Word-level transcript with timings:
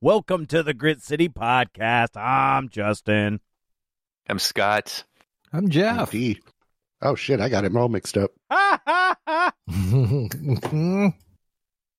Welcome 0.00 0.44
to 0.46 0.62
the 0.62 0.74
Grit 0.74 1.00
City 1.00 1.28
Podcast. 1.28 2.16
I'm 2.16 2.68
Justin. 2.68 3.40
I'm 4.28 4.38
Scott. 4.38 5.04
I'm 5.52 5.70
Jeff. 5.70 6.10
D. 6.10 6.38
Oh 7.00 7.14
shit, 7.14 7.40
I 7.40 7.48
got 7.48 7.64
it 7.64 7.74
all 7.74 7.88
mixed 7.88 8.18
up. 8.18 8.30
yeah, 8.50 9.50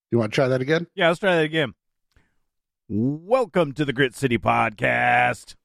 You 0.10 0.18
want 0.18 0.32
to 0.32 0.36
try 0.36 0.48
that 0.48 0.62
again? 0.62 0.86
Yeah, 0.96 1.08
let's 1.08 1.20
try 1.20 1.36
that 1.38 1.44
again. 1.46 1.74
Welcome 2.88 3.74
to 3.74 3.84
the 3.84 3.94
Grit 3.94 4.16
City 4.16 4.38
Podcast. 4.38 5.56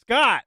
Scott. 0.00 0.42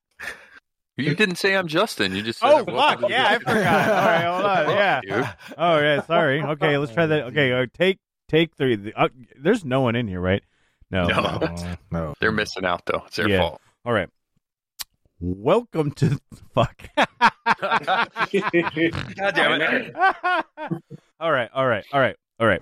You 0.95 1.13
didn't 1.13 1.35
say 1.35 1.55
I'm 1.55 1.67
Justin. 1.67 2.15
You 2.15 2.23
just 2.23 2.39
said 2.39 2.49
Oh, 2.49 2.65
fuck. 2.65 3.07
Yeah, 3.09 3.27
I 3.27 3.37
forgot. 3.37 3.89
All 3.89 4.05
right, 4.05 4.23
hold 4.23 4.45
on. 4.45 4.75
Yeah. 4.75 5.33
Oh, 5.57 5.77
yeah. 5.77 6.01
Sorry. 6.03 6.41
Okay, 6.41 6.77
let's 6.77 6.91
try 6.91 7.05
that. 7.05 7.25
Okay, 7.25 7.67
take 7.73 7.99
take 8.27 8.55
three. 8.55 8.75
The- 8.75 8.93
Uh, 8.95 9.09
there's 9.37 9.63
no 9.65 9.81
one 9.81 9.95
in 9.95 10.07
here, 10.07 10.21
right? 10.21 10.43
No. 10.91 11.07
No. 11.07 11.39
no. 11.91 12.13
They're 12.19 12.31
missing 12.31 12.65
out 12.65 12.85
though. 12.85 13.03
It's 13.07 13.15
their 13.17 13.27
Yeah. 13.29 13.39
fault. 13.39 13.61
All 13.85 13.93
right. 13.93 14.09
Welcome 15.19 15.91
to 15.93 16.19
fuck. 16.53 16.89
God 16.95 18.09
damn 19.35 19.61
it. 19.61 19.95
all 21.19 21.31
right, 21.31 21.49
all 21.53 21.65
right, 21.67 21.85
all 21.91 21.99
right, 21.99 22.15
all 22.39 22.47
right. 22.47 22.61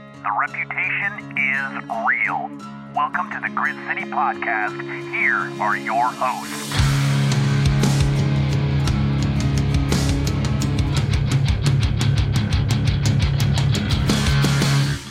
The 0.23 0.29
reputation 0.39 1.35
is 1.35 1.83
real. 2.05 2.51
Welcome 2.93 3.31
to 3.31 3.39
the 3.39 3.49
Grit 3.55 3.75
City 3.87 4.03
Podcast. 4.03 4.79
Here 5.15 5.51
are 5.59 5.75
your 5.75 6.11
hosts. 6.11 6.69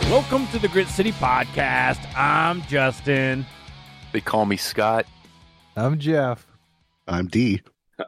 Welcome 0.08 0.46
to 0.52 0.60
the 0.60 0.68
Grit 0.68 0.86
City 0.86 1.10
Podcast. 1.10 1.98
I'm 2.16 2.62
Justin. 2.62 3.44
They 4.12 4.20
call 4.20 4.46
me 4.46 4.56
Scott. 4.56 5.06
I'm 5.74 5.98
Jeff. 5.98 6.46
I'm 7.08 7.26
D. 7.26 7.62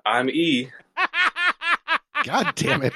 I'm 0.06 0.30
E. 0.30 0.70
God 2.22 2.52
damn 2.54 2.82
it. 2.82 2.92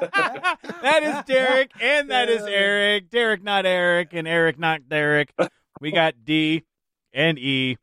That 0.00 1.02
is 1.02 1.24
Derek, 1.26 1.72
and 1.80 2.10
that 2.10 2.28
is 2.28 2.42
Erik. 2.42 3.10
Derek, 3.10 3.42
not 3.42 3.66
Erik, 3.66 4.10
and 4.12 4.28
Erik, 4.28 4.58
not 4.58 4.88
Derek. 4.88 5.34
We 5.80 5.90
got 5.90 6.14
D 6.24 6.64
and 7.12 7.38
E. 7.38 7.78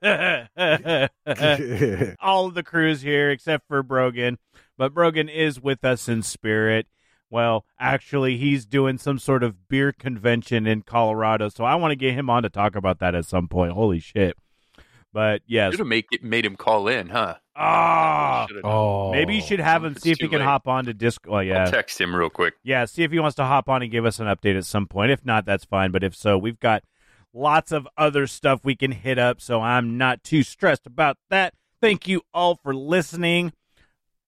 All 0.02 1.08
of 2.46 2.54
the 2.54 2.62
crews 2.64 3.02
here 3.02 3.30
except 3.30 3.66
for 3.66 3.82
Brogan. 3.82 4.38
But 4.76 4.94
Brogan 4.94 5.28
is 5.28 5.60
with 5.60 5.84
us 5.84 6.08
in 6.08 6.22
spirit. 6.22 6.86
Well, 7.30 7.66
actually, 7.78 8.38
he's 8.38 8.64
doing 8.64 8.96
some 8.96 9.18
sort 9.18 9.42
of 9.42 9.68
beer 9.68 9.92
convention 9.92 10.66
in 10.66 10.82
Colorado, 10.82 11.50
so 11.50 11.64
I 11.64 11.74
want 11.74 11.92
to 11.92 11.96
get 11.96 12.14
him 12.14 12.30
on 12.30 12.42
to 12.44 12.48
talk 12.48 12.74
about 12.74 13.00
that 13.00 13.14
at 13.14 13.26
some 13.26 13.48
point. 13.48 13.72
Holy 13.72 13.98
shit. 13.98 14.34
But 15.12 15.42
yes. 15.46 15.72
Should 15.72 15.80
have 15.80 15.88
make 15.88 16.06
it, 16.10 16.22
made 16.22 16.46
him 16.46 16.56
call 16.56 16.88
in, 16.88 17.10
huh? 17.10 17.34
Ah, 17.60 18.46
oh, 18.62 19.10
maybe 19.10 19.34
you 19.34 19.42
should 19.42 19.58
have 19.58 19.84
him 19.84 19.96
see 19.96 20.12
if 20.12 20.18
he 20.18 20.28
can 20.28 20.38
late. 20.38 20.44
hop 20.44 20.68
on 20.68 20.84
to 20.84 20.94
disc. 20.94 21.22
Well, 21.26 21.38
I'll 21.38 21.42
yeah, 21.44 21.64
text 21.64 22.00
him 22.00 22.14
real 22.14 22.30
quick. 22.30 22.54
yeah. 22.62 22.84
See 22.84 23.02
if 23.02 23.10
he 23.10 23.18
wants 23.18 23.34
to 23.36 23.44
hop 23.44 23.68
on 23.68 23.82
and 23.82 23.90
give 23.90 24.04
us 24.06 24.20
an 24.20 24.26
update 24.26 24.56
at 24.56 24.64
some 24.64 24.86
point. 24.86 25.10
If 25.10 25.24
not, 25.24 25.44
that's 25.44 25.64
fine. 25.64 25.90
But 25.90 26.04
if 26.04 26.14
so, 26.14 26.38
we've 26.38 26.60
got 26.60 26.84
lots 27.34 27.72
of 27.72 27.88
other 27.96 28.26
stuff 28.26 28.60
we 28.64 28.76
can 28.76 28.92
hit 28.92 29.18
up. 29.18 29.40
So 29.40 29.60
I'm 29.60 29.98
not 29.98 30.22
too 30.22 30.42
stressed 30.42 30.86
about 30.86 31.16
that. 31.30 31.54
Thank 31.80 32.06
you 32.06 32.22
all 32.32 32.56
for 32.62 32.74
listening 32.74 33.52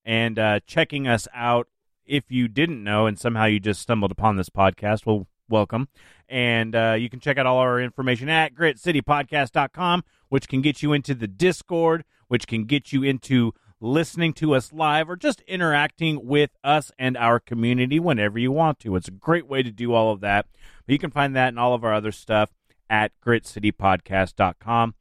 and 0.04 0.38
uh, 0.38 0.60
checking 0.66 1.06
us 1.06 1.28
out. 1.32 1.68
If 2.04 2.24
you 2.28 2.48
didn't 2.48 2.82
know 2.82 3.06
and 3.06 3.16
somehow 3.16 3.44
you 3.44 3.60
just 3.60 3.80
stumbled 3.80 4.10
upon 4.10 4.36
this 4.36 4.50
podcast, 4.50 5.06
well, 5.06 5.28
welcome. 5.48 5.88
And 6.28 6.74
uh, 6.74 6.96
you 6.98 7.08
can 7.08 7.20
check 7.20 7.38
out 7.38 7.46
all 7.46 7.58
our 7.58 7.80
information 7.80 8.28
at 8.28 8.54
gritcitypodcast.com, 8.54 10.04
which 10.28 10.48
can 10.48 10.60
get 10.60 10.82
you 10.82 10.92
into 10.92 11.14
the 11.14 11.28
Discord, 11.28 12.04
which 12.30 12.46
can 12.46 12.64
get 12.64 12.92
you 12.92 13.02
into 13.02 13.52
listening 13.80 14.32
to 14.32 14.54
us 14.54 14.72
live 14.72 15.10
or 15.10 15.16
just 15.16 15.40
interacting 15.48 16.24
with 16.24 16.50
us 16.62 16.92
and 16.96 17.16
our 17.16 17.40
community 17.40 17.98
whenever 17.98 18.38
you 18.38 18.52
want 18.52 18.78
to. 18.78 18.94
It's 18.94 19.08
a 19.08 19.10
great 19.10 19.48
way 19.48 19.64
to 19.64 19.72
do 19.72 19.92
all 19.92 20.12
of 20.12 20.20
that. 20.20 20.46
But 20.86 20.92
you 20.92 20.98
can 21.00 21.10
find 21.10 21.34
that 21.34 21.48
and 21.48 21.58
all 21.58 21.74
of 21.74 21.82
our 21.82 21.92
other 21.92 22.12
stuff 22.12 22.50
at 22.88 23.10
gritcitypodcast.com. 23.26 24.94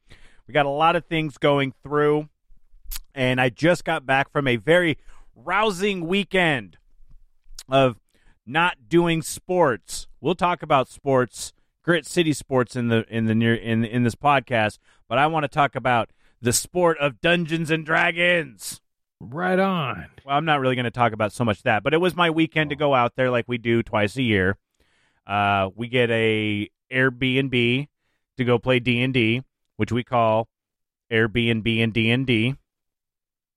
We 0.48 0.52
got 0.52 0.66
a 0.66 0.70
lot 0.70 0.96
of 0.96 1.04
things 1.04 1.38
going 1.38 1.72
through, 1.84 2.28
and 3.14 3.40
I 3.40 3.48
just 3.48 3.84
got 3.84 4.04
back 4.04 4.32
from 4.32 4.48
a 4.48 4.56
very 4.56 4.98
rousing 5.36 6.08
weekend 6.08 6.78
of 7.68 8.00
not 8.44 8.88
doing 8.88 9.22
sports. 9.22 10.08
We'll 10.20 10.34
talk 10.34 10.64
about 10.64 10.88
sports, 10.88 11.52
Grit 11.84 12.06
City 12.06 12.32
sports 12.32 12.74
in 12.74 12.88
the 12.88 13.04
in 13.08 13.26
the 13.26 13.36
near 13.36 13.54
in 13.54 13.84
in 13.84 14.02
this 14.02 14.16
podcast, 14.16 14.78
but 15.08 15.18
I 15.18 15.28
want 15.28 15.44
to 15.44 15.48
talk 15.48 15.76
about 15.76 16.10
the 16.40 16.52
sport 16.52 16.98
of 16.98 17.20
Dungeons 17.20 17.70
and 17.70 17.84
Dragons. 17.84 18.80
right 19.20 19.58
on. 19.58 20.06
Well, 20.24 20.36
I'm 20.36 20.44
not 20.46 20.60
really 20.60 20.74
going 20.74 20.84
to 20.84 20.90
talk 20.90 21.12
about 21.12 21.32
so 21.32 21.44
much 21.44 21.62
that, 21.64 21.82
but 21.82 21.92
it 21.92 21.98
was 22.00 22.16
my 22.16 22.30
weekend 22.30 22.70
to 22.70 22.76
go 22.76 22.94
out 22.94 23.16
there 23.16 23.30
like 23.30 23.44
we 23.48 23.58
do 23.58 23.82
twice 23.82 24.16
a 24.16 24.22
year. 24.22 24.56
Uh, 25.26 25.68
we 25.76 25.88
get 25.88 26.10
a 26.10 26.70
Airbnb 26.90 27.88
to 28.38 28.44
go 28.44 28.58
play 28.58 28.78
D 28.80 29.02
and 29.02 29.12
D, 29.12 29.42
which 29.76 29.92
we 29.92 30.02
call 30.02 30.48
Airbnb 31.12 31.82
and 31.82 31.92
D 31.92 32.10
and 32.10 32.26
D. 32.26 32.56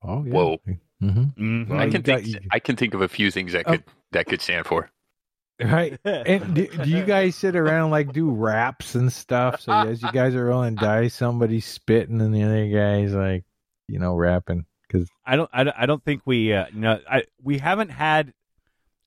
Oh, 0.01 0.23
yeah. 0.25 0.33
Whoa. 0.33 0.57
hmm 0.99 1.63
Well, 1.69 1.79
I 1.79 1.85
you 1.85 1.91
can 1.91 2.01
got- 2.01 2.21
think. 2.21 2.27
you- 2.27 2.49
I 2.51 2.59
can 2.59 2.75
think 2.75 2.93
of 2.93 3.01
a 3.01 3.07
few 3.07 3.31
things 3.31 3.53
that 3.53 3.63
Oh. 3.65 3.71
could 3.71 3.83
that 4.11 4.25
could 4.27 4.41
stand 4.41 4.65
for. 4.67 4.89
Right. 5.61 5.99
And 6.03 6.55
do, 6.55 6.67
do 6.67 6.89
you 6.89 7.03
guys 7.03 7.35
sit 7.35 7.55
around 7.55 7.91
like 7.91 8.11
do 8.11 8.29
raps 8.31 8.95
and 8.95 9.11
stuff? 9.13 9.61
So 9.61 9.71
as 9.71 10.01
you 10.01 10.11
guys 10.11 10.35
are 10.35 10.45
rolling 10.45 10.75
dice, 10.75 11.13
somebody's 11.15 11.65
spitting 11.65 12.21
and 12.21 12.33
the 12.33 12.43
other 12.43 12.67
guy's 12.69 13.13
like, 13.13 13.43
you 13.87 13.99
know, 13.99 14.15
rapping. 14.15 14.65
Because 14.87 15.07
I 15.25 15.35
don't. 15.35 15.49
I 15.53 15.63
don't, 15.63 15.75
I 15.79 15.85
don't 15.85 16.03
think 16.03 16.21
we. 16.25 16.53
Uh, 16.53 16.65
no, 16.73 16.99
I 17.09 17.23
we 17.41 17.57
haven't 17.59 17.89
had 17.89 18.33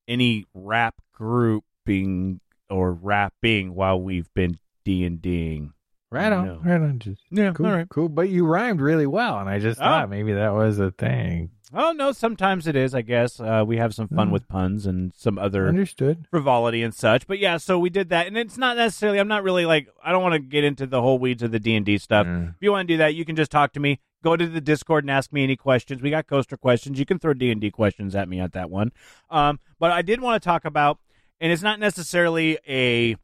any 0.08 0.46
rap 0.54 0.94
grouping 1.12 2.40
or 2.70 2.92
rapping 2.92 3.74
while 3.74 4.00
we've 4.00 4.32
been 4.34 4.58
D 4.84 5.04
and 5.04 5.20
Ding. 5.20 5.72
right 6.10 6.32
on, 6.32 6.46
No. 6.46 6.60
right 6.64 6.80
on. 6.80 6.98
Just 6.98 7.22
Yeah, 7.30 7.52
cool, 7.52 7.66
all 7.66 7.72
right. 7.72 7.88
cool. 7.88 8.08
But 8.08 8.28
you 8.30 8.46
rhymed 8.46 8.80
really 8.80 9.06
well, 9.06 9.38
and 9.38 9.48
I 9.48 9.58
just 9.58 9.80
Oh. 9.80 9.84
thought 9.84 10.10
maybe 10.10 10.32
that 10.34 10.54
was 10.54 10.78
a 10.78 10.90
thing. 10.92 11.50
Oh 11.74 11.90
no, 11.92 12.12
sometimes 12.12 12.66
it 12.68 12.76
is. 12.76 12.94
I 12.94 13.02
guess 13.02 13.40
uh, 13.40 13.64
we 13.66 13.76
have 13.78 13.92
some 13.94 14.06
fun 14.08 14.28
Mm. 14.28 14.32
with 14.32 14.46
puns 14.48 14.86
and 14.86 15.12
some 15.16 15.36
other 15.36 15.66
Understood. 15.68 16.26
frivolity 16.30 16.82
and 16.82 16.94
such. 16.94 17.26
But 17.26 17.38
yeah, 17.40 17.56
so 17.56 17.76
we 17.78 17.90
did 17.90 18.08
that, 18.10 18.28
and 18.28 18.38
it's 18.38 18.56
not 18.56 18.76
necessarily. 18.76 19.18
I'm 19.18 19.26
not 19.28 19.42
really 19.42 19.66
like. 19.66 19.88
I 20.04 20.12
don't 20.12 20.22
want 20.22 20.34
to 20.34 20.38
get 20.38 20.62
into 20.62 20.86
the 20.86 21.02
whole 21.02 21.18
weeds 21.18 21.42
of 21.42 21.50
the 21.50 21.58
D 21.58 21.74
and 21.74 21.84
D 21.84 21.98
stuff. 21.98 22.26
Mm. 22.26 22.50
If 22.50 22.56
you 22.60 22.70
want 22.70 22.86
to 22.86 22.94
do 22.94 22.98
that, 22.98 23.14
you 23.16 23.24
can 23.24 23.34
just 23.34 23.50
talk 23.50 23.72
to 23.72 23.80
me. 23.80 23.98
Go 24.22 24.36
to 24.36 24.46
the 24.46 24.60
Discord 24.60 25.04
and 25.04 25.10
ask 25.10 25.32
me 25.32 25.42
any 25.42 25.56
questions. 25.56 26.02
We 26.02 26.10
got 26.10 26.26
coaster 26.28 26.56
questions. 26.56 26.98
You 26.98 27.06
can 27.06 27.18
throw 27.18 27.34
D 27.34 27.50
and 27.50 27.60
D 27.60 27.70
questions 27.72 28.14
at 28.14 28.28
me 28.28 28.38
at 28.40 28.52
that 28.52 28.70
one. 28.70 28.92
Um, 29.28 29.58
but 29.80 29.90
I 29.90 30.02
did 30.02 30.20
want 30.20 30.40
to 30.40 30.46
talk 30.46 30.64
about, 30.64 30.98
and 31.40 31.52
it's 31.52 31.62
not 31.62 31.80
necessarily 31.80 32.58
a 32.68 33.16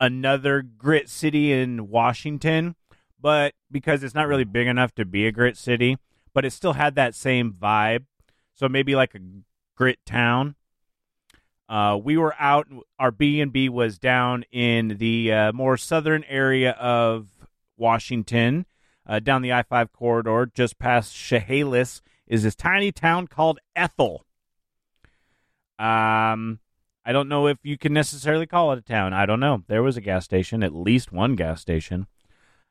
another 0.00 0.62
grit 0.62 1.08
city 1.08 1.52
in 1.52 1.88
Washington, 1.88 2.74
but 3.20 3.54
because 3.70 4.02
it's 4.02 4.14
not 4.14 4.26
really 4.26 4.44
big 4.44 4.66
enough 4.66 4.92
to 4.96 5.04
be 5.04 5.26
a 5.26 5.32
grit 5.32 5.56
city, 5.56 5.96
but 6.34 6.44
it 6.44 6.52
still 6.52 6.74
had 6.74 6.94
that 6.94 7.14
same 7.14 7.52
vibe. 7.52 8.04
So 8.54 8.68
maybe 8.68 8.94
like 8.94 9.14
a 9.14 9.20
grit 9.76 9.98
town. 10.06 10.54
Uh, 11.68 11.98
we 12.02 12.16
were 12.16 12.34
out. 12.38 12.68
Our 12.98 13.10
B 13.10 13.40
and 13.40 13.52
B 13.52 13.68
was 13.68 13.98
down 13.98 14.44
in 14.52 14.96
the 14.98 15.32
uh, 15.32 15.52
more 15.52 15.76
southern 15.76 16.22
area 16.24 16.72
of 16.72 17.28
Washington, 17.78 18.66
uh, 19.06 19.20
down 19.20 19.42
the 19.42 19.52
I 19.52 19.62
five 19.62 19.90
corridor, 19.92 20.50
just 20.54 20.78
past 20.78 21.14
Chehalis, 21.14 22.02
is 22.26 22.42
this 22.42 22.54
tiny 22.54 22.92
town 22.92 23.26
called 23.26 23.58
Ethel. 23.74 24.26
Um, 25.78 26.60
I 27.04 27.12
don't 27.12 27.28
know 27.28 27.46
if 27.48 27.58
you 27.62 27.76
can 27.76 27.92
necessarily 27.92 28.46
call 28.46 28.72
it 28.72 28.78
a 28.78 28.82
town. 28.82 29.12
I 29.12 29.26
don't 29.26 29.40
know. 29.40 29.64
There 29.66 29.82
was 29.82 29.96
a 29.96 30.00
gas 30.00 30.24
station, 30.24 30.62
at 30.62 30.74
least 30.74 31.10
one 31.10 31.34
gas 31.34 31.60
station. 31.60 32.06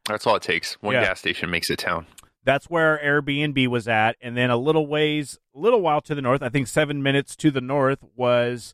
That's 0.07 0.25
all 0.25 0.36
it 0.36 0.44
takes. 0.44 0.74
One 0.81 0.94
Yeah. 0.96 1.06
gas 1.06 1.19
station 1.19 1.50
makes 1.50 1.69
a 1.69 1.75
town. 1.75 2.06
That's 2.44 2.66
where 2.70 3.00
Airbnb 3.04 3.68
was 3.68 3.88
at, 3.88 4.16
and 4.20 4.36
then 4.36 4.50
a 4.50 4.58
little 4.58 4.88
ways, 4.88 5.38
a 5.56 5.60
little 5.60 5.82
while 5.82 6.02
to 6.02 6.16
the 6.16 6.22
north, 6.24 6.42
I 6.42 6.50
think 6.50 6.68
seven 6.68 7.04
minutes 7.04 7.36
to 7.38 7.52
the 7.52 7.62
north, 7.62 8.04
was 8.16 8.74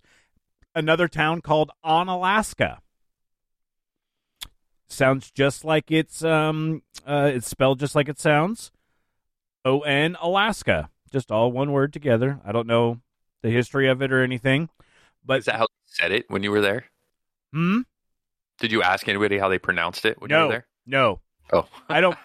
another 0.74 1.08
town 1.10 1.42
called 1.42 1.72
Onalaska. 1.84 2.78
sounds 4.88 5.32
just 5.32 5.66
like 5.66 5.92
it's 5.92 6.24
um 6.24 6.82
uh 7.06 7.30
it's 7.34 7.50
spelled 7.50 7.80
just 7.80 7.96
like 7.96 8.08
it 8.08 8.20
sounds. 8.20 8.72
O 9.66 9.82
N 9.82 10.16
Alaska, 10.22 10.90
just 11.12 11.30
all 11.32 11.52
one 11.52 11.72
word 11.74 11.92
together. 11.92 12.40
I 12.46 12.52
don't 12.54 12.68
know 12.68 13.02
the 13.42 13.50
history 13.50 13.90
of 13.90 14.02
it 14.02 14.14
or 14.14 14.24
anything, 14.24 14.70
but 15.26 15.40
Is 15.40 15.46
that 15.46 15.56
how 15.56 15.64
you 15.64 15.68
said 15.86 16.12
it 16.14 16.26
when 16.30 16.42
you 16.44 16.52
were 16.52 16.62
there? 16.62 16.86
hmm? 17.52 17.82
Did 18.60 18.72
you 18.72 18.82
ask 18.82 19.08
anybody 19.08 19.38
how 19.38 19.50
they 19.50 19.60
pronounced 19.60 20.06
it 20.06 20.22
when 20.22 20.32
you 20.32 20.38
were 20.38 20.48
there? 20.50 20.68
no, 20.86 21.20
Oh, 21.54 21.68
I 21.90 22.02
don't. 22.02 22.18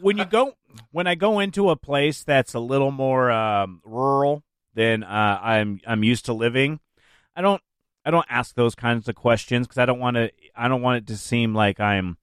when 0.00 0.18
you 0.18 0.24
go 0.24 0.54
when 0.92 1.06
I 1.06 1.14
go 1.14 1.40
into 1.40 1.70
a 1.70 1.76
place 1.76 2.22
that's 2.22 2.54
a 2.54 2.60
little 2.60 2.90
more 2.90 3.30
um, 3.30 3.80
rural 3.84 4.42
than 4.74 5.02
uh, 5.02 5.40
I'm 5.42 5.80
I'm 5.86 6.04
used 6.04 6.26
to 6.26 6.32
living, 6.32 6.80
I 7.34 7.42
don't 7.42 7.62
I 8.04 8.10
don't 8.10 8.26
ask 8.28 8.54
those 8.54 8.74
kinds 8.74 9.08
of 9.08 9.14
questions 9.14 9.66
because 9.66 9.78
I 9.78 9.86
don't 9.86 9.98
want 9.98 10.16
to 10.16 10.30
I 10.54 10.68
don't 10.68 10.82
want 10.82 10.98
it 10.98 11.06
to 11.08 11.16
seem 11.16 11.54
like 11.54 11.80
I'm 11.80 12.16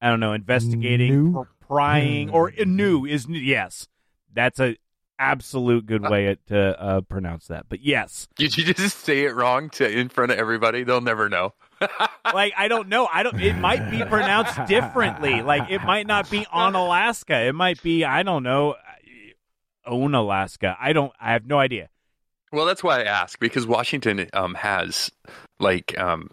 I 0.00 0.08
don't 0.08 0.20
know 0.20 0.32
investigating, 0.32 1.32
New? 1.32 1.38
or 1.38 1.48
prying, 1.60 2.30
or 2.30 2.50
uh, 2.50 2.64
new 2.66 3.06
is 3.06 3.28
new. 3.28 3.38
Yes, 3.38 3.88
that's 4.32 4.60
a 4.60 4.76
absolute 5.18 5.86
good 5.86 6.02
way 6.02 6.36
to 6.48 6.82
uh, 6.82 7.00
pronounce 7.02 7.46
that. 7.46 7.66
But 7.68 7.80
yes, 7.80 8.28
Did 8.36 8.56
you 8.56 8.74
just 8.74 8.98
say 8.98 9.24
it 9.24 9.34
wrong 9.34 9.70
to 9.70 9.88
in 9.88 10.08
front 10.08 10.32
of 10.32 10.38
everybody? 10.38 10.82
They'll 10.82 11.00
never 11.00 11.28
know. 11.28 11.54
Like 12.32 12.52
I 12.56 12.68
don't 12.68 12.88
know. 12.88 13.08
I 13.12 13.22
don't. 13.22 13.40
It 13.40 13.54
might 13.54 13.90
be 13.90 14.04
pronounced 14.04 14.66
differently. 14.66 15.42
Like 15.42 15.70
it 15.70 15.82
might 15.82 16.06
not 16.06 16.30
be 16.30 16.46
on 16.52 16.74
Alaska. 16.74 17.40
It 17.46 17.54
might 17.54 17.82
be 17.82 18.04
I 18.04 18.22
don't 18.22 18.42
know. 18.42 18.76
Own 19.84 20.14
Alaska. 20.14 20.76
I 20.80 20.92
don't. 20.92 21.12
I 21.20 21.32
have 21.32 21.46
no 21.46 21.58
idea. 21.58 21.88
Well, 22.52 22.66
that's 22.66 22.84
why 22.84 23.00
I 23.00 23.04
ask 23.04 23.38
because 23.38 23.66
Washington 23.66 24.28
um, 24.32 24.54
has 24.54 25.10
like 25.58 25.98
um, 25.98 26.28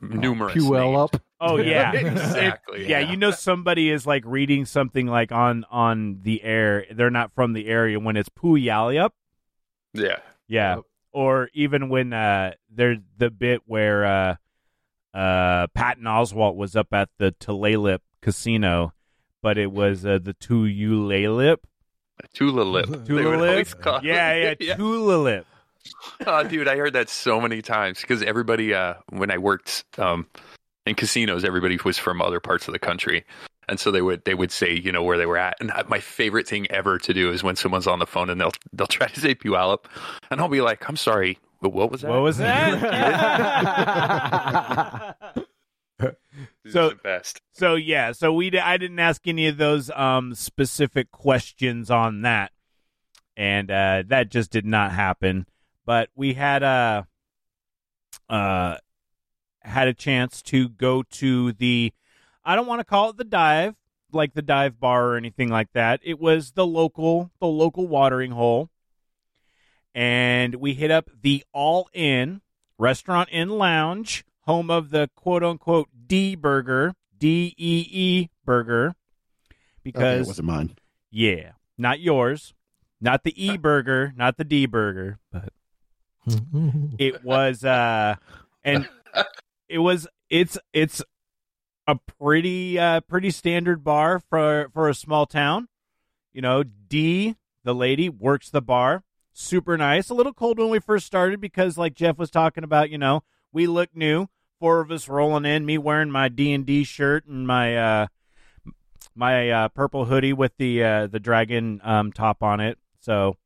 numerous. 0.00 0.54
Puyell 0.54 0.92
names. 0.92 0.98
up. 1.14 1.22
Oh 1.40 1.56
yeah, 1.56 1.92
Exactly, 1.94 2.82
It- 2.82 2.88
yeah, 2.88 3.00
yeah. 3.00 3.10
you 3.10 3.16
know 3.16 3.32
somebody 3.32 3.90
is 3.90 4.06
like 4.06 4.22
reading 4.26 4.64
something 4.64 5.06
like 5.06 5.32
on 5.32 5.64
on 5.70 6.20
the 6.22 6.42
air. 6.44 6.86
They're 6.92 7.10
not 7.10 7.32
from 7.34 7.52
the 7.52 7.66
area 7.66 7.98
when 7.98 8.16
it's 8.16 8.28
Puyallup. 8.28 9.10
Yeah. 9.94 10.18
Yeah. 10.46 10.80
Yep. 11.14 11.20
Or 11.22 11.50
even 11.54 11.88
when 11.88 12.12
uh 12.12 12.52
there's 12.70 12.98
the 13.18 13.30
bit 13.30 13.62
where 13.66 14.04
uh 14.04 14.36
uh 15.16 15.66
Patton 15.68 16.04
Oswalt 16.04 16.56
was 16.56 16.74
up 16.76 16.92
at 16.92 17.10
the 17.18 17.32
Tulalip 17.32 17.98
casino, 18.22 18.92
but 19.42 19.58
it 19.58 19.70
was 19.72 20.06
uh, 20.06 20.18
the 20.22 20.34
Tulalip. 20.34 21.58
Tulalip. 22.34 23.06
They 23.06 23.14
would 23.14 23.34
always 23.34 23.74
Tulalip? 23.74 23.80
call 23.80 23.96
it. 23.98 24.04
Yeah, 24.04 24.54
yeah, 24.60 24.76
Tulalip. 24.76 25.44
oh, 26.26 26.44
dude, 26.44 26.68
I 26.68 26.76
heard 26.76 26.92
that 26.92 27.08
so 27.08 27.40
many 27.40 27.60
times 27.60 28.00
because 28.00 28.22
everybody, 28.22 28.72
uh, 28.72 28.94
when 29.10 29.30
I 29.30 29.38
worked 29.38 29.84
um, 29.98 30.26
in 30.86 30.94
casinos, 30.94 31.44
everybody 31.44 31.78
was 31.84 31.98
from 31.98 32.22
other 32.22 32.38
parts 32.40 32.68
of 32.68 32.72
the 32.72 32.78
country, 32.78 33.24
and 33.68 33.78
so 33.80 33.90
they 33.90 34.02
would 34.02 34.24
they 34.24 34.34
would 34.34 34.50
say, 34.52 34.74
you 34.74 34.90
know, 34.92 35.02
where 35.02 35.16
they 35.18 35.26
were 35.26 35.38
at. 35.38 35.56
And 35.60 35.72
my 35.88 36.00
favorite 36.00 36.46
thing 36.48 36.70
ever 36.70 36.98
to 36.98 37.14
do 37.14 37.30
is 37.32 37.42
when 37.42 37.56
someone's 37.56 37.86
on 37.86 37.98
the 37.98 38.06
phone 38.06 38.30
and 38.30 38.40
they'll 38.40 38.52
they'll 38.72 38.86
try 38.86 39.08
to 39.08 39.20
say 39.20 39.34
Puyallup, 39.34 39.84
and 40.30 40.40
I'll 40.40 40.48
be 40.48 40.60
like, 40.60 40.88
I'm 40.88 40.96
sorry, 40.96 41.38
but 41.60 41.72
what 41.72 41.90
was 41.90 42.00
that? 42.02 42.10
What 42.10 42.22
was 42.22 42.38
that? 42.38 42.76
So- 46.66 46.90
the 46.90 46.94
best. 46.96 47.40
So 47.52 47.74
yeah, 47.74 48.12
so 48.12 48.32
we 48.32 48.58
I 48.58 48.76
didn't 48.76 48.98
ask 48.98 49.26
any 49.28 49.46
of 49.48 49.56
those 49.58 49.90
um 49.90 50.34
specific 50.34 51.10
questions 51.10 51.90
on 51.90 52.22
that, 52.22 52.52
and 53.36 53.70
uh, 53.70 54.04
that 54.06 54.30
just 54.30 54.50
did 54.50 54.64
not 54.64 54.92
happen. 54.92 55.46
But 55.84 56.08
we 56.14 56.34
had 56.34 56.62
a 56.62 57.06
uh 58.28 58.76
had 59.60 59.88
a 59.88 59.94
chance 59.94 60.40
to 60.42 60.68
go 60.68 61.02
to 61.02 61.52
the 61.52 61.92
I 62.44 62.56
don't 62.56 62.66
want 62.66 62.80
to 62.80 62.84
call 62.84 63.10
it 63.10 63.16
the 63.16 63.24
dive 63.24 63.74
like 64.12 64.34
the 64.34 64.42
dive 64.42 64.78
bar 64.78 65.08
or 65.08 65.16
anything 65.16 65.48
like 65.48 65.72
that. 65.72 66.00
It 66.02 66.18
was 66.20 66.52
the 66.52 66.66
local 66.66 67.30
the 67.40 67.46
local 67.46 67.86
watering 67.88 68.32
hole, 68.32 68.68
and 69.94 70.56
we 70.56 70.74
hit 70.74 70.90
up 70.90 71.10
the 71.22 71.44
All 71.52 71.88
In 71.92 72.40
Restaurant 72.78 73.28
and 73.32 73.50
Lounge, 73.52 74.24
home 74.40 74.70
of 74.70 74.90
the 74.90 75.08
quote 75.14 75.42
unquote 75.42 75.88
D 76.06 76.34
Burger, 76.34 76.94
D 77.16 77.54
E 77.56 77.86
E 77.90 78.28
Burger, 78.44 78.88
Okay, 78.88 79.54
because 79.82 80.26
it 80.26 80.28
wasn't 80.28 80.48
mine. 80.48 80.76
yeah, 81.10 81.52
not 81.78 82.00
yours, 82.00 82.54
not 83.00 83.22
the 83.24 83.32
E 83.42 83.56
Burger, 83.56 84.12
not 84.16 84.36
the 84.36 84.44
D 84.44 84.66
Burger, 84.66 85.18
but 85.30 85.52
it 86.98 87.24
was 87.24 87.64
uh 87.64 88.16
and 88.64 88.88
it 89.68 89.78
was 89.78 90.06
it's 90.30 90.56
it's 90.72 91.02
a 91.86 91.96
pretty 91.96 92.78
uh 92.78 93.00
pretty 93.00 93.30
standard 93.30 93.82
bar 93.84 94.18
for 94.20 94.68
for 94.72 94.88
a 94.88 94.94
small 94.94 95.26
town. 95.26 95.68
You 96.32 96.42
know 96.42 96.62
d 96.62 97.36
the 97.64 97.74
lady 97.74 98.08
works 98.08 98.50
the 98.50 98.62
bar. 98.62 99.04
Super 99.32 99.76
nice. 99.78 100.10
A 100.10 100.14
little 100.14 100.32
cold 100.34 100.58
when 100.58 100.68
we 100.70 100.78
first 100.78 101.06
started 101.06 101.40
because 101.40 101.78
like 101.78 101.94
jeff 101.94 102.18
was 102.18 102.30
talking 102.30 102.64
about 102.64 102.90
you 102.90 102.98
know 102.98 103.22
we 103.52 103.66
look 103.66 103.90
new. 103.94 104.28
Four 104.60 104.80
of 104.80 104.90
us 104.92 105.08
rolling 105.08 105.44
in 105.44 105.66
me 105.66 105.76
wearing 105.78 106.10
my 106.10 106.28
d&d 106.28 106.84
shirt 106.84 107.26
and 107.26 107.46
my 107.46 107.76
uh 107.76 108.06
my 109.14 109.50
uh 109.50 109.68
purple 109.68 110.04
hoodie 110.06 110.32
with 110.32 110.56
the 110.58 110.82
uh 110.84 111.06
the 111.08 111.20
dragon 111.20 111.80
um 111.82 112.12
top 112.12 112.42
on 112.42 112.60
it. 112.60 112.78
So 113.00 113.36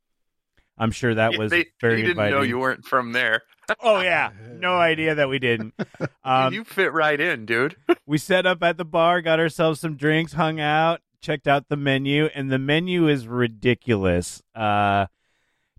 i'm 0.79 0.91
sure 0.91 1.15
that 1.15 1.33
Yeah, 1.33 1.39
was 1.39 1.51
they, 1.51 1.67
very 1.81 1.95
they 1.97 2.03
didn't 2.03 2.11
inviting. 2.19 2.39
know 2.39 2.43
you 2.43 2.59
weren't 2.59 2.85
from 2.85 3.13
there. 3.13 3.43
Oh 3.81 4.01
yeah, 4.01 4.31
no 4.59 4.77
idea 4.77 5.15
that 5.15 5.29
we 5.29 5.39
didn't. 5.39 5.75
Um, 6.25 6.53
you 6.53 6.65
fit 6.65 6.93
right 6.93 7.21
in, 7.21 7.47
dude. 7.47 7.77
we 8.07 8.19
set 8.19 8.47
up 8.47 8.61
at 8.61 8.77
the 8.77 8.85
bar, 8.85 9.23
got 9.23 9.39
ourselves 9.39 9.79
some 9.79 9.95
drinks, 9.95 10.33
hung 10.33 10.59
out, 10.59 11.01
checked 11.21 11.47
out 11.47 11.69
the 11.69 11.77
menu, 11.77 12.25
and 12.35 12.51
the 12.51 12.59
menu 12.59 13.07
is 13.07 13.29
ridiculous. 13.29 14.43
Uh, 14.53 15.07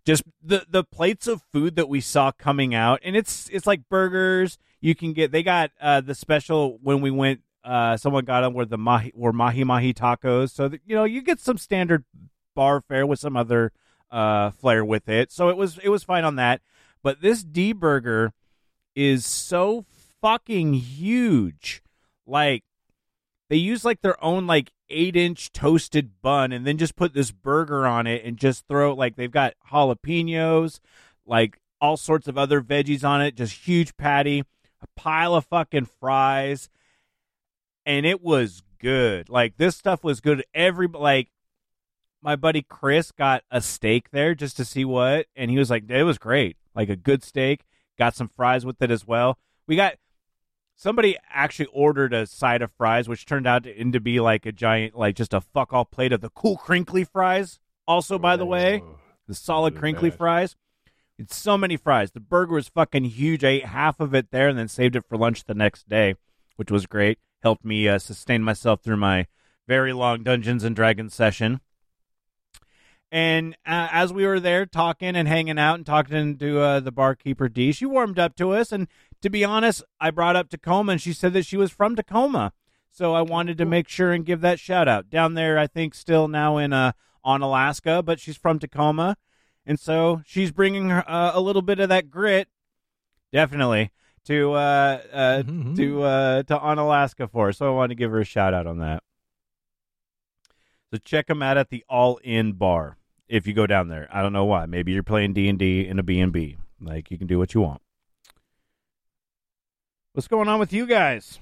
just 0.06 0.24
the 0.42 0.66
the 0.70 0.86
plates 0.86 1.28
of 1.28 1.42
food 1.52 1.76
that 1.76 1.90
we 1.90 2.00
saw 2.00 2.32
coming 2.32 2.74
out, 2.74 3.02
and 3.04 3.18
it's 3.18 3.50
it's 3.52 3.68
like 3.68 3.90
burgers. 3.90 4.58
You 4.80 4.96
can 4.96 5.12
get 5.12 5.34
they 5.34 5.44
got 5.44 5.72
uh, 5.82 6.00
the 6.00 6.16
special 6.16 6.80
when 6.82 7.02
we 7.02 7.12
went. 7.12 7.42
Uh, 7.62 7.98
someone 7.98 8.24
got 8.24 8.42
them 8.42 8.54
were 8.54 8.66
the 8.66 8.78
mahi 8.78 9.12
were 9.14 9.34
mahi 9.34 9.66
mahi 9.66 9.94
tacos, 9.94 10.52
so 10.52 10.70
that, 10.70 10.80
you 10.86 10.96
know 10.96 11.04
you 11.04 11.22
get 11.22 11.42
some 11.42 11.58
standard 11.58 12.06
bar 12.56 12.80
fare 12.80 13.06
with 13.06 13.20
some 13.20 13.36
other 13.36 13.74
uh, 14.10 14.52
flair 14.52 14.86
with 14.86 15.10
it. 15.10 15.32
So 15.32 15.50
it 15.50 15.58
was 15.58 15.78
it 15.80 15.90
was 15.90 16.04
fine 16.04 16.24
on 16.24 16.38
that. 16.38 16.62
But 17.08 17.22
this 17.22 17.42
D 17.42 17.72
burger 17.72 18.34
is 18.94 19.26
so 19.26 19.86
fucking 20.22 20.74
huge. 20.74 21.82
Like 22.26 22.66
they 23.50 23.56
use 23.56 23.86
like 23.86 24.02
their 24.02 24.22
own 24.22 24.46
like 24.46 24.74
eight 24.90 25.16
inch 25.16 25.54
toasted 25.54 26.22
bun 26.22 26.52
and 26.52 26.68
then 26.68 26.78
just 26.78 26.98
put 26.98 27.14
this 27.14 27.32
burger 27.32 27.88
on 27.88 28.08
it 28.08 28.26
and 28.26 28.36
just 28.36 28.68
throw 28.68 28.94
like 28.94 29.16
they've 29.16 29.32
got 29.32 29.54
jalapenos, 29.72 30.82
like 31.26 31.58
all 31.80 31.96
sorts 31.96 32.28
of 32.28 32.38
other 32.38 32.60
veggies 32.60 33.08
on 33.08 33.22
it, 33.22 33.36
just 33.36 33.66
huge 33.66 33.96
patty, 33.96 34.44
a 34.82 34.88
pile 34.98 35.34
of 35.34 35.46
fucking 35.46 35.88
fries, 36.02 36.70
and 37.86 38.06
it 38.06 38.22
was 38.22 38.64
good. 38.80 39.30
Like 39.30 39.56
this 39.56 39.78
stuff 39.78 40.04
was 40.04 40.20
good. 40.20 40.44
Every 40.54 40.88
like 40.88 41.30
my 42.22 42.36
buddy 42.36 42.62
Chris 42.62 43.12
got 43.12 43.44
a 43.52 43.62
steak 43.62 44.12
there 44.12 44.36
just 44.36 44.58
to 44.58 44.66
see 44.66 44.86
what, 44.86 45.28
and 45.36 45.52
he 45.52 45.58
was 45.58 45.70
like, 45.70 45.90
it 45.90 46.04
was 46.04 46.18
great, 46.18 46.58
like 46.76 46.90
a 46.90 46.96
good 46.96 47.24
steak. 47.24 47.64
Got 47.98 48.16
some 48.16 48.28
fries 48.28 48.66
with 48.66 48.82
it 48.82 48.92
as 48.92 49.08
well. 49.08 49.38
We 49.68 49.76
got 49.76 49.96
somebody 50.76 51.18
actually 51.30 51.68
ordered 51.74 52.14
a 52.14 52.26
side 52.26 52.62
of 52.62 52.72
fries, 52.78 53.10
which 53.10 53.26
turned 53.26 53.48
out 53.48 53.64
to, 53.64 53.80
into 53.82 54.00
be 54.00 54.20
like 54.20 54.46
a 54.46 54.52
giant, 54.52 54.96
like 54.96 55.16
just 55.16 55.34
a 55.34 55.42
fuck 55.42 55.74
all 55.74 55.86
plate 55.86 56.14
of 56.14 56.22
the 56.22 56.30
cool 56.30 56.58
crinkly 56.58 57.04
fries. 57.04 57.60
Also, 57.88 58.20
by 58.20 58.36
the 58.36 58.46
way, 58.46 58.84
the 59.28 59.34
solid 59.34 59.76
crinkly 59.76 60.10
bad. 60.10 60.18
fries. 60.18 60.56
It's 61.18 61.36
so 61.36 61.58
many 61.58 61.78
fries. 61.78 62.12
The 62.12 62.20
burger 62.20 62.54
was 62.54 62.70
fucking 62.70 63.06
huge. 63.06 63.44
I 63.44 63.50
ate 63.50 63.66
half 63.66 64.00
of 64.00 64.14
it 64.14 64.30
there 64.32 64.50
and 64.50 64.58
then 64.58 64.68
saved 64.68 64.96
it 64.96 65.06
for 65.08 65.18
lunch 65.18 65.46
the 65.46 65.56
next 65.56 65.90
day, 65.90 66.16
which 66.58 66.70
was 66.70 66.86
great. 66.86 67.18
Helped 67.42 67.66
me 67.66 67.88
uh, 67.88 67.98
sustain 67.98 68.44
myself 68.44 68.82
through 68.82 68.98
my 68.98 69.26
very 69.68 69.94
long 69.94 70.24
Dungeons 70.24 70.64
and 70.64 70.76
Dragons 70.76 71.14
session. 71.14 71.62
And 73.12 73.56
uh, 73.66 73.88
as 73.92 74.12
we 74.12 74.26
were 74.26 74.40
there 74.40 74.66
talking 74.66 75.16
and 75.16 75.28
hanging 75.28 75.58
out 75.58 75.76
and 75.76 75.86
talking 75.86 76.38
to 76.38 76.60
uh, 76.60 76.80
the 76.82 76.92
barkeeper 76.92 77.48
D, 77.48 77.72
she 77.72 77.86
warmed 77.86 78.20
up 78.20 78.36
to 78.36 78.52
us. 78.52 78.72
And 78.72 78.88
to 79.22 79.30
be 79.30 79.46
honest, 79.46 79.84
I 80.00 80.12
brought 80.12 80.36
up 80.36 80.50
Tacoma, 80.50 80.94
and 80.94 81.02
she 81.02 81.14
said 81.14 81.34
that 81.34 81.46
she 81.46 81.58
was 81.58 81.72
from 81.72 81.96
Tacoma. 81.96 82.52
So 82.92 83.14
I 83.14 83.22
wanted 83.22 83.58
to 83.60 83.66
make 83.66 83.88
sure 83.88 84.12
and 84.12 84.26
give 84.26 84.42
that 84.42 84.60
shout 84.60 84.88
out 84.88 85.10
down 85.10 85.36
there. 85.36 85.58
I 85.58 85.68
think 85.68 85.94
still 85.94 86.28
now 86.28 86.58
in 86.58 86.74
uh, 86.74 86.94
Onalaska, 87.26 88.04
but 88.04 88.20
she's 88.20 88.38
from 88.38 88.58
Tacoma, 88.58 89.18
and 89.66 89.80
so 89.80 90.22
she's 90.26 90.52
bringing 90.52 90.90
her, 90.90 91.10
uh, 91.10 91.32
a 91.34 91.40
little 91.40 91.62
bit 91.62 91.80
of 91.80 91.90
that 91.90 92.10
grit, 92.10 92.48
definitely 93.32 93.92
to 94.26 94.54
uh, 94.54 95.02
uh, 95.14 95.44
to 95.44 96.04
uh, 96.04 96.44
to 96.44 96.58
Onalaska 96.58 97.30
for. 97.30 97.50
us. 97.50 97.58
So 97.58 97.68
I 97.68 97.76
wanted 97.76 97.90
to 97.90 97.96
give 97.96 98.12
her 98.12 98.22
a 98.22 98.26
shout 98.26 98.54
out 98.54 98.66
on 98.66 98.80
that. 98.80 99.04
So 100.92 100.98
check 101.04 101.28
them 101.28 101.42
out 101.42 101.58
at 101.58 101.70
the 101.70 101.84
All 101.90 102.18
In 102.24 102.54
Bar 102.54 102.98
if 103.28 103.46
you 103.46 103.54
go 103.54 103.68
down 103.68 103.90
there. 103.90 104.08
I 104.12 104.22
don't 104.22 104.34
know 104.34 104.46
why. 104.46 104.66
Maybe 104.66 104.94
you're 104.94 105.04
playing 105.04 105.34
D 105.34 105.50
and 105.50 105.60
D 105.60 105.86
in 105.86 106.00
a 106.00 106.04
B 106.04 106.20
and 106.20 106.32
B. 106.32 106.58
Like 106.80 107.12
you 107.12 107.18
can 107.18 107.28
do 107.28 107.38
what 107.38 107.54
you 107.54 107.62
want. 107.62 107.82
What's 110.14 110.28
going 110.28 110.48
on 110.48 110.60
with 110.60 110.74
you 110.74 110.86
guys? 110.86 111.40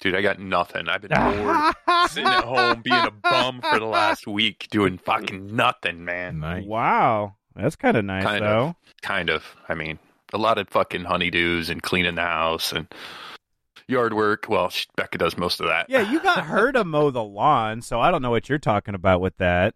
Dude, 0.00 0.14
I 0.14 0.22
got 0.22 0.38
nothing. 0.38 0.88
I've 0.88 1.02
been 1.02 1.10
bored 1.10 1.74
sitting 2.10 2.26
at 2.26 2.44
home 2.44 2.80
being 2.82 3.04
a 3.04 3.10
bum 3.10 3.60
for 3.60 3.78
the 3.78 3.84
last 3.86 4.26
week 4.26 4.66
doing 4.70 4.96
fucking 4.98 5.54
nothing, 5.54 6.04
man. 6.04 6.40
Nice. 6.40 6.64
Wow, 6.64 7.34
that's 7.54 7.76
kind 7.76 7.96
of 7.96 8.04
nice 8.06 8.24
Kind 8.24 8.44
though. 8.44 8.68
of. 8.68 8.74
Kind 9.02 9.28
of. 9.28 9.44
I 9.68 9.74
mean, 9.74 9.98
a 10.32 10.38
lot 10.38 10.56
of 10.58 10.68
fucking 10.68 11.04
honeydews 11.04 11.68
and 11.68 11.82
cleaning 11.82 12.14
the 12.14 12.22
house 12.22 12.72
and 12.72 12.86
yard 13.90 14.14
work. 14.14 14.46
Well, 14.48 14.68
sh- 14.70 14.86
Becca 14.96 15.18
does 15.18 15.36
most 15.36 15.60
of 15.60 15.66
that. 15.66 15.86
Yeah, 15.88 16.10
you 16.10 16.20
got 16.20 16.44
her 16.46 16.72
to 16.72 16.84
mow 16.84 17.10
the 17.10 17.24
lawn, 17.24 17.82
so 17.82 18.00
I 18.00 18.10
don't 18.10 18.22
know 18.22 18.30
what 18.30 18.48
you're 18.48 18.58
talking 18.58 18.94
about 18.94 19.20
with 19.20 19.36
that. 19.38 19.74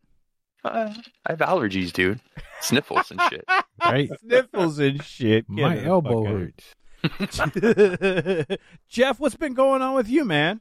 Uh, 0.64 0.94
I 1.26 1.32
have 1.32 1.40
allergies, 1.40 1.92
dude. 1.92 2.20
Sniffles 2.60 3.10
and 3.10 3.20
shit. 3.30 3.44
Right? 3.84 4.08
Sniffles 4.20 4.78
and 4.78 5.02
shit. 5.02 5.46
Get 5.54 5.62
My 5.62 5.84
elbow 5.84 6.24
hurts. 6.24 6.74
Jeff, 8.88 9.20
what's 9.20 9.34
been 9.34 9.52
going 9.52 9.82
on 9.82 9.94
with 9.94 10.08
you, 10.08 10.24
man? 10.24 10.60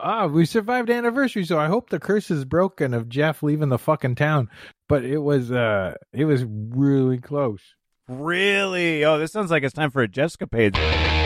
Ah, 0.00 0.26
we 0.26 0.46
survived 0.46 0.88
anniversary, 0.88 1.44
so 1.44 1.58
I 1.58 1.66
hope 1.66 1.90
the 1.90 2.00
curse 2.00 2.30
is 2.30 2.44
broken 2.46 2.94
of 2.94 3.08
Jeff 3.10 3.42
leaving 3.42 3.68
the 3.68 3.78
fucking 3.78 4.14
town. 4.14 4.48
But 4.88 5.04
it 5.04 5.18
was 5.18 5.52
uh 5.52 5.96
it 6.12 6.24
was 6.24 6.44
really 6.48 7.18
close. 7.18 7.60
Really? 8.08 9.04
Oh, 9.04 9.18
this 9.18 9.32
sounds 9.32 9.50
like 9.50 9.64
it's 9.64 9.74
time 9.74 9.90
for 9.90 10.02
a 10.02 10.08
Jeffscapades. 10.08 11.21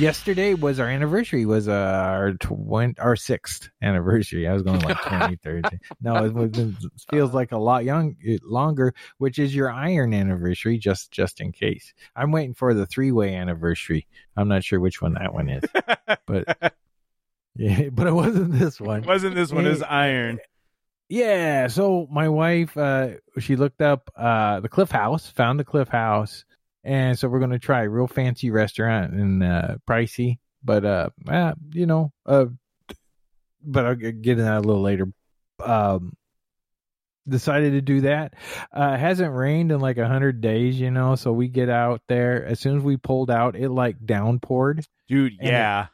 Yesterday 0.00 0.54
was 0.54 0.80
our 0.80 0.88
anniversary. 0.88 1.44
Was 1.44 1.68
uh, 1.68 1.72
our 1.72 2.32
twen- 2.32 2.94
our 2.98 3.16
sixth 3.16 3.68
anniversary. 3.82 4.48
I 4.48 4.54
was 4.54 4.62
going 4.62 4.80
like 4.80 4.98
twenty 5.06 5.36
third. 5.36 5.66
No, 6.00 6.24
it, 6.24 6.32
was, 6.32 6.58
it 6.58 6.74
feels 7.10 7.34
like 7.34 7.52
a 7.52 7.58
lot 7.58 7.84
young 7.84 8.16
longer, 8.42 8.94
which 9.18 9.38
is 9.38 9.54
your 9.54 9.70
iron 9.70 10.14
anniversary. 10.14 10.78
Just 10.78 11.10
just 11.10 11.42
in 11.42 11.52
case, 11.52 11.92
I'm 12.16 12.32
waiting 12.32 12.54
for 12.54 12.72
the 12.72 12.86
three 12.86 13.12
way 13.12 13.34
anniversary. 13.34 14.06
I'm 14.38 14.48
not 14.48 14.64
sure 14.64 14.80
which 14.80 15.02
one 15.02 15.14
that 15.14 15.34
one 15.34 15.50
is, 15.50 15.64
but 16.26 16.56
yeah, 17.56 17.90
but 17.90 18.06
it 18.06 18.14
wasn't 18.14 18.52
this 18.52 18.80
one. 18.80 19.02
Wasn't 19.02 19.34
this 19.34 19.52
one 19.52 19.66
as 19.66 19.82
iron? 19.82 20.38
Yeah, 21.10 21.66
so 21.66 22.08
my 22.10 22.28
wife, 22.28 22.74
uh, 22.76 23.16
she 23.38 23.56
looked 23.56 23.82
up 23.82 24.10
uh, 24.16 24.60
the 24.60 24.68
Cliff 24.68 24.92
House, 24.92 25.28
found 25.28 25.60
the 25.60 25.64
Cliff 25.64 25.88
House, 25.88 26.44
and 26.84 27.18
so 27.18 27.28
we're 27.28 27.40
gonna 27.40 27.58
try 27.58 27.82
a 27.82 27.88
real 27.88 28.06
fancy 28.06 28.50
restaurant 28.50 29.12
and 29.12 29.42
uh, 29.42 29.76
pricey, 29.88 30.38
but 30.62 30.84
uh, 30.84 31.10
uh, 31.28 31.54
you 31.72 31.86
know, 31.86 32.12
uh, 32.26 32.46
but 33.62 33.86
I'll 33.86 33.94
get 33.94 34.14
into 34.14 34.42
that 34.42 34.58
a 34.58 34.60
little 34.60 34.82
later. 34.82 35.06
Um, 35.62 36.14
decided 37.28 37.72
to 37.72 37.80
do 37.80 38.02
that. 38.02 38.34
Uh, 38.72 38.92
it 38.94 39.00
hasn't 39.00 39.34
rained 39.34 39.72
in 39.72 39.80
like 39.80 39.98
a 39.98 40.08
hundred 40.08 40.40
days, 40.40 40.78
you 40.80 40.90
know, 40.90 41.14
so 41.14 41.32
we 41.32 41.48
get 41.48 41.68
out 41.68 42.02
there. 42.08 42.44
As 42.44 42.60
soon 42.60 42.78
as 42.78 42.82
we 42.82 42.96
pulled 42.96 43.30
out, 43.30 43.56
it 43.56 43.70
like 43.70 43.98
downpoured 43.98 44.84
Dude, 45.10 45.38
yeah. 45.40 45.88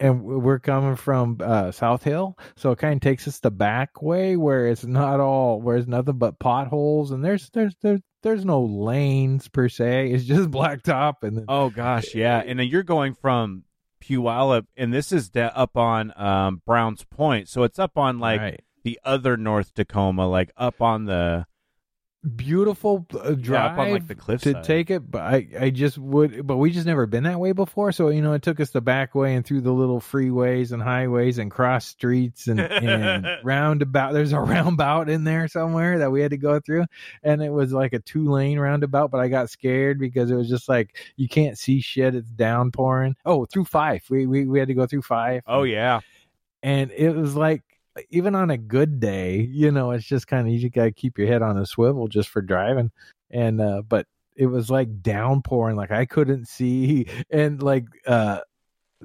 And 0.00 0.22
we're 0.22 0.58
coming 0.58 0.96
from 0.96 1.38
uh, 1.42 1.70
South 1.72 2.02
Hill, 2.04 2.38
so 2.56 2.72
it 2.72 2.78
kind 2.78 2.94
of 2.94 3.00
takes 3.00 3.26
us 3.28 3.40
the 3.40 3.50
back 3.50 4.00
way 4.02 4.36
where 4.36 4.66
it's 4.66 4.84
not 4.84 5.20
all 5.20 5.60
where 5.60 5.76
it's 5.76 5.88
nothing 5.88 6.18
but 6.18 6.38
potholes 6.38 7.10
and 7.10 7.24
there's 7.24 7.50
there's 7.50 7.74
there's 7.82 8.00
there's 8.22 8.44
no 8.44 8.62
lanes 8.62 9.48
per 9.48 9.68
se. 9.68 10.10
It's 10.10 10.24
just 10.24 10.50
blacktop 10.52 11.14
and 11.22 11.36
then, 11.36 11.44
Oh 11.48 11.70
gosh, 11.70 12.14
yeah. 12.14 12.42
And 12.44 12.58
then 12.58 12.66
you're 12.68 12.82
going 12.82 13.14
from 13.14 13.64
Puyallup, 14.02 14.66
and 14.76 14.92
this 14.92 15.12
is 15.12 15.28
da- 15.30 15.52
up 15.54 15.76
on 15.76 16.12
um, 16.16 16.62
Browns 16.66 17.04
Point, 17.04 17.48
so 17.48 17.62
it's 17.64 17.78
up 17.78 17.96
on 17.98 18.18
like 18.18 18.40
Right. 18.40 18.60
the 18.84 18.98
other 19.04 19.36
North 19.36 19.74
Tacoma, 19.74 20.26
like 20.26 20.50
up 20.56 20.80
on 20.80 21.04
the 21.04 21.46
beautiful 22.36 23.06
uh, 23.14 23.30
drive 23.32 23.76
yeah, 23.76 23.82
on 23.82 23.90
like 23.92 24.06
the 24.06 24.14
cliff 24.14 24.42
to 24.42 24.60
take 24.62 24.90
it, 24.90 25.08
but 25.08 25.22
I 25.22 25.46
I 25.58 25.70
just 25.70 25.98
would, 25.98 26.46
but 26.46 26.56
we 26.56 26.70
just 26.70 26.86
never 26.86 27.06
been 27.06 27.24
that 27.24 27.38
way 27.38 27.52
before. 27.52 27.92
So 27.92 28.08
you 28.08 28.22
know, 28.22 28.32
it 28.32 28.42
took 28.42 28.58
us 28.60 28.70
the 28.70 28.80
back 28.80 29.14
way 29.14 29.34
and 29.34 29.46
through 29.46 29.60
the 29.60 29.72
little 29.72 30.00
freeways 30.00 30.72
and 30.72 30.82
highways 30.82 31.38
and 31.38 31.50
cross 31.50 31.86
streets 31.86 32.48
and, 32.48 32.60
and 32.60 33.26
roundabout. 33.44 34.12
There's 34.12 34.32
a 34.32 34.40
roundabout 34.40 35.08
in 35.08 35.24
there 35.24 35.46
somewhere 35.48 35.98
that 35.98 36.10
we 36.10 36.20
had 36.20 36.32
to 36.32 36.36
go 36.36 36.60
through, 36.60 36.86
and 37.22 37.42
it 37.42 37.50
was 37.50 37.72
like 37.72 37.92
a 37.92 38.00
two 38.00 38.30
lane 38.30 38.58
roundabout. 38.58 39.10
But 39.10 39.20
I 39.20 39.28
got 39.28 39.50
scared 39.50 39.98
because 39.98 40.30
it 40.30 40.36
was 40.36 40.48
just 40.48 40.68
like 40.68 40.96
you 41.16 41.28
can't 41.28 41.56
see 41.56 41.80
shit. 41.80 42.14
It's 42.14 42.30
downpouring. 42.30 43.16
Oh, 43.24 43.44
through 43.44 43.66
five, 43.66 44.02
we 44.10 44.26
we 44.26 44.46
we 44.46 44.58
had 44.58 44.68
to 44.68 44.74
go 44.74 44.86
through 44.86 45.02
five. 45.02 45.42
Oh 45.46 45.62
yeah, 45.62 46.00
and 46.62 46.90
it 46.90 47.14
was 47.14 47.36
like 47.36 47.62
even 48.10 48.34
on 48.34 48.50
a 48.50 48.58
good 48.58 49.00
day, 49.00 49.40
you 49.40 49.70
know, 49.70 49.90
it's 49.92 50.04
just 50.06 50.26
kind 50.26 50.46
of 50.48 50.54
you 50.54 50.70
got 50.70 50.84
to 50.84 50.92
keep 50.92 51.18
your 51.18 51.28
head 51.28 51.42
on 51.42 51.58
a 51.58 51.66
swivel 51.66 52.08
just 52.08 52.28
for 52.28 52.42
driving. 52.42 52.90
And 53.30 53.60
uh 53.60 53.82
but 53.88 54.06
it 54.36 54.46
was 54.46 54.70
like 54.70 55.02
downpouring, 55.02 55.76
like 55.76 55.90
I 55.90 56.06
couldn't 56.06 56.46
see, 56.48 57.06
and 57.30 57.62
like 57.62 57.86
uh 58.06 58.40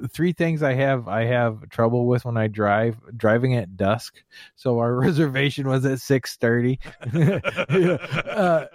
three 0.10 0.34
things 0.34 0.64
I 0.64 0.74
have 0.74 1.08
I 1.08 1.26
have 1.26 1.70
trouble 1.70 2.06
with 2.08 2.26
when 2.26 2.38
I 2.38 2.48
drive 2.48 2.98
driving 3.16 3.56
at 3.56 3.78
dusk. 3.78 4.24
So 4.56 4.80
our 4.80 4.94
reservation 5.00 5.68
was 5.68 5.86
at 5.86 6.00
six 6.00 6.36
thirty. 6.38 6.80
uh, 7.14 8.66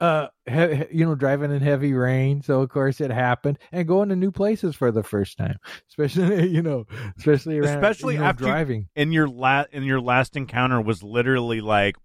uh 0.00 0.26
he, 0.46 0.84
you 0.90 1.04
know 1.06 1.14
driving 1.14 1.52
in 1.52 1.62
heavy 1.62 1.94
rain 1.94 2.42
so 2.42 2.60
of 2.60 2.68
course 2.68 3.00
it 3.00 3.10
happened 3.10 3.58
and 3.72 3.88
going 3.88 4.10
to 4.10 4.16
new 4.16 4.30
places 4.30 4.76
for 4.76 4.90
the 4.90 5.02
first 5.02 5.38
time 5.38 5.56
especially 5.88 6.48
you 6.50 6.60
know 6.60 6.84
especially 7.16 7.58
around 7.58 7.82
Especially 7.82 8.14
you 8.14 8.20
know, 8.20 8.26
after 8.26 8.44
driving 8.44 8.88
and 8.94 9.14
your 9.14 9.26
la- 9.26 9.64
and 9.72 9.86
your 9.86 10.00
last 10.00 10.36
encounter 10.36 10.80
was 10.82 11.02
literally 11.02 11.60
like 11.62 11.96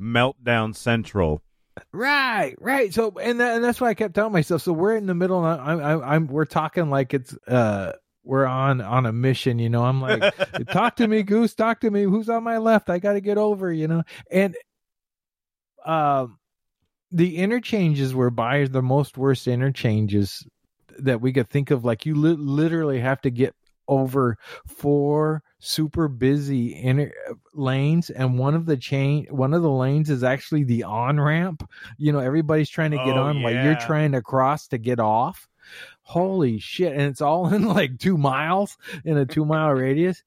meltdown 0.00 0.74
central. 0.74 1.42
Right 1.92 2.54
right. 2.60 2.92
So 2.92 3.12
and, 3.20 3.40
that, 3.40 3.56
and 3.56 3.64
that's 3.64 3.80
why 3.80 3.88
i 3.88 3.94
kept 3.94 4.14
telling 4.14 4.32
myself 4.32 4.62
so 4.62 4.72
we're 4.72 4.96
in 4.96 5.06
the 5.06 5.14
middle 5.14 5.44
and 5.44 5.60
i'm 5.60 5.80
i'm, 5.80 6.02
I'm 6.02 6.26
we're 6.26 6.44
talking 6.44 6.90
like 6.90 7.14
it's 7.14 7.36
uh 7.46 7.92
we're 8.22 8.46
on 8.46 8.80
on 8.80 9.06
a 9.06 9.12
mission 9.12 9.58
you 9.58 9.68
know? 9.68 9.84
I'm 9.84 10.00
like 10.00 10.34
talk 10.70 10.96
to 10.96 11.08
me 11.08 11.22
goose 11.22 11.54
talk 11.54 11.80
to 11.80 11.90
me. 11.90 12.02
Who's 12.02 12.28
on 12.28 12.44
my 12.44 12.58
left? 12.58 12.90
I 12.90 12.98
gotta 12.98 13.20
get 13.20 13.38
over 13.38 13.72
you 13.72 13.88
know? 13.88 14.02
And 14.30 14.56
um 15.84 16.38
the 17.10 17.38
interchanges 17.38 18.14
were 18.14 18.30
by 18.30 18.64
the 18.64 18.82
most 18.82 19.18
worst 19.18 19.48
interchanges 19.48 20.46
that 20.98 21.20
we 21.20 21.32
could 21.32 21.48
think 21.48 21.70
of. 21.70 21.84
Like 21.84 22.06
you 22.06 22.14
li- 22.14 22.36
literally 22.38 23.00
have 23.00 23.20
to 23.22 23.30
get 23.30 23.54
over 23.88 24.36
four 24.68 25.42
super 25.62 26.08
busy 26.08 26.74
inter- 26.74 27.12
lanes 27.52 28.08
and 28.10 28.38
one 28.38 28.54
of 28.54 28.64
the 28.66 28.76
chain 28.78 29.26
one 29.30 29.52
of 29.52 29.60
the 29.62 29.70
lanes 29.70 30.08
is 30.08 30.24
actually 30.24 30.64
the 30.64 30.82
on 30.82 31.20
ramp 31.20 31.68
you 31.98 32.10
know 32.12 32.18
everybody's 32.18 32.70
trying 32.70 32.90
to 32.90 32.96
get 32.96 33.16
Oh, 33.16 33.22
on 33.24 33.42
while 33.42 33.52
you're 33.52 33.76
trying 33.76 34.12
to 34.12 34.22
cross 34.22 34.68
to 34.68 34.78
get 34.78 34.98
off. 34.98 35.46
Holy 36.02 36.58
shit 36.58 36.92
and 36.92 37.02
it's 37.02 37.20
all 37.20 37.46
in 37.54 37.68
like 37.68 37.98
two 37.98 38.16
miles 38.18 38.78
in 39.04 39.16
a 39.18 39.26
two 39.26 39.44
mile 39.44 39.70
radius. 39.70 40.22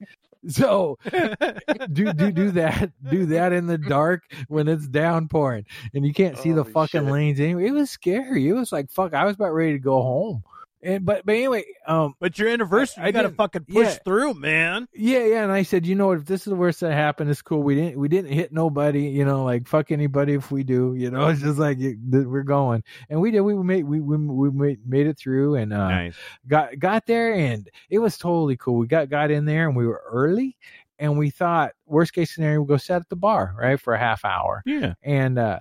So 0.48 1.00
do 1.92 2.12
do 2.14 2.32
do 2.32 2.52
that 2.52 2.92
do 3.10 3.26
that 3.28 3.54
in 3.54 3.66
the 3.68 3.78
dark 3.78 4.24
when 4.50 4.68
it's 4.68 4.88
downpouring 4.88 5.66
and 5.94 6.06
you 6.06 6.14
can't 6.14 6.38
see 6.38 6.52
the 6.52 6.66
fucking 6.66 7.04
shit. 7.06 7.12
lanes 7.12 7.40
anyway. 7.40 7.68
It 7.68 7.72
was 7.72 7.90
scary. 7.90 8.48
It 8.48 8.54
was 8.54 8.72
like 8.72 8.92
fuck 8.92 9.14
i 9.14 9.26
was 9.26 9.36
about 9.36 9.54
ready 9.54 9.72
to 9.74 9.80
go 9.80 10.02
home 10.02 10.44
and 10.84 11.06
but 11.06 11.26
but 11.26 11.34
anyway 11.36 11.64
um 11.88 12.14
But 12.20 12.38
your 12.38 12.50
anniversary, 12.50 13.02
I- 13.02 13.06
I 13.06 13.08
you 13.08 13.14
got 13.14 13.22
to 13.24 13.30
fucking 13.30 13.66
push 13.66 13.88
yeah. 13.88 13.98
through, 14.06 14.34
man. 14.36 14.88
yeah 14.94 15.24
yeah 15.26 15.44
and 15.44 15.52
i 15.52 15.64
said 15.64 15.86
you 15.86 15.96
know 15.96 16.08
what 16.08 16.20
if 16.20 16.26
this 16.26 16.42
is 16.42 16.46
the 16.46 16.56
worst 16.56 16.82
that 16.82 16.94
happened 16.94 17.30
it's 17.30 17.42
cool 17.42 17.64
we 17.64 17.76
didn't 17.76 17.98
we 18.00 18.08
didn't 18.08 18.32
hit 18.32 18.52
nobody 18.52 19.04
you 19.04 19.26
know 19.26 19.44
like 19.44 19.68
fuck 19.68 19.92
anybody 19.92 20.34
if 20.34 20.52
we 20.52 20.64
do 20.64 20.94
you 20.96 21.10
know 21.10 21.28
it's 21.30 21.42
just 21.42 21.58
like 21.60 21.80
it- 21.80 21.98
we're 22.12 22.44
going 22.44 22.84
and 23.10 23.20
we 23.22 23.32
did 23.32 23.42
we 23.42 23.54
made 23.56 23.84
we 23.84 24.00
we, 24.02 24.18
we 24.18 24.52
made, 24.52 24.80
made 24.88 25.08
it 25.08 25.18
through 25.18 25.56
and 25.56 25.74
uh 25.74 25.88
nice. 25.90 26.16
got 26.48 26.78
got 26.80 27.06
there 27.06 27.34
and 27.34 27.70
it 27.90 28.00
was 28.00 28.18
totally 28.18 28.58
cool. 28.58 28.78
We 28.78 28.88
got 28.88 29.10
got 29.10 29.32
in 29.32 29.46
there 29.46 29.68
and 29.68 29.76
we 29.78 29.88
were 29.88 30.02
early 30.08 30.58
and 31.00 31.18
we 31.18 31.30
thought 31.30 31.72
worst 31.86 32.14
case 32.14 32.34
scenario 32.34 32.60
we'll 32.60 32.68
go 32.68 32.78
sit 32.78 32.94
at 32.96 33.10
the 33.10 33.16
bar, 33.16 33.56
right, 33.58 33.80
for 33.80 33.94
a 33.94 34.00
half 34.00 34.24
hour. 34.26 34.62
Yeah. 34.66 34.94
And 35.04 35.38
uh 35.40 35.60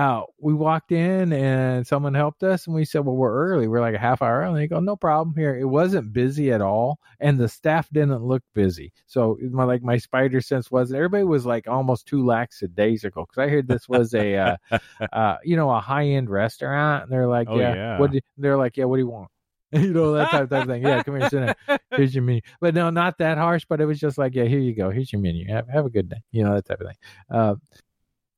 uh 0.00 0.22
we 0.38 0.54
walked 0.54 0.92
in 0.92 1.32
and 1.32 1.86
someone 1.86 2.14
helped 2.14 2.42
us 2.42 2.66
and 2.66 2.74
we 2.74 2.84
said, 2.84 3.04
Well, 3.04 3.16
we're 3.16 3.32
early. 3.32 3.68
We're 3.68 3.80
like 3.80 3.94
a 3.94 3.98
half 3.98 4.22
hour 4.22 4.40
early. 4.40 4.62
They 4.62 4.66
go, 4.68 4.80
No 4.80 4.96
problem 4.96 5.34
here. 5.36 5.56
It 5.56 5.64
wasn't 5.64 6.12
busy 6.12 6.52
at 6.52 6.60
all 6.60 6.98
and 7.18 7.38
the 7.38 7.48
staff 7.48 7.88
didn't 7.90 8.24
look 8.24 8.42
busy. 8.54 8.92
So 9.06 9.36
my 9.50 9.64
like 9.64 9.82
my 9.82 9.98
spider 9.98 10.40
sense 10.40 10.70
was 10.70 10.92
everybody 10.92 11.24
was 11.24 11.44
like 11.44 11.68
almost 11.68 12.06
two 12.06 12.24
lakhs 12.24 12.62
a 12.62 12.68
days 12.68 13.04
ago. 13.04 13.26
Cause 13.26 13.38
I 13.38 13.48
heard 13.48 13.68
this 13.68 13.88
was 13.88 14.14
a 14.14 14.36
uh 14.36 14.56
uh 15.12 15.36
you 15.44 15.56
know, 15.56 15.70
a 15.70 15.80
high 15.80 16.06
end 16.06 16.30
restaurant 16.30 17.04
and 17.04 17.12
they're 17.12 17.28
like, 17.28 17.48
Oh, 17.50 17.58
Yeah, 17.58 17.74
yeah. 17.74 17.98
what 17.98 18.12
do, 18.12 18.20
they're 18.38 18.56
like, 18.56 18.76
Yeah, 18.76 18.84
what 18.86 18.96
do 18.96 19.02
you 19.02 19.08
want? 19.08 19.30
you 19.72 19.92
know 19.92 20.14
that 20.14 20.30
type, 20.30 20.50
type 20.50 20.62
of 20.62 20.68
thing. 20.68 20.82
Yeah, 20.82 21.00
come 21.04 21.20
here, 21.20 21.28
sit 21.28 21.40
down. 21.68 21.78
Here's 21.92 22.12
your 22.12 22.24
menu. 22.24 22.40
But 22.60 22.74
no, 22.74 22.90
not 22.90 23.18
that 23.18 23.38
harsh. 23.38 23.66
But 23.68 23.80
it 23.80 23.86
was 23.86 24.00
just 24.00 24.18
like, 24.18 24.34
yeah, 24.34 24.44
here 24.44 24.58
you 24.58 24.74
go. 24.74 24.90
Here's 24.90 25.12
your 25.12 25.22
menu. 25.22 25.46
Have, 25.46 25.68
have 25.68 25.86
a 25.86 25.90
good 25.90 26.08
day. 26.08 26.22
You 26.32 26.42
know 26.42 26.54
that 26.54 26.66
type 26.66 26.80
of 26.80 26.88
thing. 26.88 26.96
Uh, 27.30 27.54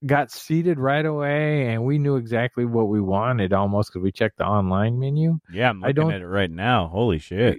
got 0.06 0.30
seated 0.30 0.78
right 0.80 1.04
away, 1.06 1.68
and 1.68 1.84
we 1.84 1.98
knew 1.98 2.16
exactly 2.16 2.64
what 2.64 2.88
we 2.88 3.00
wanted 3.00 3.52
almost 3.52 3.90
because 3.90 4.02
we 4.02 4.12
checked 4.12 4.38
the 4.38 4.44
online 4.46 4.98
menu. 4.98 5.38
Yeah, 5.52 5.70
I'm 5.70 5.82
I 5.84 5.88
looking 5.88 6.02
don't- 6.02 6.12
at 6.14 6.20
it 6.22 6.26
right 6.26 6.50
now. 6.50 6.88
Holy 6.88 7.18
shit. 7.18 7.58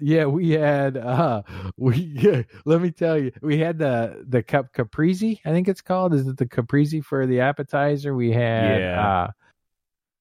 yeah, 0.00 0.24
we 0.26 0.50
had 0.50 0.96
uh 0.96 1.42
we 1.76 1.96
yeah, 1.96 2.42
let 2.64 2.80
me 2.82 2.90
tell 2.90 3.18
you, 3.18 3.30
we 3.42 3.58
had 3.58 3.78
the 3.78 4.24
the 4.28 4.42
cup 4.42 4.72
caprese, 4.72 5.40
I 5.44 5.50
think 5.50 5.68
it's 5.68 5.82
called. 5.82 6.14
Is 6.14 6.26
it 6.26 6.36
the 6.38 6.46
caprese 6.48 7.00
for 7.02 7.26
the 7.26 7.40
appetizer? 7.40 8.14
We 8.14 8.32
had 8.32 8.80
Yeah. 8.80 9.08
uh 9.08 9.30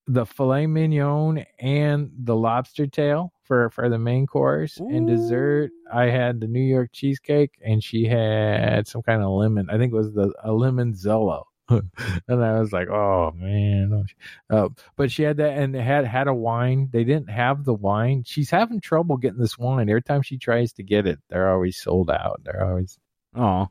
the 0.08 0.26
filet 0.26 0.66
mignon 0.68 1.46
and 1.60 2.12
the 2.24 2.36
lobster 2.36 2.86
tail 2.88 3.32
for 3.44 3.70
for 3.70 3.88
the 3.88 4.00
main 4.00 4.26
course 4.26 4.78
and 4.78 5.06
dessert 5.08 5.70
i 5.94 6.06
had 6.06 6.40
the 6.40 6.48
new 6.48 6.60
york 6.60 6.90
cheesecake 6.92 7.52
and 7.64 7.84
she 7.84 8.06
had 8.06 8.88
some 8.88 9.04
kind 9.04 9.22
of 9.22 9.30
lemon 9.30 9.70
i 9.70 9.78
think 9.78 9.94
it 9.94 9.96
was 9.96 10.12
the 10.14 10.34
a 10.44 10.50
limoncello 10.50 11.44
and 12.28 12.44
i 12.44 12.60
was 12.60 12.72
like 12.72 12.90
oh 12.90 13.32
man 13.36 14.06
uh, 14.50 14.70
but 14.96 15.12
she 15.12 15.24
had 15.24 15.38
that 15.38 15.58
and 15.58 15.76
had 15.76 16.06
had 16.06 16.28
a 16.28 16.34
wine 16.34 16.90
they 16.92 17.04
didn't 17.04 17.30
have 17.30 17.64
the 17.64 17.74
wine 17.74 18.24
she's 18.26 18.50
having 18.50 18.80
trouble 18.82 19.18
getting 19.18 19.40
this 19.40 19.58
wine 19.58 19.90
every 19.90 20.02
time 20.02 20.22
she 20.22 20.38
tries 20.38 20.74
to 20.74 20.84
get 20.84 21.08
it 21.08 21.20
they're 21.30 21.52
always 21.52 21.78
sold 21.78 22.10
out 22.10 22.42
they're 22.44 22.66
always 22.66 22.98
Oh, 23.36 23.70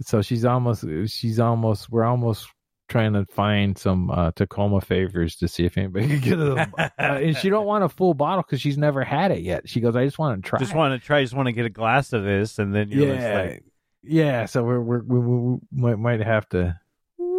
so 0.00 0.22
she's 0.22 0.44
almost 0.44 0.84
she's 1.06 1.38
almost 1.38 1.90
we're 1.90 2.04
almost 2.04 2.48
trying 2.88 3.14
to 3.14 3.24
find 3.26 3.78
some 3.78 4.10
uh, 4.10 4.30
Tacoma 4.32 4.80
favors 4.80 5.36
to 5.36 5.48
see 5.48 5.64
if 5.64 5.78
anybody 5.78 6.08
can 6.20 6.20
get 6.20 6.38
it. 6.38 6.68
uh, 6.78 6.88
and 6.98 7.36
she 7.36 7.48
don't 7.48 7.66
want 7.66 7.84
a 7.84 7.88
full 7.88 8.12
bottle 8.12 8.42
because 8.42 8.60
she's 8.60 8.76
never 8.76 9.04
had 9.04 9.30
it 9.30 9.40
yet. 9.40 9.68
She 9.68 9.80
goes, 9.80 9.96
I 9.96 10.04
just 10.04 10.18
want 10.18 10.42
to 10.42 10.48
try. 10.48 10.58
just 10.58 10.74
want 10.74 11.00
to 11.00 11.04
try. 11.04 11.22
Just 11.22 11.34
want 11.34 11.46
to 11.46 11.52
get 11.52 11.64
a 11.64 11.70
glass 11.70 12.12
of 12.12 12.24
this, 12.24 12.58
and 12.58 12.74
then 12.74 12.90
yeah, 12.90 13.42
like, 13.42 13.64
yeah. 14.02 14.44
So 14.46 14.62
we're, 14.64 14.80
we're 14.80 15.02
we, 15.02 15.18
we, 15.18 15.36
we 15.36 15.58
might 15.72 15.98
might 15.98 16.20
have 16.20 16.48
to. 16.50 16.78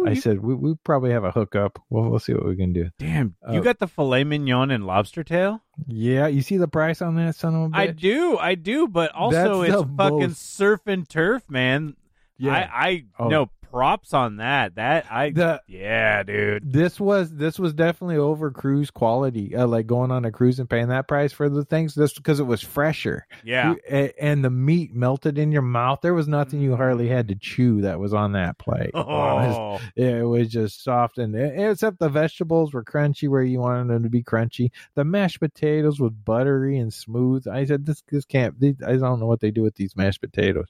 "Ooh, 0.04 0.08
I 0.08 0.10
you- 0.12 0.20
said 0.20 0.40
we 0.42 0.54
we 0.54 0.74
probably 0.84 1.10
have 1.12 1.24
a 1.24 1.30
hookup. 1.30 1.78
We'll 1.90 2.08
we'll 2.10 2.18
see 2.18 2.34
what 2.34 2.46
we 2.46 2.56
can 2.56 2.72
do. 2.72 2.90
"Damn, 2.98 3.34
you 3.50 3.58
uh, 3.58 3.62
got 3.62 3.78
the 3.78 3.88
filet 3.88 4.24
mignon 4.24 4.70
and 4.70 4.86
lobster 4.86 5.24
tail." 5.24 5.60
Yeah, 5.86 6.26
you 6.28 6.42
see 6.42 6.56
the 6.56 6.68
price 6.68 7.02
on 7.02 7.16
that 7.16 7.34
son 7.34 7.54
of 7.54 7.62
a 7.62 7.68
bitch. 7.68 7.76
I 7.78 7.86
do, 7.88 8.38
I 8.38 8.54
do, 8.54 8.86
but 8.88 9.12
also 9.12 9.62
That's 9.62 9.74
it's 9.82 9.90
fucking 9.96 10.18
most- 10.20 10.56
surf 10.56 10.80
and 10.86 11.08
turf, 11.08 11.42
man. 11.48 11.96
Yeah. 12.36 12.52
I, 12.52 12.86
I 12.88 13.04
Oh. 13.18 13.28
no 13.28 13.50
props 13.74 14.14
on 14.14 14.36
that. 14.36 14.76
That 14.76 15.06
I, 15.10 15.30
the 15.30 15.60
yeah, 15.66 16.22
dude. 16.22 16.72
this 16.72 17.00
was 17.00 17.34
this 17.34 17.58
was 17.58 17.74
definitely 17.74 18.16
over 18.16 18.52
cruise 18.52 18.90
quality. 18.90 19.56
Uh, 19.56 19.66
like 19.66 19.88
going 19.88 20.12
on 20.12 20.24
a 20.24 20.30
cruise 20.30 20.60
and 20.60 20.70
paying 20.70 20.88
that 20.88 21.08
price 21.08 21.32
for 21.32 21.48
the 21.48 21.64
things. 21.64 21.96
just 21.96 22.14
because 22.16 22.38
it 22.38 22.44
was 22.44 22.62
fresher. 22.62 23.26
Yeah, 23.42 23.74
You- 23.90 24.12
and 24.20 24.44
the 24.44 24.50
meat 24.50 24.94
melted 24.94 25.38
in 25.38 25.50
your 25.50 25.62
mouth. 25.62 25.98
There 26.02 26.14
was 26.14 26.28
nothing 26.28 26.60
you 26.60 26.76
hardly 26.76 27.08
had 27.08 27.26
to 27.28 27.34
chew 27.34 27.80
that 27.80 27.98
was 27.98 28.14
on 28.14 28.32
that 28.32 28.58
plate. 28.58 28.92
Oh, 28.94 29.80
it, 29.96 30.04
was, 30.04 30.18
it 30.20 30.22
was 30.22 30.48
just 30.48 30.84
soft, 30.84 31.18
and 31.18 31.34
except 31.34 31.98
the 31.98 32.08
vegetables 32.08 32.72
were 32.72 32.84
crunchy 32.84 33.28
where 33.28 33.42
you 33.42 33.58
wanted 33.58 33.88
them 33.88 34.04
to 34.04 34.08
be 34.08 34.22
crunchy. 34.22 34.70
The 34.94 35.04
mashed 35.04 35.40
potatoes 35.40 35.98
was 35.98 36.12
buttery 36.12 36.78
and 36.78 36.94
smooth. 36.94 37.48
I 37.48 37.64
said, 37.64 37.86
"This 37.86 38.02
this 38.08 38.24
can't. 38.24 38.54
I 38.86 38.96
don't 38.96 39.18
know 39.18 39.26
what 39.26 39.40
they 39.40 39.50
do 39.50 39.62
with 39.62 39.74
these 39.74 39.96
mashed 39.96 40.20
potatoes." 40.20 40.66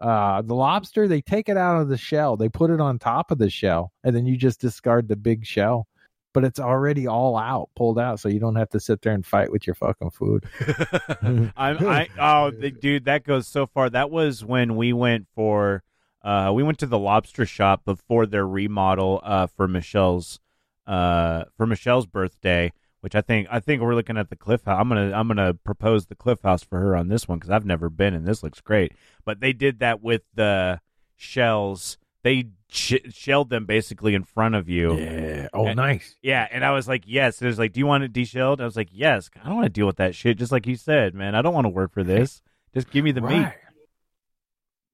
Uh, 0.00 0.40
the 0.42 0.54
lobster, 0.54 1.06
they 1.06 1.20
take 1.20 1.48
it 1.48 1.56
out 1.56 1.80
of 1.80 1.88
the 1.88 1.96
shell, 1.96 2.36
they 2.36 2.48
put 2.48 2.70
it 2.70 2.80
on 2.80 2.98
top 2.98 3.30
of 3.30 3.38
the 3.38 3.50
shell, 3.50 3.92
and 4.02 4.16
then 4.16 4.24
you 4.24 4.36
just 4.36 4.60
discard 4.60 5.08
the 5.08 5.16
big 5.16 5.44
shell. 5.44 5.86
But 6.32 6.44
it's 6.44 6.60
already 6.60 7.08
all 7.08 7.36
out, 7.36 7.70
pulled 7.74 7.98
out, 7.98 8.20
so 8.20 8.28
you 8.28 8.38
don't 8.38 8.54
have 8.54 8.68
to 8.70 8.80
sit 8.80 9.02
there 9.02 9.12
and 9.12 9.26
fight 9.26 9.50
with 9.50 9.66
your 9.66 9.74
fucking 9.74 10.10
food. 10.10 10.44
I'm, 11.56 11.86
I, 11.86 12.08
oh, 12.18 12.50
the, 12.52 12.70
dude, 12.70 13.06
that 13.06 13.24
goes 13.24 13.48
so 13.48 13.66
far. 13.66 13.90
That 13.90 14.10
was 14.10 14.44
when 14.44 14.76
we 14.76 14.92
went 14.92 15.26
for, 15.34 15.82
uh, 16.22 16.52
we 16.54 16.62
went 16.62 16.78
to 16.78 16.86
the 16.86 16.98
lobster 16.98 17.44
shop 17.44 17.84
before 17.84 18.26
their 18.26 18.46
remodel, 18.46 19.20
uh, 19.24 19.48
for 19.48 19.66
Michelle's, 19.66 20.38
uh, 20.86 21.44
for 21.56 21.66
Michelle's 21.66 22.06
birthday. 22.06 22.72
Which 23.00 23.14
I 23.14 23.22
think 23.22 23.48
I 23.50 23.60
think 23.60 23.80
we're 23.80 23.94
looking 23.94 24.18
at 24.18 24.28
the 24.28 24.36
Cliff 24.36 24.64
House. 24.64 24.78
I'm 24.78 24.88
gonna 24.88 25.12
I'm 25.12 25.26
gonna 25.26 25.54
propose 25.54 26.06
the 26.06 26.14
Cliff 26.14 26.42
House 26.42 26.62
for 26.62 26.78
her 26.80 26.94
on 26.94 27.08
this 27.08 27.26
one 27.26 27.38
because 27.38 27.50
I've 27.50 27.64
never 27.64 27.88
been 27.88 28.12
and 28.14 28.26
this 28.26 28.42
looks 28.42 28.60
great. 28.60 28.92
But 29.24 29.40
they 29.40 29.52
did 29.54 29.78
that 29.78 30.02
with 30.02 30.22
the 30.34 30.80
shells. 31.16 31.96
They 32.22 32.48
sh- 32.68 33.08
shelled 33.10 33.48
them 33.48 33.64
basically 33.64 34.14
in 34.14 34.24
front 34.24 34.54
of 34.54 34.68
you. 34.68 34.98
Yeah. 34.98 35.48
Oh, 35.54 35.66
And- 35.66 35.76
nice. 35.76 36.16
Yeah, 36.20 36.46
and 36.50 36.62
I 36.62 36.72
was 36.72 36.86
like, 36.86 37.04
yes. 37.06 37.40
It 37.40 37.46
was 37.46 37.58
like, 37.58 37.72
do 37.72 37.80
you 37.80 37.86
want 37.86 38.04
it 38.04 38.12
deshelled? 38.12 38.60
I 38.60 38.64
was 38.66 38.76
like, 38.76 38.90
yes. 38.92 39.30
I 39.42 39.46
don't 39.48 39.56
want 39.56 39.64
to 39.66 39.70
deal 39.70 39.86
with 39.86 39.96
that 39.96 40.14
shit. 40.14 40.36
Just 40.36 40.52
like 40.52 40.66
you 40.66 40.76
said, 40.76 41.14
man. 41.14 41.34
I 41.34 41.40
don't 41.40 41.54
want 41.54 41.64
to 41.64 41.70
work 41.70 41.92
for 41.94 42.04
this. 42.04 42.42
Just 42.74 42.90
give 42.90 43.02
me 43.04 43.12
the 43.12 43.22
meat. 43.22 43.46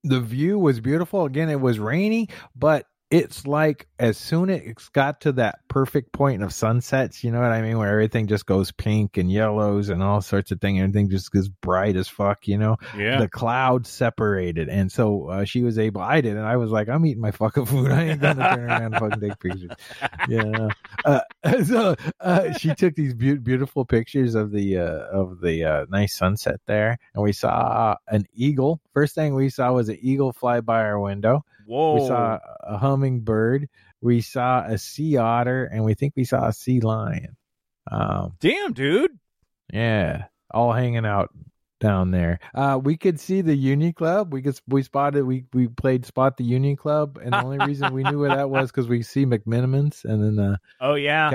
The 0.05 0.21
view 0.21 0.57
was 0.59 0.81
beautiful. 0.81 1.25
Again, 1.25 1.51
it 1.51 1.61
was 1.61 1.81
rainy, 1.81 2.29
but 2.55 2.87
it's 3.11 3.47
like 3.47 3.87
as 4.01 4.19
soon 4.19 4.51
as 4.51 4.61
it's 4.63 4.89
got 4.89 5.21
to 5.21 5.33
that 5.33 5.61
perfect 5.69 6.13
point 6.13 6.43
of 6.43 6.53
sunsets, 6.53 7.23
you 7.23 7.31
know 7.31 7.41
what 7.41 7.53
I 7.53 7.63
mean, 7.63 7.79
where 7.79 7.91
everything 7.91 8.27
just 8.27 8.47
goes 8.47 8.73
pink 8.73 9.17
and 9.17 9.31
yellows 9.31 9.91
and 9.91 10.03
all 10.03 10.21
sorts 10.21 10.51
of 10.51 10.61
things. 10.61 10.81
Everything 10.81 11.09
just 11.09 11.31
goes 11.31 11.49
bright 11.49 11.95
as 11.95 12.09
fuck, 12.09 12.49
you 12.49 12.59
know. 12.59 12.79
Yeah. 12.97 13.21
The 13.21 13.29
clouds 13.29 13.89
separated, 13.91 14.69
and 14.69 14.91
so 14.91 15.29
uh, 15.29 15.45
she 15.45 15.63
was 15.63 15.79
able. 15.79 16.01
I 16.01 16.21
did, 16.21 16.37
and 16.37 16.45
I 16.45 16.57
was 16.57 16.73
like, 16.73 16.89
"I'm 16.89 17.07
eating 17.07 17.23
my 17.23 17.31
fucking 17.31 17.67
food. 17.67 17.93
I 17.93 18.09
ain't 18.09 18.21
gonna 18.21 18.57
turn 18.57 18.65
around 18.65 18.83
and 18.83 18.97
fucking 18.97 19.21
take 19.21 19.39
pictures." 19.39 19.71
Yeah. 20.29 20.69
Uh, 21.05 21.21
so 21.65 21.95
uh, 22.21 22.53
she 22.55 22.75
took 22.75 22.97
these 22.97 23.15
beau- 23.15 23.37
beautiful 23.37 23.85
pictures 23.85 24.35
of 24.35 24.51
the 24.51 24.79
uh, 24.79 25.07
of 25.13 25.41
the 25.41 25.65
uh, 25.65 25.87
nice 25.89 26.17
sunset 26.17 26.61
there, 26.67 26.99
and 27.15 27.23
we 27.23 27.33
saw 27.33 27.95
an 28.09 28.27
eagle. 28.35 28.81
First 28.93 29.15
thing 29.15 29.35
we 29.35 29.51
saw 29.51 29.73
was 29.73 29.89
an 29.89 29.99
eagle 30.01 30.33
fly 30.33 30.61
by 30.61 30.81
our 30.83 30.99
window. 30.99 31.45
Whoa. 31.67 31.95
We 31.95 32.07
saw 32.07 32.39
a 32.63 32.79
hummingbird. 32.79 33.69
We 34.01 34.21
saw 34.21 34.65
a 34.65 34.79
sea 34.79 35.17
otter, 35.17 35.65
and 35.65 35.85
we 35.85 35.95
think 35.95 36.15
we 36.17 36.25
saw 36.25 36.47
a 36.47 36.53
sea 36.53 36.81
lion. 36.81 37.37
Um, 37.91 38.35
Damn, 38.41 38.73
dude. 38.73 39.19
yeah, 39.73 40.27
all 40.53 40.73
hanging 40.73 41.07
out 41.07 41.31
down 41.81 42.11
there. 42.11 42.39
Uh, 42.55 42.81
we 42.83 42.97
could 42.97 43.21
see 43.21 43.41
the 43.43 43.55
Union 43.55 43.93
Club. 43.93 44.33
We 44.33 44.43
could 44.43 44.59
we 44.69 44.83
spotted 44.83 45.25
we 45.25 45.45
we 45.53 45.69
played 45.69 46.07
spot 46.07 46.37
the 46.37 46.45
Union 46.45 46.77
Club, 46.77 47.19
and 47.23 47.33
the 47.33 47.43
only 47.43 47.59
reason 47.59 47.93
we 47.93 48.03
knew 48.05 48.21
where 48.21 48.35
that 48.35 48.51
was 48.51 48.71
because 48.71 48.89
we 48.89 49.03
see 49.03 49.27
McMenamins, 49.27 50.05
and 50.05 50.39
then 50.39 50.45
uh, 50.45 50.57
Oh 50.81 50.95
yeah. 50.95 51.31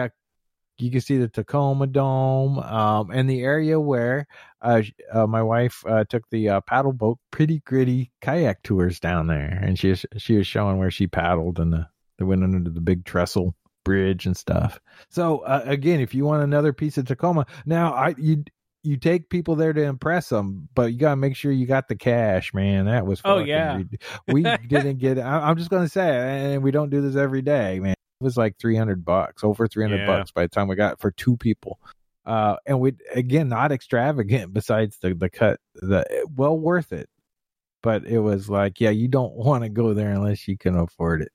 You 0.82 0.92
can 0.92 1.02
see 1.02 1.18
the 1.18 1.28
Tacoma 1.28 1.88
Dome, 1.88 2.60
um, 2.60 3.12
and 3.12 3.30
the 3.30 3.42
area 3.42 3.80
where 3.80 4.28
uh, 4.62 4.82
uh, 5.14 5.28
my 5.28 5.44
wife 5.44 5.84
uh, 5.88 6.04
took 6.10 6.24
the 6.30 6.50
uh, 6.50 6.62
paddle 6.62 6.94
boat, 6.94 7.20
pretty 7.32 7.60
gritty 7.60 8.12
kayak 8.22 8.64
tours 8.64 9.00
down 9.00 9.28
there, 9.28 9.60
and 9.62 9.78
she 9.78 9.90
was, 9.90 10.06
she 10.18 10.38
was 10.38 10.48
showing 10.48 10.78
where 10.78 10.92
she 10.92 11.08
paddled 11.08 11.60
and 11.60 11.72
the 11.74 11.88
they 12.18 12.26
went 12.26 12.44
under 12.44 12.70
the 12.70 12.82
big 12.82 13.06
trestle 13.06 13.56
bridge 13.84 14.26
and 14.26 14.38
stuff. 14.38 14.80
So 15.10 15.40
uh, 15.40 15.64
again, 15.66 16.00
if 16.02 16.14
you 16.14 16.26
want 16.26 16.44
another 16.44 16.74
piece 16.74 16.98
of 16.98 17.06
Tacoma, 17.06 17.46
now 17.66 17.94
I 17.94 18.14
you 18.18 18.44
you 18.84 18.98
take 18.98 19.30
people 19.30 19.56
there 19.56 19.74
to 19.74 19.84
impress 19.84 20.30
them, 20.30 20.68
but 20.74 20.92
you 20.92 20.98
gotta 20.98 21.16
make 21.16 21.36
sure 21.36 21.52
you 21.52 21.66
got 21.68 21.88
the 21.88 21.96
cash, 21.96 22.54
man. 22.54 22.86
That 22.86 23.06
was 23.06 23.22
Oh, 23.26 23.38
yeah. 23.40 23.78
rid- 23.78 24.02
we 24.28 24.44
didn't 24.68 24.98
get. 24.98 25.20
I, 25.20 25.50
I'm 25.50 25.58
just 25.58 25.70
gonna 25.70 25.90
say, 25.90 26.54
and 26.54 26.64
we 26.64 26.72
don't 26.72 26.90
do 26.90 27.02
this 27.02 27.16
every 27.16 27.42
day, 27.42 27.80
man. 27.80 27.96
It 28.22 28.24
was 28.24 28.38
like 28.38 28.58
300 28.60 29.04
bucks, 29.04 29.44
over 29.44 29.68
300 29.68 29.98
Yeah. 29.98 30.06
bucks 30.06 30.32
by 30.32 30.44
the 30.44 30.48
time 30.50 30.68
we 30.68 30.76
got 30.76 31.00
for 31.02 31.10
two 31.12 31.38
people. 31.38 31.80
Uh, 32.24 32.56
and 32.68 32.80
we 32.80 32.94
again 33.16 33.50
not 33.50 33.72
extravagant 33.72 34.54
besides 34.54 34.98
the 35.02 35.16
the 35.16 35.30
cut, 35.30 35.60
the 35.76 36.06
well 36.36 36.58
worth 36.58 36.94
it. 36.94 37.10
But 37.82 38.06
it 38.06 38.20
was 38.20 38.48
like, 38.48 38.80
yeah, 38.80 38.92
you 38.92 39.08
don't 39.08 39.34
want 39.34 39.64
to 39.64 39.70
go 39.70 39.96
there 39.96 40.12
unless 40.12 40.48
you 40.48 40.56
can 40.56 40.78
afford 40.78 41.24
it. 41.24 41.32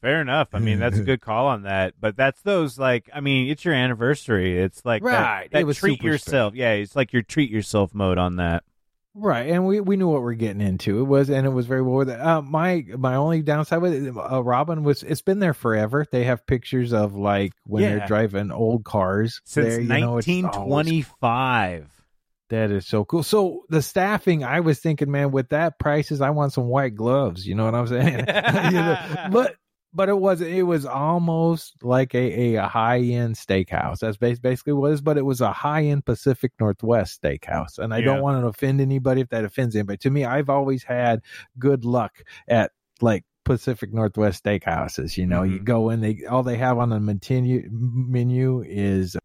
Fair 0.00 0.22
enough. 0.22 0.48
I 0.54 0.58
mean, 0.60 0.78
that's 0.78 0.96
a 0.98 1.02
good 1.10 1.20
call 1.20 1.48
on 1.48 1.64
that. 1.64 1.92
But 2.00 2.16
that's 2.16 2.40
those 2.40 2.78
like 2.78 3.10
I 3.12 3.20
mean, 3.20 3.50
it's 3.50 3.66
your 3.66 3.74
anniversary. 3.74 4.58
It's 4.58 4.82
like 4.82 5.02
that- 5.02 5.08
Right. 5.08 5.50
That, 5.52 5.60
It 5.60 5.64
was 5.66 5.76
treat 5.76 6.02
yourself. 6.02 6.54
Yeah, 6.54 6.72
it's 6.72 6.96
like 6.96 7.12
your 7.12 7.20
treat 7.20 7.50
yourself 7.50 7.92
mode 7.94 8.16
on 8.16 8.36
that. 8.36 8.64
Right, 9.12 9.48
and 9.50 9.66
we, 9.66 9.80
we 9.80 9.96
knew 9.96 10.06
what 10.08 10.22
we're 10.22 10.34
getting 10.34 10.60
into. 10.60 11.00
It 11.00 11.04
was, 11.04 11.30
and 11.30 11.44
it 11.44 11.50
was 11.50 11.66
very 11.66 11.82
well 11.82 11.94
worth 11.94 12.08
it. 12.08 12.20
Uh, 12.20 12.42
my 12.42 12.84
my 12.96 13.16
only 13.16 13.42
downside 13.42 13.82
with 13.82 13.92
it, 13.92 14.14
uh, 14.16 14.40
Robin 14.42 14.84
was, 14.84 15.02
it's 15.02 15.20
been 15.20 15.40
there 15.40 15.52
forever. 15.52 16.06
They 16.12 16.24
have 16.24 16.46
pictures 16.46 16.92
of 16.92 17.16
like 17.16 17.52
when 17.64 17.82
Yeah. 17.82 17.96
they're 17.96 18.06
driving 18.06 18.52
old 18.52 18.84
cars 18.84 19.40
Since 19.44 19.66
there, 19.66 19.80
you 19.80 19.88
know, 19.88 20.12
1925. 20.12 21.90
That 22.50 22.70
is 22.72 22.86
so 22.86 23.04
cool. 23.04 23.22
So 23.22 23.62
the 23.68 23.80
staffing, 23.82 24.42
I 24.44 24.60
was 24.60 24.80
thinking, 24.80 25.10
man, 25.10 25.30
with 25.30 25.50
that 25.50 25.78
prices, 25.78 26.20
I 26.20 26.30
want 26.30 26.52
some 26.52 26.66
white 26.66 26.96
gloves. 26.96 27.46
You 27.46 27.54
know 27.54 27.64
what 27.64 27.74
I'm 27.74 27.86
saying? 27.86 28.24
You 28.72 28.78
know, 28.80 29.28
but 29.32 29.56
but 29.92 30.08
it 30.08 30.18
was 30.18 30.40
it 30.40 30.62
was 30.66 30.86
almost 30.86 31.82
like 31.82 32.14
a, 32.14 32.56
a, 32.56 32.68
high 32.68 32.98
end 33.00 33.34
steakhouse. 33.34 33.98
That's 33.98 34.16
basically 34.16 34.72
what 34.74 34.90
it 34.90 34.94
is. 34.94 35.00
But 35.00 35.18
it 35.18 35.24
was 35.24 35.40
a 35.40 35.52
high 35.52 35.84
end 35.84 36.04
Pacific 36.04 36.52
Northwest 36.60 37.20
steakhouse, 37.22 37.78
and 37.78 37.92
I 37.92 37.98
Yeah. 37.98 38.04
don't 38.06 38.22
want 38.22 38.42
to 38.42 38.46
offend 38.46 38.80
anybody 38.80 39.20
if 39.22 39.28
that 39.30 39.44
offends 39.44 39.74
anybody. 39.74 39.98
To 39.98 40.10
me, 40.10 40.24
I've 40.24 40.48
always 40.50 40.84
had 40.84 41.22
good 41.58 41.84
luck 41.84 42.22
at 42.48 42.70
like 43.00 43.24
Pacific 43.44 43.92
Northwest 43.92 44.44
steakhouses. 44.44 45.16
You 45.16 45.26
know, 45.26 45.42
you 45.42 45.58
Mhm. 45.60 45.64
go 45.64 45.90
in, 45.90 46.00
they 46.00 46.24
all 46.28 46.42
they 46.42 46.56
have 46.58 46.78
on 46.78 46.90
the 46.90 47.00
menu 47.00 47.68
menu 47.70 48.62
is 48.66 49.16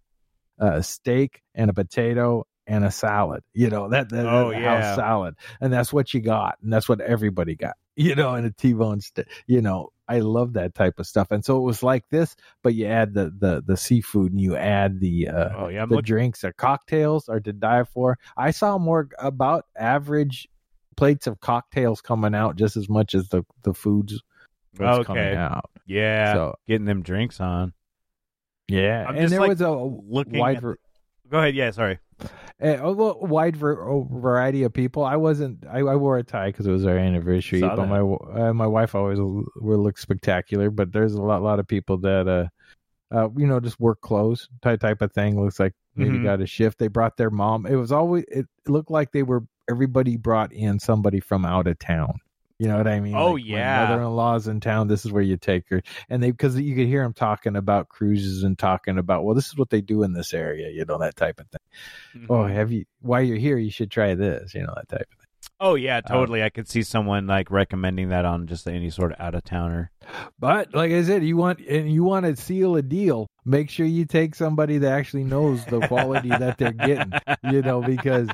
a 0.57 0.81
steak 0.81 1.41
and 1.53 1.69
a 1.69 1.73
potato 1.73 2.45
and 2.67 2.83
a 2.85 2.91
salad. 2.91 3.43
You 3.53 3.69
know 3.69 3.89
that, 3.89 4.09
that 4.09 4.25
Oh, 4.25 4.51
that 4.51 4.59
yeah. 4.61 4.95
salad, 4.95 5.35
and 5.61 5.71
that's 5.71 5.91
what 5.93 6.13
you 6.13 6.21
got, 6.21 6.57
and 6.61 6.71
that's 6.71 6.87
what 6.89 7.01
everybody 7.01 7.55
got. 7.55 7.75
you 7.95 8.13
know, 8.15 8.33
and 8.35 8.45
a 8.45 8.51
T-bone 8.51 8.99
steak. 9.01 9.27
You 9.47 9.61
know, 9.61 9.89
I 10.07 10.19
love 10.19 10.53
that 10.53 10.75
type 10.75 10.99
of 10.99 11.07
stuff. 11.07 11.31
And 11.31 11.45
so 11.45 11.57
it 11.57 11.61
was 11.61 11.81
like 11.81 12.03
this, 12.09 12.35
but 12.61 12.73
you 12.75 12.87
add 12.87 13.13
the 13.13 13.31
the 13.37 13.63
the 13.65 13.77
seafood 13.77 14.31
and 14.33 14.41
you 14.41 14.55
add 14.57 14.99
the 14.99 15.29
uh 15.29 15.49
Oh 15.55 15.67
yeah, 15.69 15.83
I'm 15.83 15.89
the 15.89 15.95
looking. 15.95 16.07
drinks 16.07 16.43
or 16.43 16.51
cocktails 16.53 17.29
are 17.29 17.39
to 17.39 17.53
die 17.53 17.85
for. 17.85 18.17
I 18.35 18.51
saw 18.51 18.77
more 18.77 19.07
about 19.17 19.65
average 19.77 20.47
plates 20.97 21.25
of 21.27 21.39
cocktails 21.39 22.01
coming 22.01 22.35
out 22.35 22.57
just 22.57 22.75
as 22.77 22.89
much 22.89 23.15
as 23.15 23.29
the 23.29 23.43
the 23.63 23.73
foods 23.73 24.21
was 24.77 24.99
Okay. 24.99 25.05
coming 25.05 25.35
out. 25.37 25.69
Yeah, 25.85 26.33
So 26.33 26.55
getting 26.67 26.85
them 26.85 27.01
drinks 27.01 27.39
on. 27.39 27.71
yeah, 28.67 29.05
I'm 29.07 29.15
and 29.15 29.29
there 29.29 29.39
like, 29.39 29.49
was 29.49 29.61
a 29.61 29.71
looking 29.71 30.39
wide 30.39 30.57
at 30.57 30.63
Go 31.29 31.39
ahead. 31.39 31.55
Yeah, 31.55 31.71
sorry. 31.71 31.99
a 32.59 32.75
a 32.77 32.91
wide 33.25 33.57
variety 33.57 34.63
of 34.63 34.73
people. 34.73 35.03
I 35.03 35.15
wasn't. 35.15 35.65
I, 35.69 35.79
I 35.79 35.95
wore 35.95 36.17
a 36.17 36.23
tie 36.23 36.47
because 36.49 36.67
it 36.67 36.71
was 36.71 36.85
our 36.85 36.97
anniversary. 36.97 37.59
Saw 37.59 37.75
but 37.75 37.87
that. 37.87 37.87
my 37.87 38.47
uh, 38.47 38.53
my 38.53 38.67
wife 38.67 38.95
always 38.95 39.19
will 39.19 39.45
look 39.55 39.97
spectacular. 39.97 40.69
But 40.69 40.91
there's 40.93 41.13
a 41.13 41.21
lot 41.21 41.41
lot 41.41 41.59
of 41.59 41.67
people 41.67 41.97
that 41.99 42.27
uh, 42.27 42.47
uh 43.15 43.29
you 43.35 43.47
know 43.47 43.59
just 43.59 43.79
work 43.79 44.01
clothes 44.01 44.47
type 44.61 44.79
type 44.79 45.01
of 45.01 45.11
thing. 45.13 45.41
Looks 45.41 45.59
like 45.59 45.73
maybe 45.95 46.17
Mhm. 46.19 46.23
got 46.23 46.41
a 46.41 46.45
shift. 46.45 46.77
They 46.79 46.87
brought 46.87 47.17
their 47.17 47.29
mom. 47.31 47.65
It 47.65 47.75
was 47.75 47.91
always. 47.91 48.23
It 48.29 48.45
looked 48.67 48.91
like 48.91 49.11
they 49.11 49.23
were. 49.23 49.43
Everybody 49.69 50.15
brought 50.15 50.53
in 50.53 50.77
somebody 50.79 51.19
from 51.19 51.43
out 51.43 51.65
of 51.67 51.79
town. 51.79 52.19
You 52.57 52.69
know 52.69 52.77
what 52.77 52.87
I 52.87 52.99
mean? 53.01 53.15
Oh, 53.15 53.33
Like, 53.33 53.45
yeah. 53.45 53.87
Mother-in-law's 53.89 54.47
in 54.47 54.61
town. 54.61 54.87
This 54.87 55.05
is 55.05 55.11
where 55.11 55.21
you 55.21 55.35
take 55.35 55.69
her, 55.69 55.81
and 56.09 56.23
they 56.23 56.31
because 56.31 56.57
you 56.59 56.75
could 56.75 56.87
hear 56.87 57.03
them 57.03 57.13
talking 57.13 57.55
about 57.55 57.89
cruises 57.89 58.43
and 58.43 58.57
talking 58.57 58.97
about 58.97 59.23
well, 59.25 59.35
this 59.35 59.47
is 59.47 59.57
what 59.57 59.69
they 59.69 59.81
do 59.81 60.03
in 60.03 60.13
this 60.13 60.33
area. 60.33 60.69
You 60.69 60.85
know 60.85 60.97
that 60.99 61.15
type 61.15 61.39
of 61.39 61.47
thing 61.49 61.59
oh 62.29 62.33
mm-hmm. 62.33 62.53
have 62.53 62.71
you 62.71 62.85
while 63.01 63.21
you're 63.21 63.37
here 63.37 63.57
you 63.57 63.71
should 63.71 63.91
try 63.91 64.15
this 64.15 64.53
you 64.53 64.61
know 64.61 64.73
that 64.75 64.89
type 64.89 65.07
of 65.11 65.17
thing 65.17 65.25
Oh 65.57 65.75
yeah, 65.75 65.97
um, 65.97 66.03
totally. 66.03 66.43
I 66.43 66.49
could 66.49 66.67
see 66.67 66.83
someone 66.83 67.27
like 67.27 67.49
recommending 67.49 68.09
that 68.09 68.25
on 68.25 68.45
just 68.47 68.67
any 68.67 68.89
sort 68.89 69.13
of 69.13 69.21
out 69.21 69.35
of 69.35 69.43
towner. 69.45 69.89
but 70.39 70.73
like 70.73 70.91
i 70.91 71.01
said 71.03 71.23
you 71.23 71.37
want 71.37 71.59
and 71.59 71.91
you 71.91 72.03
want 72.03 72.25
to 72.25 72.35
seal 72.35 72.75
a 72.75 72.81
deal 72.81 73.27
make 73.45 73.69
sure 73.69 73.85
you 73.85 74.05
take 74.05 74.35
somebody 74.35 74.79
that 74.79 74.91
actually 74.91 75.23
knows 75.23 75.63
the 75.65 75.79
quality 75.87 76.29
that 76.29 76.57
they're 76.57 76.71
getting 76.71 77.11
you 77.43 77.61
know 77.61 77.81
because 77.81 78.27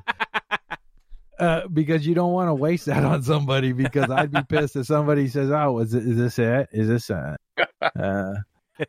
uh, 1.41 1.67
because 1.67 2.05
you 2.05 2.13
don't 2.13 2.33
want 2.33 2.49
to 2.49 2.53
waste 2.53 2.85
that 2.85 3.03
on 3.03 3.23
somebody 3.23 3.73
because 3.73 4.11
I'd 4.11 4.31
be 4.31 4.43
pissed 4.43 4.75
if 4.75 4.85
somebody 4.85 5.27
says, 5.27 5.49
"Oh, 5.49 5.79
is, 5.79 5.93
is 5.93 6.15
this 6.15 6.37
it? 6.37 6.69
Is 6.71 6.87
this 6.87 7.09
it?" 7.09 7.67
Uh, 7.95 8.33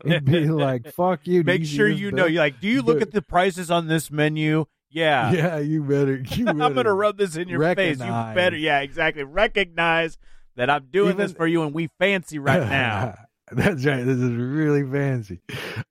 it'd 0.05 0.27
be 0.27 0.47
like, 0.49 0.93
"Fuck 0.93 1.27
you." 1.27 1.43
Make 1.45 1.65
sure 1.65 1.89
you 1.89 2.13
know. 2.13 2.27
You 2.27 2.41
like, 2.41 2.61
do 2.61 2.69
you 2.69 2.83
look 2.83 3.01
at 3.01 3.11
the 3.11 3.23
prices 3.23 3.71
on 3.71 3.89
this 3.89 4.11
menu? 4.11 4.67
Yeah. 4.91 5.33
Yeah, 5.33 5.59
you 5.59 5.83
better. 5.83 6.17
You 6.19 6.45
better. 6.45 6.63
I'm 6.63 6.75
gonna 6.75 6.93
rub 6.93 7.17
this 7.17 7.37
in 7.37 7.49
your 7.49 7.75
face. 7.75 7.99
You 7.99 8.07
better, 8.35 8.57
yeah, 8.57 8.81
exactly. 8.81 9.25
Recognize 9.25 10.19
that 10.57 10.69
I'm 10.69 10.89
doing 10.91 11.17
this 11.17 11.33
for 11.33 11.47
you, 11.47 11.63
and 11.63 11.73
we 11.73 11.89
fancy 11.99 12.39
right 12.39 12.61
now. 12.61 13.15
That's 13.51 13.85
right. 13.85 14.05
This 14.05 14.19
is 14.19 14.31
really 14.31 14.83
fancy. 14.83 15.41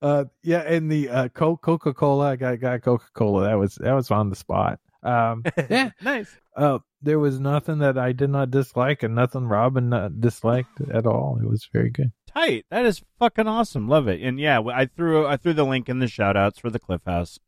Uh, 0.02 0.26
yeah, 0.43 0.60
and 0.60 0.91
the 0.91 1.10
uh, 1.10 1.28
Coca 1.30 1.93
Cola. 1.93 2.32
I 2.32 2.36
got 2.36 2.60
got 2.60 2.82
Coca 2.84 3.06
Cola. 3.13 3.45
That 3.45 3.56
was 3.56 3.76
that 3.76 3.93
was 3.93 4.12
on 4.12 4.30
the 4.30 4.36
spot. 4.36 4.80
Um, 5.03 5.43
yeah. 5.69 5.91
nice. 6.01 6.29
Uh, 6.55 6.79
there 7.01 7.19
was 7.19 7.39
nothing 7.39 7.79
that 7.79 7.97
I 7.97 8.11
did 8.11 8.29
not 8.29 8.51
dislike, 8.51 9.03
and 9.03 9.15
nothing 9.15 9.45
Robin 9.47 9.91
uh, 9.93 10.09
disliked 10.09 10.81
at 10.93 11.05
all. 11.05 11.39
It 11.41 11.47
was 11.49 11.67
very 11.71 11.89
good. 11.89 12.11
Tight. 12.27 12.65
That 12.69 12.85
is 12.85 13.01
fucking 13.19 13.47
awesome. 13.47 13.87
Love 13.87 14.07
it. 14.07 14.21
And 14.21 14.39
yeah, 14.39 14.59
I 14.61 14.85
threw 14.85 15.25
I 15.27 15.37
threw 15.37 15.53
the 15.53 15.65
link 15.65 15.89
in 15.89 15.99
the 15.99 16.07
shout 16.07 16.37
outs 16.37 16.59
for 16.59 16.69
the 16.69 16.79
Cliff 16.79 17.01
House. 17.05 17.39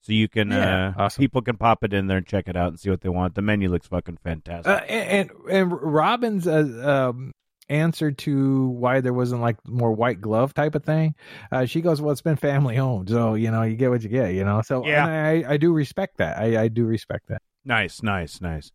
So 0.00 0.12
you 0.12 0.28
can 0.28 0.50
Yeah, 0.52 0.94
uh 0.96 1.02
awesome. 1.04 1.20
people 1.22 1.42
can 1.42 1.56
pop 1.56 1.82
it 1.82 1.92
in 1.92 2.06
there 2.06 2.18
and 2.18 2.26
check 2.26 2.46
it 2.46 2.56
out 2.56 2.68
and 2.68 2.78
see 2.78 2.88
what 2.90 3.00
they 3.00 3.08
want. 3.08 3.34
The 3.34 3.42
menu 3.42 3.68
looks 3.68 3.88
fucking 3.88 4.18
fantastic. 4.22 4.70
Uh, 4.72 4.84
and, 4.88 5.30
and 5.30 5.50
and 5.50 5.82
Robin's 5.82 6.46
uh, 6.46 7.08
um, 7.10 7.32
answer 7.68 8.10
to 8.10 8.68
why 8.68 9.00
there 9.00 9.12
wasn't 9.12 9.40
like 9.40 9.56
more 9.66 9.92
white 9.92 10.20
glove 10.20 10.54
type 10.54 10.74
of 10.74 10.84
thing, 10.84 11.14
uh, 11.52 11.64
she 11.66 11.80
goes, 11.80 12.00
"Well, 12.00 12.12
it's 12.12 12.22
been 12.22 12.36
family 12.36 12.78
owned, 12.78 13.08
so 13.10 13.34
you 13.34 13.50
know 13.50 13.62
you 13.62 13.76
get 13.76 13.90
what 13.90 14.02
you 14.02 14.08
get, 14.08 14.34
you 14.34 14.44
know." 14.44 14.62
So 14.62 14.86
Yeah. 14.86 15.06
and 15.06 15.10
I 15.46 15.52
I 15.52 15.56
do 15.56 15.72
respect 15.72 16.16
that. 16.18 16.38
I 16.38 16.62
I 16.64 16.68
do 16.68 16.84
respect 16.86 17.28
that. 17.28 17.42
nice, 17.64 18.02
nice, 18.02 18.40
nice. 18.40 18.70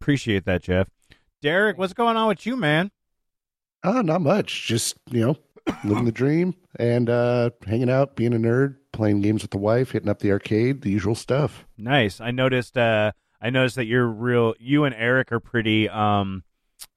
Appreciate 0.00 0.44
that, 0.44 0.62
Jeff. 0.62 0.88
Derek, 1.42 1.78
what's 1.78 1.92
going 1.94 2.16
on 2.16 2.28
with 2.28 2.46
you, 2.46 2.56
man? 2.56 2.90
Oh, 3.84 4.00
not 4.00 4.20
much. 4.20 4.66
Just, 4.66 4.96
you 5.10 5.20
know, 5.20 5.36
living 5.84 6.04
the 6.04 6.12
dream 6.12 6.54
and 6.78 7.08
uh 7.10 7.50
hanging 7.66 7.90
out, 7.90 8.16
being 8.16 8.34
a 8.34 8.38
nerd, 8.38 8.76
playing 8.92 9.20
games 9.20 9.42
with 9.42 9.50
the 9.50 9.58
wife, 9.58 9.92
hitting 9.92 10.08
up 10.08 10.18
the 10.20 10.32
arcade, 10.32 10.82
the 10.82 10.90
usual 10.90 11.14
stuff. 11.14 11.66
Nice. 11.78 12.20
I 12.20 12.30
noticed 12.30 12.76
uh 12.78 13.12
I 13.40 13.50
noticed 13.50 13.76
that 13.76 13.86
you're 13.86 14.06
real 14.08 14.54
you 14.58 14.84
and 14.84 14.94
Erik 14.94 15.30
are 15.32 15.40
pretty 15.40 15.88
um 15.88 16.42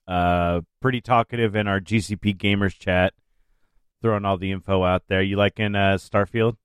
uh 0.10 0.62
pretty 0.82 1.00
talkative 1.02 1.56
in 1.56 1.68
our 1.68 1.80
GCP 1.80 2.36
gamers 2.36 2.78
chat. 2.78 3.14
Throwing 4.02 4.26
all 4.26 4.38
the 4.38 4.52
info 4.52 4.84
out 4.84 5.04
there. 5.08 5.22
You 5.22 5.36
liking 5.38 5.76
uh 5.76 5.98
Starfield? 6.00 6.56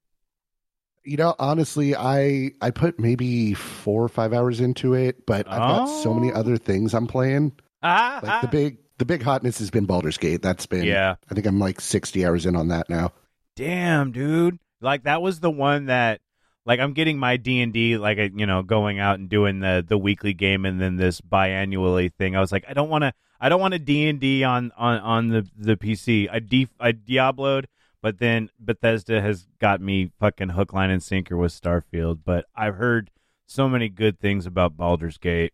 You 1.05 1.19
know, 1.19 1.35
honestly, 1.39 1.95
I 1.95 2.53
I 2.63 2.71
put 2.71 2.99
maybe 2.99 3.53
four 3.55 4.03
or 4.03 4.09
five 4.09 4.33
hours 4.33 4.61
into 4.61 4.95
it, 4.95 5.27
but 5.27 5.47
I've 5.47 5.59
got 5.61 5.85
so 5.87 6.15
many 6.15 6.33
Oh. 6.33 6.37
other 6.37 6.57
things 6.57 6.95
I'm 6.95 7.07
playing. 7.07 7.53
Ah, 7.83 8.21
Like 8.23 8.41
the 8.41 8.49
big 8.49 8.79
the 8.97 9.05
big 9.05 9.23
hotness 9.23 9.59
has 9.59 9.71
been 9.71 9.85
Baldur's 9.85 10.17
Gate. 10.17 10.41
That's 10.41 10.65
been 10.67 10.85
Yeah. 10.85 11.17
I 11.31 11.35
think 11.35 11.47
I'm 11.47 11.59
like 11.59 11.81
sixty 11.81 12.25
hours 12.25 12.47
in 12.47 12.57
on 12.57 12.69
that 12.69 12.89
now. 12.89 13.13
Damn, 13.57 14.13
dude. 14.13 14.59
Like 14.81 15.03
that 15.05 15.21
was 15.21 15.41
the 15.41 15.51
one 15.51 15.87
that 15.87 16.21
like 16.65 16.81
I'm 16.81 16.95
getting 16.95 17.19
my 17.19 17.37
D&D 17.37 17.99
like 17.99 18.19
uh, 18.19 18.29
you 18.35 18.47
know 18.47 18.63
going 18.63 18.99
out 19.01 19.19
and 19.19 19.29
doing 19.29 19.61
the 19.61 19.85
the 19.87 19.99
weekly 19.99 20.33
game 20.33 20.65
and 20.65 20.81
then 20.81 20.97
this 20.97 21.21
biannually 21.21 22.11
thing. 22.15 22.35
I 22.37 22.41
was 22.41 22.53
like 22.53 22.65
I 22.67 22.73
don't 22.73 22.89
want 22.89 23.03
to 23.03 23.13
I 23.45 23.51
don't 23.51 23.61
want 23.61 23.75
a 23.75 23.79
D&D 23.79 24.43
on 24.43 24.73
on 24.75 25.01
on 25.01 25.29
the 25.29 25.47
the 25.55 25.77
PC. 25.77 26.31
I 26.33 26.39
de- 26.39 26.71
I 26.81 26.93
Diabloed, 26.93 27.67
but 28.01 28.19
then 28.19 28.49
Bethesda 28.59 29.21
has 29.21 29.47
got 29.59 29.83
me 29.83 30.13
fucking 30.19 30.49
hook 30.49 30.73
line 30.73 30.89
and 30.89 31.03
sinker 31.03 31.37
with 31.37 31.53
Starfield, 31.53 32.21
but 32.25 32.47
I've 32.57 32.77
heard 32.77 33.11
so 33.47 33.69
many 33.69 33.91
good 33.91 34.19
things 34.19 34.47
about 34.47 34.79
Baldur's 34.79 35.19
Gate. 35.19 35.53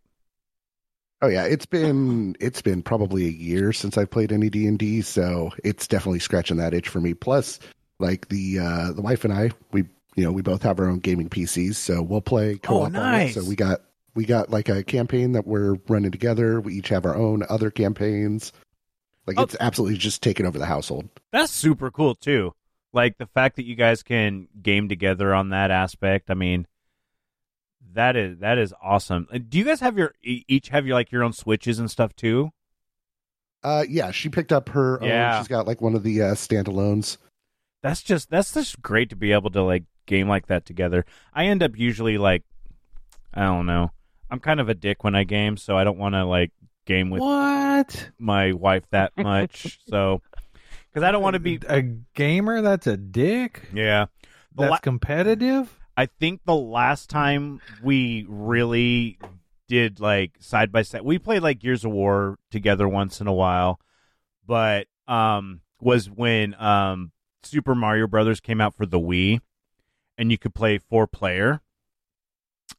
Oh 1.21 1.27
yeah, 1.27 1.43
it's 1.47 1.67
been 1.67 2.37
it's 2.39 2.63
been 2.63 2.81
probably 2.81 3.27
a 3.27 3.31
year 3.31 3.73
since 3.73 3.99
I've 3.99 4.11
played 4.13 4.31
any 4.31 4.51
D 4.51 4.69
and 4.69 4.79
D, 4.79 5.03
so 5.03 5.51
it's 5.65 5.89
definitely 5.89 6.21
scratching 6.21 6.59
that 6.59 6.73
itch 6.73 6.89
for 6.89 7.01
me. 7.01 7.13
Plus, 7.13 7.59
like 7.99 8.29
the 8.29 8.61
uh 8.61 8.93
the 8.93 9.03
wife 9.03 9.25
and 9.25 9.35
I, 9.35 9.51
we 9.73 9.81
you 10.15 10.23
know 10.23 10.31
we 10.31 10.43
both 10.43 10.63
have 10.63 10.79
our 10.79 10.89
own 10.89 11.01
gaming 11.01 11.29
PCs, 11.29 11.75
so 11.75 12.03
we'll 12.03 12.21
play 12.21 12.57
co-op. 12.59 12.83
Oh, 12.83 12.87
nice. 12.87 13.35
So 13.35 13.43
we 13.43 13.57
got 13.57 13.81
we 14.15 14.25
got 14.25 14.51
like 14.51 14.69
a 14.69 14.83
campaign 14.83 15.33
that 15.33 15.47
we're 15.47 15.75
running 15.89 16.11
together. 16.11 16.61
We 16.61 16.75
each 16.75 16.89
have 16.89 17.05
our 17.07 17.15
own 17.17 17.45
other 17.49 17.71
campaigns. 17.71 18.53
Like 19.27 19.39
Oh. 19.39 19.43
it's 19.43 19.57
absolutely 19.61 19.99
just 19.99 20.23
taken 20.23 20.47
over 20.47 20.59
the 20.59 20.67
household. 20.67 21.09
That's 21.33 21.53
super 21.53 21.91
cool 21.91 22.15
too. 22.15 22.55
Like 22.93 23.19
the 23.19 23.27
fact 23.27 23.57
that 23.57 23.65
you 23.67 23.77
guys 23.77 24.03
can 24.03 24.49
game 24.61 24.89
together 24.89 25.33
on 25.35 25.51
that 25.51 25.71
aspect. 25.71 26.31
I 26.31 26.35
mean, 26.35 26.67
that 27.93 28.17
is 28.17 28.39
that 28.39 28.59
is 28.59 28.75
awesome. 28.83 29.29
Uh, 29.33 29.39
Do 29.49 29.59
you 29.59 29.65
guys 29.65 29.81
have 29.81 29.97
your 29.97 30.15
each 30.23 30.69
have 30.71 30.87
your 30.87 30.95
like 30.95 31.13
your 31.13 31.23
own 31.23 31.33
switches 31.33 31.79
and 31.79 31.91
stuff 31.91 32.15
too? 32.17 32.51
Uh, 33.63 33.85
yeah, 33.89 34.11
she 34.11 34.29
picked 34.29 34.53
up 34.53 34.71
her. 34.71 34.99
Yeah. 35.03 35.37
own. 35.37 35.41
she's 35.43 35.49
got 35.49 35.67
like 35.67 35.81
one 35.81 35.95
of 35.95 36.03
the 36.03 36.23
uh, 36.23 36.35
standalones. 36.35 37.19
That's 37.83 38.03
just 38.03 38.31
that's 38.31 38.53
just 38.55 38.83
great 38.83 39.11
to 39.11 39.17
be 39.17 39.33
able 39.33 39.51
to 39.51 39.63
like 39.63 39.85
game 40.07 40.29
like 40.29 40.47
that 40.49 40.67
together. 40.67 41.05
I 41.33 41.47
end 41.47 41.63
up 41.63 41.79
usually 41.79 42.19
like 42.19 42.43
I 43.35 43.43
don't 43.43 43.67
know. 43.67 43.93
I'm 44.31 44.41
kind 44.41 44.61
of 44.61 44.69
a 44.69 44.75
dick 44.75 45.05
when 45.05 45.15
I 45.15 45.25
game, 45.25 45.57
so 45.57 45.77
I 45.77 45.85
don't 45.85 45.99
want 45.99 46.15
to 46.15 46.25
like 46.25 46.53
game 46.87 47.11
with 47.11 47.21
what 47.21 48.11
my 48.19 48.53
wife 48.53 48.85
that 48.91 49.13
much. 49.17 49.81
so 49.89 50.23
because 50.93 51.07
I 51.07 51.13
don't 51.13 51.23
want 51.23 51.35
to 51.35 51.41
be 51.41 51.59
a 51.69 51.83
gamer 51.83 52.63
that's 52.63 52.87
a 52.87 52.97
dick 52.97 53.69
yeah. 53.73 54.07
The 54.55 54.63
that's 54.63 54.71
la- 54.71 54.79
competitive. 54.79 55.77
I 55.97 56.07
think 56.07 56.41
the 56.45 56.55
last 56.55 57.11
time 57.11 57.61
we 57.83 58.27
really 58.29 59.19
did 59.69 60.01
like 60.01 60.33
side 60.41 60.73
by 60.73 60.83
side, 60.83 61.03
we 61.03 61.19
played 61.19 61.43
like 61.43 61.59
Gears 61.59 61.85
of 61.85 61.93
War 61.93 62.39
together 62.51 62.89
once 62.89 63.21
in 63.21 63.27
a 63.27 63.33
while, 63.33 63.81
but 64.47 64.87
um, 65.07 65.61
was 65.81 66.11
when 66.11 66.55
um 66.55 67.13
Super 67.43 67.75
Mario 67.75 68.07
Brothers 68.07 68.41
came 68.41 68.61
out 68.61 68.75
for 68.75 68.87
the 68.87 68.99
Wii, 68.99 69.41
and 70.19 70.31
you 70.31 70.39
could 70.39 70.55
play 70.55 70.79
four 70.79 71.07
player 71.07 71.63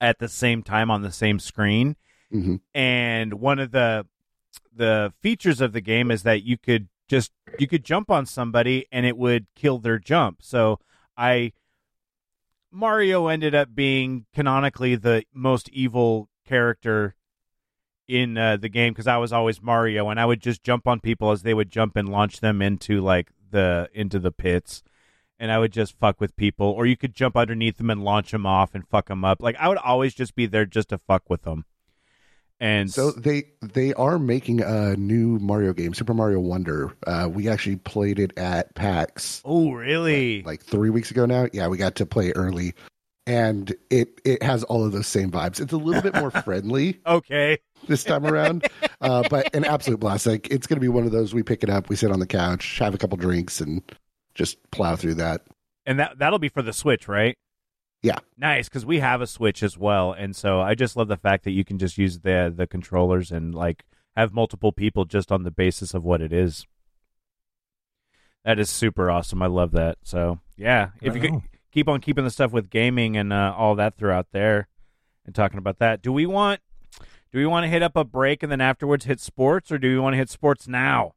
at 0.02 0.20
the 0.20 0.28
same 0.28 0.64
time 0.64 0.92
on 0.92 1.04
the 1.04 1.12
same 1.12 1.40
screen. 1.40 1.96
hmm 2.30 2.56
And 2.74 3.36
one 3.36 3.60
of 3.60 3.72
the 3.72 4.08
the 4.76 5.14
features 5.22 5.62
of 5.62 5.72
the 5.72 5.82
game 5.82 6.12
is 6.12 6.24
that 6.24 6.44
you 6.44 6.58
could 6.58 6.90
just 7.08 7.32
you 7.60 7.68
could 7.68 7.86
jump 7.86 8.10
on 8.10 8.26
somebody 8.26 8.88
and 8.92 9.06
it 9.06 9.16
would 9.16 9.46
kill 9.56 9.80
their 9.80 10.00
jump. 10.00 10.40
So 10.42 10.80
I 11.16 11.54
Mario 12.72 13.28
ended 13.28 13.54
up 13.54 13.76
being 13.76 14.26
canonically 14.34 14.96
the 14.96 15.24
most 15.34 15.70
evil 15.70 16.30
character 16.46 17.16
in 18.08 18.38
uh, 18.38 18.58
the 18.58 18.70
game 18.70 18.94
because 18.94 19.08
I 19.08 19.18
was 19.18 19.32
always 19.32 19.62
Mario 19.62 20.10
and 20.10 20.20
I 20.20 20.26
would 20.26 20.42
just 20.42 20.64
jump 20.64 20.88
on 20.88 21.00
people 21.00 21.32
as 21.32 21.44
they 21.44 21.54
would 21.54 21.70
jump 21.70 21.96
and 21.96 22.10
launch 22.10 22.40
them 22.40 22.62
into 22.62 23.02
like 23.02 23.30
the 23.52 23.90
into 23.94 24.20
the 24.20 24.32
pits 24.32 24.84
and 25.42 25.52
I 25.52 25.60
would 25.60 25.74
just 25.74 25.98
fuck 26.00 26.22
with 26.22 26.38
people 26.38 26.68
or 26.68 26.86
you 26.86 26.96
could 26.96 27.16
jump 27.16 27.36
underneath 27.36 27.78
them 27.78 27.90
and 27.90 28.04
launch 28.04 28.32
them 28.32 28.46
off 28.46 28.74
and 28.74 28.88
fuck 28.88 29.08
them 29.10 29.26
up 29.26 29.42
like 29.42 29.58
I 29.60 29.68
would 29.68 29.80
always 29.80 30.14
just 30.14 30.36
be 30.36 30.46
there 30.46 30.66
just 30.66 30.90
to 30.90 31.00
fuck 31.00 31.30
with 31.30 31.42
them 31.42 31.66
And 32.62 32.92
So 32.92 33.12
they 33.12 33.46
they 33.62 33.92
are 33.96 34.20
making 34.20 34.62
a 34.62 34.96
new 34.96 35.40
Mario 35.40 35.74
game, 35.74 35.96
Super 35.96 36.14
Mario 36.14 36.40
Wonder. 36.40 36.96
Uh, 37.08 37.28
we 37.30 37.50
actually 37.50 37.78
played 37.78 38.20
it 38.20 38.38
at 38.38 38.76
PAX 38.76 39.42
oh, 39.44 39.72
really? 39.72 40.44
like 40.44 40.62
three 40.62 40.92
weeks 40.92 41.10
ago 41.10 41.26
now. 41.26 41.48
Yeah, 41.52 41.68
we 41.68 41.78
got 41.78 41.96
to 41.96 42.06
play 42.06 42.32
early, 42.34 42.76
and 43.26 43.74
it 43.90 44.22
it 44.24 44.44
has 44.44 44.64
all 44.66 44.86
of 44.86 44.92
those 44.92 45.08
same 45.08 45.32
vibes. 45.32 45.60
It's 45.60 45.74
a 45.74 45.78
little 45.78 46.04
bit 46.04 46.14
more 46.14 46.30
friendly 46.46 47.02
okay. 47.08 47.58
this 47.88 48.04
time 48.04 48.28
around, 48.28 48.68
uh, 49.02 49.24
but 49.28 49.56
an 49.56 49.66
absolute 49.66 50.00
blast. 50.00 50.28
Like 50.28 50.48
it's 50.52 50.68
going 50.68 50.78
to 50.78 50.82
be 50.82 50.88
one 50.88 51.06
of 51.06 51.12
those 51.12 51.34
we 51.34 51.42
pick 51.42 51.64
it 51.64 51.70
up, 51.72 51.90
we 51.90 51.96
sit 51.96 52.12
on 52.12 52.20
the 52.20 52.28
couch, 52.28 52.78
have 52.78 52.94
a 52.94 52.98
couple 53.00 53.18
drinks, 53.18 53.60
and 53.60 53.82
just 54.34 54.58
plow 54.72 54.96
through 54.96 55.16
that. 55.16 55.42
And 55.86 56.00
that 56.00 56.20
that'll 56.20 56.40
be 56.40 56.50
for 56.50 56.62
the 56.62 56.74
Switch, 56.74 57.08
right? 57.08 57.38
Yeah. 58.02 58.18
Nice, 58.38 58.68
because 58.68 58.86
we 58.86 59.00
have 59.00 59.22
a 59.22 59.28
Switch 59.28 59.62
as 59.62 59.78
well, 59.78 60.12
and 60.12 60.36
so 60.36 60.60
I 60.60 60.76
just 60.76 60.96
love 60.96 61.08
the 61.08 61.18
fact 61.18 61.44
that 61.44 61.52
you 61.52 61.64
can 61.64 61.78
just 61.78 61.98
use 61.98 62.20
the 62.20 62.54
the 62.56 62.68
controllers 62.68 63.32
and 63.32 63.54
like 63.54 63.84
have 64.16 64.34
multiple 64.34 64.72
people 64.72 65.06
just 65.06 65.32
on 65.32 65.44
the 65.44 65.52
basis 65.52 65.94
of 65.94 66.04
what 66.04 66.22
it 66.22 66.34
is. 66.34 66.66
That 68.44 68.60
is 68.60 68.70
super 68.70 69.12
awesome. 69.12 69.42
I 69.42 69.48
love 69.48 69.72
that. 69.72 69.98
So 70.04 70.40
yeah, 70.58 70.90
if 71.02 71.16
you 71.16 71.22
could 71.22 71.42
keep 71.72 71.88
on 71.88 72.02
keeping 72.02 72.24
the 72.24 72.32
stuff 72.32 72.52
with 72.52 72.70
gaming 72.70 73.16
and 73.18 73.32
uh, 73.32 73.54
all 73.56 73.76
that 73.76 73.98
throughout 73.98 74.28
there, 74.32 74.68
and 75.26 75.36
talking 75.36 75.60
about 75.60 75.78
that, 75.80 76.02
do 76.02 76.12
we 76.12 76.26
want 76.26 76.60
do 77.32 77.38
we 77.38 77.46
want 77.46 77.66
to 77.66 77.70
hit 77.70 77.84
up 77.84 77.96
a 77.96 78.04
break 78.04 78.42
and 78.42 78.52
then 78.52 78.62
afterwards 78.62 79.06
hit 79.06 79.20
sports, 79.20 79.72
or 79.72 79.78
do 79.78 79.90
we 79.90 80.00
want 80.00 80.14
to 80.14 80.18
hit 80.18 80.30
sports 80.30 80.68
now? 80.68 81.14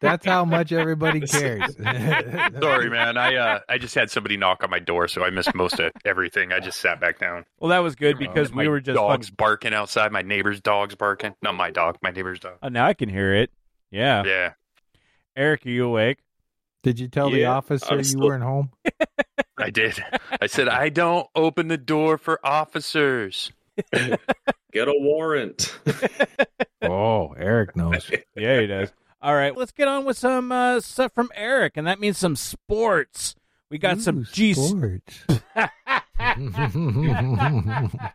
That's 0.00 0.24
how 0.24 0.44
much 0.44 0.70
everybody 0.72 1.20
cares. 1.26 1.74
Sorry, 1.76 2.88
man. 2.90 3.16
I 3.16 3.34
uh, 3.34 3.58
I 3.68 3.78
just 3.78 3.94
had 3.94 4.10
somebody 4.10 4.36
knock 4.36 4.62
on 4.62 4.70
my 4.70 4.78
door, 4.78 5.08
so 5.08 5.24
I 5.24 5.30
missed 5.30 5.54
most 5.54 5.80
of 5.80 5.92
everything. 6.04 6.52
I 6.52 6.60
just 6.60 6.80
sat 6.80 7.00
back 7.00 7.18
down. 7.18 7.44
Well, 7.58 7.70
that 7.70 7.80
was 7.80 7.94
good 7.96 8.18
because 8.18 8.52
we 8.52 8.68
were 8.68 8.80
just 8.80 8.96
dogs 8.96 9.26
fucking- 9.26 9.34
barking 9.36 9.74
outside. 9.74 10.12
My 10.12 10.22
neighbor's 10.22 10.60
dog's 10.60 10.94
barking. 10.94 11.34
Not 11.42 11.54
my 11.56 11.70
dog. 11.70 11.98
My 12.02 12.10
neighbor's 12.10 12.38
dog. 12.40 12.54
Oh, 12.62 12.68
now 12.68 12.86
I 12.86 12.94
can 12.94 13.08
hear 13.08 13.34
it. 13.34 13.50
Yeah. 13.90 14.22
Yeah. 14.24 14.52
Erik, 15.36 15.66
are 15.66 15.70
you 15.70 15.86
awake? 15.86 16.18
Did 16.82 17.00
you 17.00 17.08
tell 17.08 17.30
the 17.30 17.46
officer 17.46 17.94
I'm 17.94 18.00
you 18.04 18.18
weren't 18.20 18.42
home? 18.44 18.70
I 19.58 19.70
did. 19.70 20.02
I 20.40 20.46
said 20.46 20.68
I 20.68 20.88
don't 20.90 21.26
open 21.34 21.66
the 21.68 21.76
door 21.76 22.18
for 22.18 22.38
officers. 22.46 23.50
Get 23.92 24.88
a 24.88 24.94
warrant. 24.96 25.76
Oh, 26.80 27.32
Erik 27.32 27.74
knows. 27.74 28.08
Yeah, 28.36 28.60
he 28.60 28.68
does. 28.68 28.92
All 29.20 29.34
right, 29.34 29.56
let's 29.56 29.72
get 29.72 29.88
on 29.88 30.04
with 30.04 30.16
some 30.16 30.52
uh, 30.52 30.80
stuff 30.80 31.12
from 31.12 31.30
Erik, 31.34 31.76
and 31.76 31.86
that 31.86 31.98
means 31.98 32.18
some 32.18 32.36
sports. 32.36 33.34
We 33.70 33.78
got 33.78 34.00
some 34.00 34.26
G. 34.32 34.54
sports. 34.54 35.24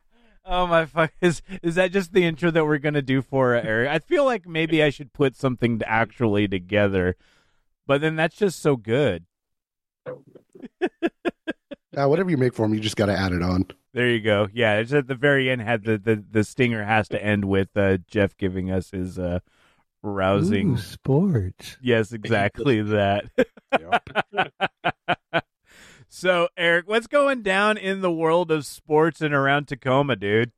Oh 0.45 0.67
my 0.67 0.85
fuck! 0.85 1.13
Is 1.21 1.41
is 1.61 1.75
that 1.75 1.93
just 1.93 2.11
the 2.11 2.25
intro 2.25 2.51
that 2.51 2.65
we're 2.65 2.77
gonna 2.77 3.01
do 3.01 3.21
for 3.21 3.55
uh, 3.55 3.61
Erik? 3.61 3.89
I 3.89 3.99
feel 3.99 4.25
like 4.25 4.45
maybe 4.45 4.83
I 4.83 4.89
should 4.89 5.13
put 5.13 5.37
something 5.37 5.79
to 5.79 5.89
actually 5.89 6.49
together, 6.49 7.15
but 7.87 8.01
then 8.01 8.17
that's 8.17 8.35
just 8.35 8.61
so 8.61 8.75
good. 8.75 9.25
Uh, 11.95 12.07
whatever 12.07 12.31
you 12.31 12.37
make 12.37 12.55
for 12.55 12.63
them, 12.63 12.73
you 12.73 12.79
just 12.79 12.95
got 12.95 13.05
to 13.05 13.15
add 13.15 13.31
it 13.31 13.43
on. 13.43 13.63
There 13.93 14.09
you 14.09 14.19
go. 14.19 14.47
Yeah, 14.51 14.79
it's 14.79 14.91
at 14.93 15.05
the 15.05 15.13
very 15.13 15.47
end. 15.47 15.61
Had 15.61 15.83
the 15.83 15.99
the, 15.99 16.25
the 16.27 16.43
stinger 16.43 16.83
has 16.83 17.07
to 17.09 17.23
end 17.23 17.45
with 17.45 17.69
uh, 17.77 17.99
Jeff 18.07 18.35
giving 18.35 18.71
us 18.71 18.89
his 18.89 19.19
uh, 19.19 19.41
rousing. 20.03 20.73
Ooh, 20.73 20.77
sports. 20.77 21.77
Yes, 21.81 22.11
exactly 22.13 22.81
that. 22.81 23.25
so, 26.09 26.49
Erik, 26.55 26.87
what's 26.87 27.07
going 27.07 27.41
down 27.41 27.77
in 27.77 28.01
the 28.01 28.11
world 28.11 28.51
of 28.51 28.65
sports 28.65 29.21
and 29.21 29.33
around 29.33 29.67
Tacoma, 29.67 30.15
dude? 30.15 30.51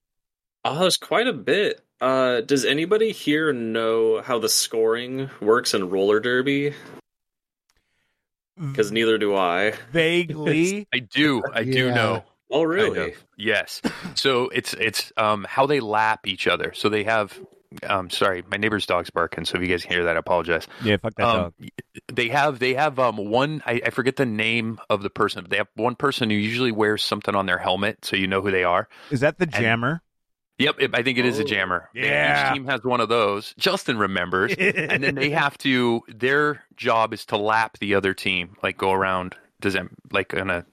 Oh, 0.66 0.80
there's 0.80 0.98
quite 0.98 1.28
a 1.28 1.34
bit. 1.34 1.82
Uh, 2.02 2.42
does 2.42 2.66
anybody 2.66 3.12
here 3.12 3.54
know 3.54 4.22
how 4.22 4.40
the 4.40 4.50
scoring 4.50 5.30
works 5.40 5.74
in 5.74 5.90
roller 5.90 6.20
derby? 6.20 6.74
Because 8.58 8.92
neither 8.92 9.18
do 9.18 9.36
I. 9.36 9.74
Vaguely. 9.92 10.88
I 10.94 11.00
do. 11.00 11.44
I 11.54 11.64
do 11.64 11.92
know. 11.92 12.24
Oh, 12.50 12.60
Kind 12.60 12.70
really? 12.70 13.12
of. 13.12 13.26
Yes. 13.38 13.82
So 14.14 14.48
it's 14.50 14.74
it's 14.76 15.12
um 15.18 15.46
how 15.50 15.66
they 15.66 15.80
lap 15.82 16.26
each 16.26 16.48
other. 16.48 16.72
So 16.74 16.88
they 16.88 17.04
have 17.04 17.38
um 17.84 18.10
sorry, 18.10 18.44
my 18.50 18.58
neighbor's 18.58 18.86
dog's 18.86 19.10
barking, 19.10 19.46
so 19.46 19.58
if 19.58 19.62
you 19.64 19.68
guys 19.70 19.84
can 19.84 19.92
hear 19.94 20.04
that, 20.06 20.16
I 20.16 20.20
apologize. 20.20 20.68
yeah, 20.84 20.98
fuck 20.98 21.16
that 21.16 21.24
Um, 21.28 21.36
dog. 21.36 21.54
they 22.12 22.30
have 22.30 22.60
they 22.60 22.74
have 22.74 23.00
um 23.00 23.18
one 23.18 23.62
I, 23.66 23.82
I 23.86 23.90
forget 23.90 24.16
the 24.16 24.26
name 24.26 24.80
of 24.90 25.02
the 25.04 25.10
person, 25.10 25.44
but 25.44 25.52
they 25.52 25.58
have 25.58 25.68
one 25.76 25.96
person 25.96 26.30
who 26.30 26.36
usually 26.36 26.72
wears 26.72 27.04
something 27.04 27.36
on 27.36 27.46
their 27.46 27.58
helmet 27.58 28.04
so 28.06 28.16
you 28.16 28.28
know 28.28 28.42
who 28.42 28.52
they 28.52 28.64
are. 28.64 28.88
Is 29.12 29.20
that 29.22 29.38
the 29.40 29.46
jammer? 29.46 30.02
Yep, 30.58 30.76
it, 30.80 30.92
I 30.96 31.04
think 31.04 31.18
it 31.18 31.26
is 31.26 31.38
a 31.38 31.44
Oh, 31.44 31.46
jammer. 31.46 31.90
yeah. 31.94 32.48
Each 32.48 32.54
team 32.54 32.66
has 32.68 32.82
one 32.84 33.02
of 33.02 33.10
those. 33.10 33.54
Justin 33.58 33.98
remembers. 33.98 34.54
and 34.58 35.04
then 35.04 35.16
they 35.16 35.30
have 35.32 35.58
to 35.60 36.02
their 36.08 36.64
job 36.78 37.14
is 37.14 37.26
to 37.26 37.38
lap 37.38 37.78
the 37.80 37.96
other 37.96 38.14
team, 38.14 38.56
like 38.64 38.78
go 38.78 38.92
around 38.94 39.36
does 39.60 39.74
that 39.74 39.88
like 40.12 40.30
gonna 40.30 40.66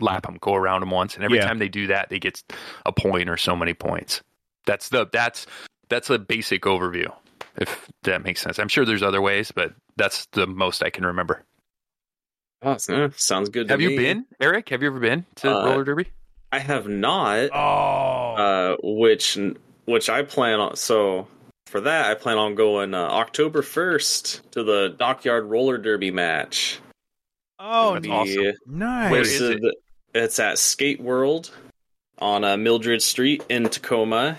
lap 0.00 0.24
them, 0.24 0.38
go 0.40 0.54
around 0.54 0.80
them 0.80 0.90
once, 0.90 1.14
and 1.14 1.22
every 1.24 1.38
Yeah. 1.38 1.46
time 1.46 1.58
they 1.58 1.68
do 1.68 1.86
that, 1.88 2.08
they 2.10 2.18
get 2.18 2.42
a 2.86 2.92
point 2.92 3.28
or 3.28 3.36
so 3.36 3.54
many 3.54 3.72
points. 3.74 4.22
That's 4.66 4.88
the 4.88 5.06
that's 5.12 5.46
that's 5.90 6.08
a 6.08 6.18
basic 6.18 6.62
overview, 6.62 7.12
if 7.56 7.90
that 8.04 8.22
makes 8.24 8.40
sense. 8.40 8.58
I'm 8.58 8.68
sure 8.68 8.84
there's 8.86 9.02
other 9.02 9.20
ways, 9.20 9.52
but 9.52 9.74
that's 9.96 10.26
the 10.32 10.46
most 10.46 10.82
I 10.82 10.88
can 10.90 11.04
remember. 11.04 11.44
Oh, 12.62 12.76
sounds 12.78 13.48
good 13.50 13.68
to 13.68 13.72
Have 13.72 13.80
you 13.80 13.90
me. 13.90 13.96
been, 13.96 14.26
Erik? 14.40 14.68
Have 14.70 14.82
you 14.82 14.88
ever 14.88 15.00
been 15.00 15.24
to 15.36 15.50
Uh, 15.50 15.64
roller 15.66 15.84
derby? 15.84 16.06
I 16.52 16.58
have 16.58 16.88
not. 16.88 17.50
oh. 17.52 18.34
Uh, 18.34 18.76
which 18.82 19.38
which 19.86 20.08
I 20.10 20.22
plan 20.22 20.60
on. 20.60 20.76
So 20.76 21.26
for 21.66 21.80
that, 21.82 22.10
I 22.10 22.14
plan 22.14 22.38
on 22.38 22.54
going 22.54 22.92
uh, 22.94 22.98
October 23.02 23.62
first 23.62 24.42
to 24.52 24.62
the 24.64 24.94
Dockyard 24.98 25.44
Roller 25.46 25.78
Derby 25.78 26.10
match. 26.10 26.78
oh, 27.58 27.94
that's 27.94 28.04
The- 28.06 28.10
awesome. 28.12 28.54
nice. 28.66 29.10
Where 29.10 29.20
it's, 29.22 29.40
it? 29.40 29.64
uh, 29.64 29.70
It's 30.14 30.38
at 30.38 30.58
Skate 30.58 31.00
World 31.00 31.50
on 32.18 32.44
uh, 32.44 32.56
Mildred 32.56 33.00
Street 33.02 33.44
in 33.48 33.68
Tacoma, 33.68 34.36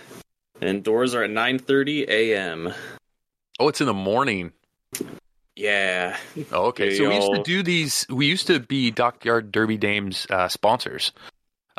and 0.62 0.84
doors 0.84 1.14
are 1.16 1.24
at 1.24 1.30
9:30 1.30 2.08
a.m. 2.08 2.74
Oh, 3.60 3.68
it's 3.68 3.82
in 3.82 3.88
the 3.88 3.94
morning. 3.94 4.52
Yeah, 5.56 6.18
Oh, 6.52 6.68
okay. 6.68 6.92
Yeah, 6.92 6.98
So 6.98 7.10
we 7.10 7.16
used 7.16 7.34
to 7.34 7.44
do 7.44 7.62
these. 7.62 8.06
We 8.10 8.26
used 8.26 8.48
to 8.48 8.60
be 8.60 8.90
Dockyard 8.90 9.52
Derby 9.52 9.78
Dames 9.78 10.26
uh, 10.30 10.48
sponsors. 10.48 11.12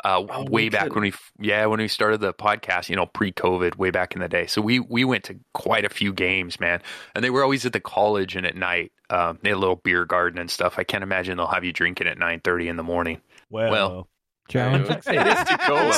Uh, 0.03 0.25
Oh, 0.29 0.43
way 0.49 0.69
back 0.69 0.83
kidding. 0.83 0.95
when 0.95 1.03
we, 1.03 1.13
yeah, 1.47 1.65
when 1.65 1.79
we 1.79 1.87
started 1.87 2.19
the 2.21 2.33
podcast, 2.33 2.89
you 2.89 2.95
know, 2.95 3.05
pre-COVID, 3.05 3.77
way 3.77 3.89
back 3.89 4.13
in 4.15 4.21
the 4.21 4.27
day. 4.29 4.45
So 4.47 4.61
we 4.61 4.79
we 4.79 5.03
went 5.05 5.23
to 5.25 5.39
quite 5.53 5.85
a 5.85 5.89
few 5.89 6.13
games, 6.13 6.59
man, 6.59 6.81
and 7.15 7.23
they 7.23 7.29
were 7.29 7.41
always 7.41 7.65
at 7.65 7.73
the 7.73 7.79
college 7.79 8.35
and 8.35 8.45
at 8.45 8.55
night. 8.55 8.91
Um, 9.09 9.39
they 9.41 9.49
had 9.49 9.55
a 9.55 9.59
little 9.59 9.77
beer 9.77 10.05
garden 10.05 10.39
and 10.39 10.51
stuff. 10.51 10.75
I 10.77 10.83
can't 10.83 11.03
imagine 11.03 11.37
they'll 11.37 11.47
have 11.47 11.63
you 11.63 11.73
drinking 11.73 12.07
at 12.07 12.17
nine 12.17 12.41
thirty 12.41 12.67
in 12.67 12.75
the 12.75 12.83
morning. 12.83 13.21
well, 13.49 13.71
well. 13.71 14.07
Challenge. 14.49 14.89
it 15.07 15.27
is 15.27 15.43
Tacoma. 15.45 15.93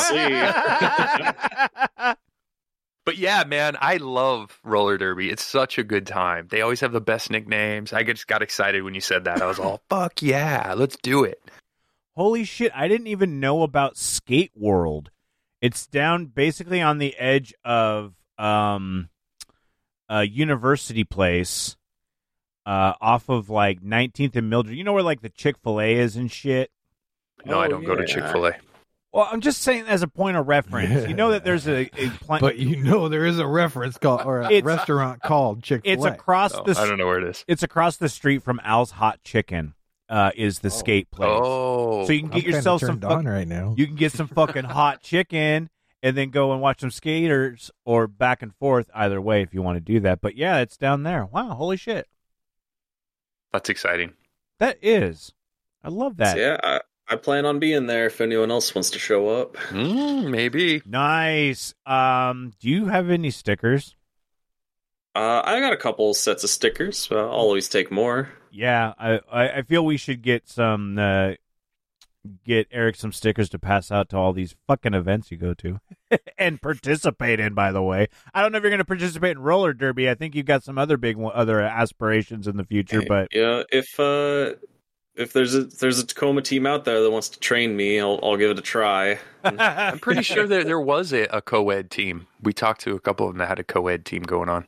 We'll 3.06 3.15
see. 3.15 3.22
But 3.22 3.22
yeah, 3.22 3.44
man, 3.46 3.78
I 3.80 3.98
love 3.98 4.60
roller 4.63 4.98
derby. 4.98 5.30
It's 5.30 5.44
such 5.44 5.78
a 5.78 5.84
good 5.84 6.08
time. 6.08 6.48
They 6.50 6.62
always 6.62 6.80
have 6.82 6.91
the 6.91 7.02
best 7.02 7.30
nicknames. 7.30 7.94
I 7.94 8.04
just 8.04 8.28
got 8.28 8.41
excited 8.41 8.84
when 8.84 8.94
you 8.96 9.02
said 9.02 9.26
that. 9.26 9.41
I 9.41 9.46
was 9.46 9.60
all, 9.60 9.82
"Fuck 9.89 10.22
yeah, 10.22 10.74
let's 10.76 10.98
do 10.98 11.24
it!" 11.24 11.41
Holy 12.15 12.44
shit! 12.46 12.72
I 12.76 12.88
didn't 12.88 13.08
even 13.08 13.39
know 13.39 13.63
about 13.63 13.98
Skate 13.98 14.52
World. 14.56 15.10
It's 15.62 15.88
down 15.88 16.28
basically 16.28 16.82
on 16.82 16.98
the 16.98 17.15
edge 17.18 17.54
of 17.63 18.13
um, 18.38 19.10
a 20.10 20.24
University 20.24 21.04
Place, 21.04 21.76
uh, 22.65 22.94
off 23.02 23.30
of 23.30 23.50
like 23.50 23.82
19th 23.82 24.36
and 24.36 24.50
Mildred. 24.50 24.78
You 24.78 24.84
know 24.84 24.94
where 24.94 25.04
like 25.04 25.22
the 25.22 25.30
Chick 25.30 25.56
Fil 25.63 25.82
A 25.82 25.94
is 25.96 26.15
and 26.15 26.32
shit. 26.32 26.72
No, 27.46 27.60
I 27.60 27.65
Oh, 27.65 27.70
don't 27.70 27.84
go 27.84 27.96
to. 27.96 28.06
Chick 28.06 28.24
Fil 28.28 28.48
A. 28.48 28.54
Well, 29.15 29.30
I'm 29.32 29.39
just 29.39 29.62
saying 29.62 29.86
as 29.88 30.01
a 30.04 30.08
point 30.10 30.36
of 30.36 30.45
reference. 30.47 31.08
You 31.08 31.13
know 31.15 31.32
that 31.32 31.45
there's 31.45 31.67
a, 31.69 31.89
a 31.97 32.10
plant. 32.10 32.41
But 32.41 32.58
you 32.58 32.75
know 32.84 33.08
there 33.08 33.25
is 33.25 33.39
a 33.39 33.47
reference 33.47 33.97
called 33.97 34.23
or 34.25 34.41
a 34.41 34.45
It's- 34.47 34.63
restaurant 34.63 35.21
called 35.21 35.63
Chick 35.63 35.82
it's 35.86 36.04
across 36.04 36.54
Oh, 36.54 36.63
the. 36.63 36.78
I 36.78 36.86
don't 36.86 36.97
know 36.97 37.06
where 37.06 37.19
it 37.19 37.30
is. 37.30 37.45
It's 37.47 37.63
across 37.63 37.95
the 37.95 38.10
street 38.10 38.43
from 38.43 38.60
Al's 38.63 38.91
Hot 38.91 39.23
Chicken. 39.23 39.73
Uh, 40.08 40.30
is 40.36 40.60
the 40.60 40.69
skate 40.69 41.10
place. 41.10 41.30
Oh, 41.34 42.06
So 42.06 42.12
you 42.12 42.19
can 42.19 42.30
get 42.30 42.43
I'm 42.45 42.51
yourself 42.51 42.82
some. 42.82 42.89
turned 42.89 43.01
fuck- 43.01 43.12
on 43.12 43.25
right 43.25 43.47
now. 43.47 43.73
You 43.75 43.88
can 43.88 43.95
get 43.95 44.12
some 44.12 44.28
fucking 44.28 44.65
hot 44.65 45.01
chicken 45.01 45.67
and 46.04 46.15
then 46.15 46.30
go 46.30 46.51
and 46.51 46.62
watch 46.62 46.82
some 46.82 46.91
skaters 46.91 47.71
or 47.86 48.06
back 48.08 48.43
and 48.43 48.54
forth 48.58 48.88
either 48.93 49.19
way 49.19 49.41
if 49.41 49.51
you 49.54 49.63
want 49.63 49.78
to 49.78 49.80
do 49.80 50.01
that. 50.01 50.21
But 50.21 50.36
yeah, 50.36 50.58
it's 50.60 50.78
down 50.78 51.01
there. 51.01 51.25
Wow, 51.25 51.56
holy 51.56 51.78
shit. 51.78 52.08
that's 53.51 53.69
exciting. 53.69 54.13
That 54.60 54.78
is. 54.82 55.34
I 55.84 55.89
love 55.89 56.17
that. 56.17 56.34
So 56.36 56.39
yeah, 56.39 56.58
I, 56.62 56.82
I 57.08 57.15
plan 57.18 57.46
on 57.46 57.60
being 57.60 57.86
there 57.88 58.08
if 58.08 58.20
anyone 58.20 58.50
else 58.50 58.74
wants 58.74 58.89
to 58.91 59.00
show 59.00 59.28
up. 59.28 59.58
Mm, 59.70 60.30
maybe. 60.30 60.82
Nice. 60.86 61.76
Um, 61.86 62.54
do 62.60 62.70
you 62.70 62.88
have 62.88 63.10
any 63.10 63.30
stickers? 63.30 63.96
Uh, 65.15 65.41
I 65.46 65.60
got 65.60 65.72
a 65.72 65.78
couple 65.78 66.13
sets 66.13 66.44
of 66.44 66.50
stickers. 66.50 67.08
But 67.08 67.20
I'll 67.20 67.30
always 67.30 67.70
take 67.70 67.91
more. 67.91 68.30
Yeah, 68.52 68.94
I, 68.98 69.20
I 69.32 69.50
I 69.50 69.62
feel 69.63 69.86
we 69.86 69.98
should 69.98 70.22
get 70.22 70.48
some 70.48 70.98
uh 70.98 71.34
get 72.44 72.68
Erik 72.72 72.96
some 72.96 73.12
stickers 73.12 73.50
to 73.50 73.60
pass 73.60 73.91
out 73.91 74.10
to 74.10 74.18
all 74.18 74.34
these 74.34 74.56
fucking 74.68 74.94
events 74.94 75.30
you 75.30 75.38
go 75.38 75.54
to 75.54 75.80
and 76.38 76.62
participate 76.62 77.39
in. 77.39 77.54
By 77.54 77.72
the 77.72 77.82
way, 77.82 78.08
I 78.34 78.41
don't 78.41 78.52
know 78.52 78.58
if 78.58 78.63
you're 78.63 78.72
going 78.72 78.80
to 78.80 78.86
participate 78.86 79.32
in 79.32 79.39
roller 79.39 79.74
derby. 79.74 80.10
I 80.10 80.15
think 80.15 80.36
you've 80.36 80.46
got 80.46 80.63
some 80.63 80.78
other 80.78 80.98
big 80.98 81.18
one, 81.18 81.34
other 81.36 81.62
aspirations 81.62 82.48
in 82.48 82.58
the 82.58 82.65
future, 82.65 83.04
but 83.08 83.30
yeah, 83.32 83.63
if 83.72 84.00
uh, 84.00 84.54
if 85.15 85.34
there's 85.34 85.56
a 85.56 85.62
if 85.62 85.80
there's 85.80 85.99
a 85.99 86.06
Tacoma 86.06 86.41
team 86.41 86.65
out 86.65 86.86
there 86.86 87.01
that 87.01 87.12
wants 87.12 87.30
to 87.30 87.39
train 87.39 87.75
me, 87.75 87.99
I'll 87.99 88.19
I'll 88.23 88.38
give 88.38 88.51
it 88.51 88.60
a 88.60 88.62
try. 88.62 89.19
I'm 89.43 89.99
pretty 89.99 90.21
sure 90.23 90.45
there 90.47 90.63
there 90.63 90.80
was 90.80 91.13
a, 91.13 91.23
a 91.25 91.41
co-ed 91.41 91.89
team. 91.91 92.28
We 92.41 92.54
talked 92.54 92.82
to 92.82 92.95
a 92.95 92.99
couple 92.99 93.28
of 93.28 93.34
them 93.34 93.39
that 93.39 93.47
had 93.47 93.60
a 93.60 93.63
co-ed 93.63 94.06
team 94.06 94.23
going 94.23 94.49
on. 94.49 94.67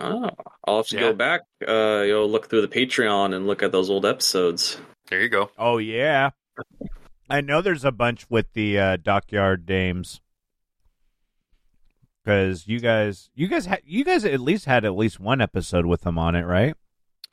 Oh, 0.00 0.30
I'll 0.64 0.76
have 0.78 0.86
to 0.88 0.94
Yeah. 0.96 1.00
go 1.02 1.12
back. 1.12 1.40
Uh, 1.66 2.02
you 2.06 2.12
know, 2.12 2.24
look 2.26 2.48
through 2.48 2.60
the 2.62 2.68
Patreon 2.68 3.34
and 3.34 3.46
look 3.48 3.62
at 3.62 3.72
those 3.72 3.90
old 3.90 4.06
episodes. 4.06 4.78
There 5.08 5.20
you 5.20 5.28
go. 5.28 5.50
Oh 5.58 5.78
yeah, 5.78 6.30
I 7.28 7.40
know 7.40 7.60
there's 7.62 7.84
a 7.84 7.90
bunch 7.92 8.28
with 8.30 8.52
the 8.52 8.78
uh, 8.78 8.96
Dockyard 8.96 9.66
Dames 9.66 10.20
because 12.24 12.66
you 12.68 12.78
guys, 12.78 13.30
you 13.34 13.48
guys, 13.48 13.66
ha- 13.66 13.76
you 13.84 14.04
guys 14.04 14.24
at 14.24 14.40
least 14.40 14.66
had 14.66 14.84
at 14.84 14.94
least 14.94 15.18
one 15.18 15.40
episode 15.40 15.86
with 15.86 16.02
them 16.02 16.18
on 16.18 16.34
it, 16.34 16.42
right? 16.44 16.74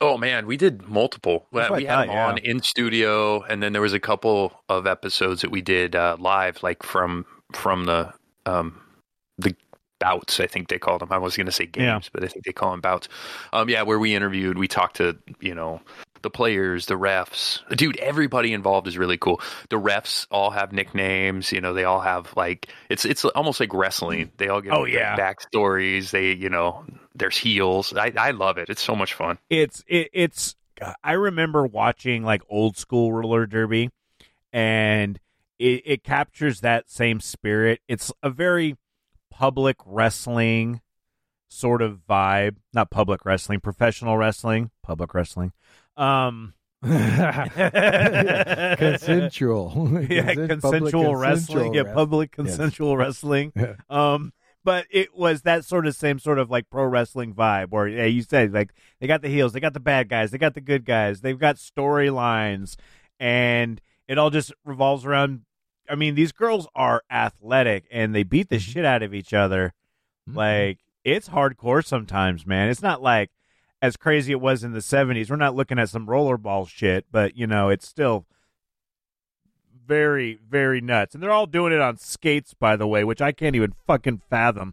Oh 0.00 0.18
man, 0.18 0.46
we 0.46 0.56
did 0.56 0.86
multiple. 0.88 1.46
That's 1.52 1.70
we 1.70 1.84
had 1.84 1.94
thought, 1.94 2.06
them 2.06 2.16
yeah. 2.16 2.26
on 2.28 2.38
in 2.38 2.62
studio, 2.62 3.42
and 3.42 3.62
then 3.62 3.72
there 3.72 3.82
was 3.82 3.94
a 3.94 4.00
couple 4.00 4.52
of 4.68 4.86
episodes 4.86 5.40
that 5.40 5.50
we 5.50 5.62
did 5.62 5.96
uh, 5.96 6.16
live, 6.18 6.62
like 6.62 6.82
from 6.82 7.24
from 7.52 7.84
the 7.84 8.12
um, 8.44 8.78
the 9.38 9.54
bouts. 9.98 10.38
I 10.38 10.46
think 10.46 10.68
they 10.68 10.78
called 10.78 11.00
them. 11.00 11.12
I 11.12 11.18
was 11.18 11.36
going 11.36 11.46
to 11.46 11.52
say 11.52 11.64
games, 11.64 11.84
Yeah. 12.04 12.10
but 12.12 12.24
I 12.24 12.28
think 12.28 12.44
they 12.44 12.52
call 12.52 12.72
them 12.72 12.82
bouts. 12.82 13.08
Um, 13.54 13.70
yeah, 13.70 13.82
where 13.82 13.98
we 13.98 14.14
interviewed, 14.14 14.58
we 14.58 14.68
talked 14.68 14.96
to 14.96 15.16
you 15.40 15.54
know 15.54 15.80
the 16.22 16.30
players, 16.30 16.86
the 16.86 16.94
refs. 16.94 17.60
Dude, 17.76 17.96
everybody 17.98 18.52
involved 18.52 18.86
is 18.88 18.96
really 18.98 19.18
cool. 19.18 19.40
The 19.70 19.76
refs 19.80 20.26
all 20.30 20.50
have 20.50 20.72
nicknames. 20.72 21.52
You 21.52 21.60
know, 21.60 21.74
they 21.74 21.84
all 21.84 22.00
have 22.00 22.32
like 22.36 22.68
it's 22.88 23.04
it's 23.04 23.24
almost 23.24 23.60
like 23.60 23.72
wrestling. 23.74 24.30
They 24.36 24.48
all 24.48 24.60
get 24.60 24.72
Oh, 24.72 24.84
yeah. 24.84 25.16
backstories. 25.16 26.10
They 26.10 26.32
you 26.32 26.48
know 26.50 26.84
there's 27.14 27.36
heels. 27.36 27.92
I 27.96 28.12
I 28.16 28.30
love 28.32 28.58
it. 28.58 28.68
It's 28.68 28.82
so 28.82 28.94
much 28.96 29.14
fun. 29.14 29.38
it's 29.50 29.82
it, 29.86 30.08
it's 30.12 30.56
i 31.02 31.12
remember 31.12 31.66
watching 31.66 32.22
like 32.22 32.42
old 32.50 32.76
school 32.76 33.10
roller 33.10 33.46
derby 33.46 33.88
and 34.52 35.18
it, 35.58 35.82
it 35.86 36.04
captures 36.04 36.60
that 36.60 36.90
same 36.90 37.18
spirit 37.18 37.80
it's 37.88 38.12
a 38.22 38.28
very 38.28 38.76
public 39.30 39.76
wrestling 39.86 40.82
sort 41.48 41.80
of 41.80 42.00
vibe 42.08 42.56
not 42.74 42.90
public 42.90 43.24
wrestling 43.24 43.58
professional 43.58 44.18
wrestling 44.18 44.70
public 44.82 45.14
wrestling 45.14 45.50
um 45.96 46.52
consensual. 48.76 50.02
yeah 50.08 50.34
consensual 50.34 51.16
wrestling? 51.16 51.74
yeah 51.74 51.82
public 51.84 52.32
consensual 52.32 52.96
wrestling. 52.96 53.52
Um 53.88 54.32
but 54.64 54.84
it 54.90 55.14
was 55.16 55.42
that 55.42 55.64
sort 55.64 55.86
of 55.86 55.94
same 55.94 56.18
sort 56.18 56.38
of 56.40 56.50
like 56.50 56.68
pro 56.70 56.84
wrestling 56.84 57.32
vibe 57.34 57.70
where 57.70 57.86
yeah, 57.88 58.04
you 58.04 58.22
said 58.22 58.52
like 58.52 58.72
they 59.00 59.06
got 59.06 59.22
the 59.22 59.28
heels 59.28 59.52
they 59.52 59.60
got 59.60 59.74
the 59.74 59.80
bad 59.80 60.08
guys 60.08 60.30
they 60.30 60.38
got 60.38 60.54
the 60.54 60.60
good 60.60 60.84
guys 60.84 61.20
they've 61.20 61.38
got 61.38 61.56
storylines 61.56 62.76
and 63.20 63.80
it 64.08 64.18
all 64.18 64.30
just 64.30 64.52
revolves 64.64 65.04
around 65.06 65.42
i 65.88 65.94
mean 65.94 66.14
these 66.14 66.32
girls 66.32 66.66
are 66.74 67.02
athletic 67.10 67.84
and 67.90 68.14
they 68.14 68.22
beat 68.24 68.48
the 68.48 68.56
Mhm. 68.56 68.60
shit 68.60 68.84
out 68.84 69.02
of 69.02 69.14
each 69.14 69.32
other. 69.32 69.72
Mhm. 70.28 70.34
like 70.36 70.78
it's 71.04 71.28
hardcore 71.28 71.84
sometimes 71.84 72.44
man. 72.44 72.68
It's 72.68 72.82
not 72.82 73.00
like 73.00 73.30
as 73.82 73.96
crazy 73.96 74.32
it 74.32 74.40
was 74.40 74.64
in 74.64 74.72
the 74.72 74.78
70s 74.80 75.30
we're 75.30 75.36
not 75.36 75.54
looking 75.54 75.78
at 75.78 75.88
some 75.88 76.06
rollerball 76.06 76.68
shit 76.68 77.04
but 77.10 77.36
you 77.36 77.46
know 77.46 77.68
it's 77.68 77.86
still 77.86 78.26
very 79.86 80.38
very 80.48 80.80
nuts 80.80 81.14
and 81.14 81.22
they're 81.22 81.30
all 81.30 81.46
doing 81.46 81.72
it 81.72 81.80
on 81.80 81.96
skates 81.96 82.54
by 82.54 82.74
the 82.76 82.86
way 82.86 83.04
which 83.04 83.20
i 83.22 83.30
can't 83.32 83.54
even 83.56 83.72
fucking 83.86 84.20
fathom 84.30 84.72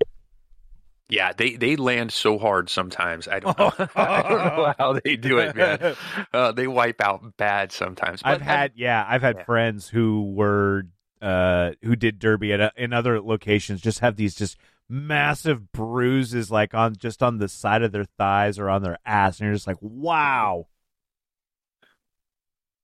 Yeah, 1.10 1.34
they, 1.34 1.56
they 1.58 1.76
land 1.76 2.12
so 2.12 2.40
hard 2.40 2.70
sometimes. 2.70 3.28
I 3.28 3.40
don't 3.40 3.60
know. 3.60 3.72
I 3.96 4.22
don't 4.24 4.56
know 4.56 4.74
how 4.80 5.00
they 5.04 5.16
do 5.16 5.38
it, 5.38 5.56
man. 5.56 5.96
Uh, 6.34 6.52
they 6.52 6.66
wipe 6.66 7.00
out 7.02 7.38
bad 7.38 7.72
sometimes. 7.72 8.22
i've 8.24 8.40
But 8.40 8.48
had 8.48 8.72
yeah 8.76 9.06
i've 9.08 9.22
had 9.22 9.38
Yeah. 9.38 9.44
friends 9.44 9.90
who 9.90 10.34
were 10.34 10.84
uh 11.22 11.72
who 11.84 11.96
did 11.96 12.18
derby 12.18 12.52
at 12.54 12.60
uh 12.62 12.72
in 12.76 12.92
other 12.94 13.22
locations 13.22 13.82
just 13.82 14.00
have 14.00 14.16
these 14.16 14.34
just 14.34 14.58
massive 14.90 15.72
bruises 15.72 16.52
like 16.52 16.74
on 16.74 16.96
just 16.96 17.24
on 17.24 17.38
the 17.38 17.48
side 17.48 17.84
of 17.84 17.92
their 17.92 18.06
thighs 18.18 18.60
or 18.60 18.70
on 18.70 18.84
their 18.84 18.98
ass 19.06 19.40
and 19.40 19.48
you're 19.48 19.56
just 19.56 19.68
like 19.68 19.78
wow. 19.82 20.68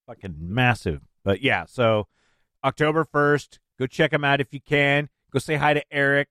Fucking 0.07 0.35
massive. 0.39 1.01
But 1.23 1.41
yeah 1.41 1.65
so 1.67 2.07
october 2.63 3.05
1st 3.05 3.59
go 3.77 3.88
check 3.88 4.12
them 4.12 4.23
out 4.23 4.41
if 4.41 4.53
you 4.53 4.62
can. 4.62 5.09
Go 5.31 5.39
say 5.39 5.55
hi 5.55 5.73
to 5.73 5.83
eric 5.91 6.29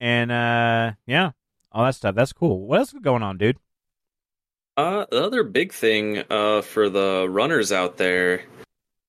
and 0.00 0.32
uh 0.32 0.92
yeah 1.06 1.32
all 1.70 1.84
that 1.84 1.94
stuff. 1.94 2.14
That's 2.14 2.32
cool. 2.32 2.66
What 2.66 2.80
else 2.80 2.92
is 2.92 3.00
going 3.00 3.22
on 3.22 3.38
dude? 3.38 3.58
Uh, 4.76 5.04
the 5.10 5.22
other 5.22 5.42
big 5.42 5.72
thing 5.72 6.22
uh, 6.30 6.62
for 6.62 6.88
the 6.88 7.26
runners 7.28 7.72
out 7.72 7.98
there, 7.98 8.42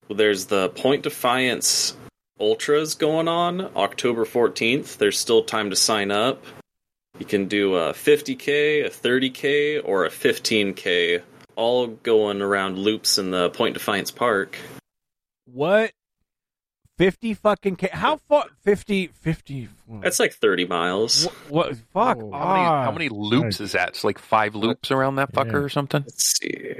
there's 0.09 0.45
the 0.45 0.69
Point 0.69 1.03
Defiance 1.03 1.95
Ultras 2.39 2.95
going 2.95 3.27
on 3.27 3.61
October 3.75 4.25
14th. 4.25 4.97
There's 4.97 5.17
still 5.19 5.43
time 5.43 5.69
to 5.69 5.75
sign 5.75 6.11
up. 6.11 6.43
You 7.19 7.25
can 7.25 7.47
do 7.47 7.75
a 7.75 7.93
50k, 7.93 8.85
a 8.85 8.89
30k, 8.89 9.81
or 9.83 10.05
a 10.05 10.09
15k, 10.09 11.21
all 11.55 11.87
going 11.87 12.41
around 12.41 12.79
loops 12.79 13.17
in 13.19 13.29
the 13.31 13.49
Point 13.51 13.75
Defiance 13.75 14.09
Park. 14.11 14.57
what 15.45 15.91
50 16.97 17.33
fucking 17.35 17.75
K. 17.75 17.89
How 17.91 18.17
far? 18.17 18.45
50, 18.61 19.07
50. 19.07 19.69
Hmm. 19.87 19.99
That's 20.01 20.19
like 20.19 20.33
30 20.33 20.65
miles. 20.65 21.25
what? 21.49 21.69
what 21.69 21.77
fuck. 21.93 22.17
Whoa. 22.21 22.31
How 22.31 22.53
many, 22.53 22.63
how 22.65 22.91
many 22.91 23.09
loops 23.09 23.59
is 23.59 23.71
that? 23.73 23.89
It's 23.89 24.03
like 24.03 24.19
five 24.19 24.55
loops 24.55 24.91
around 24.91 25.15
that 25.15 25.33
fucker 25.33 25.53
Yeah. 25.53 25.57
or 25.57 25.69
something? 25.69 26.01
Let's 26.03 26.37
see. 26.39 26.75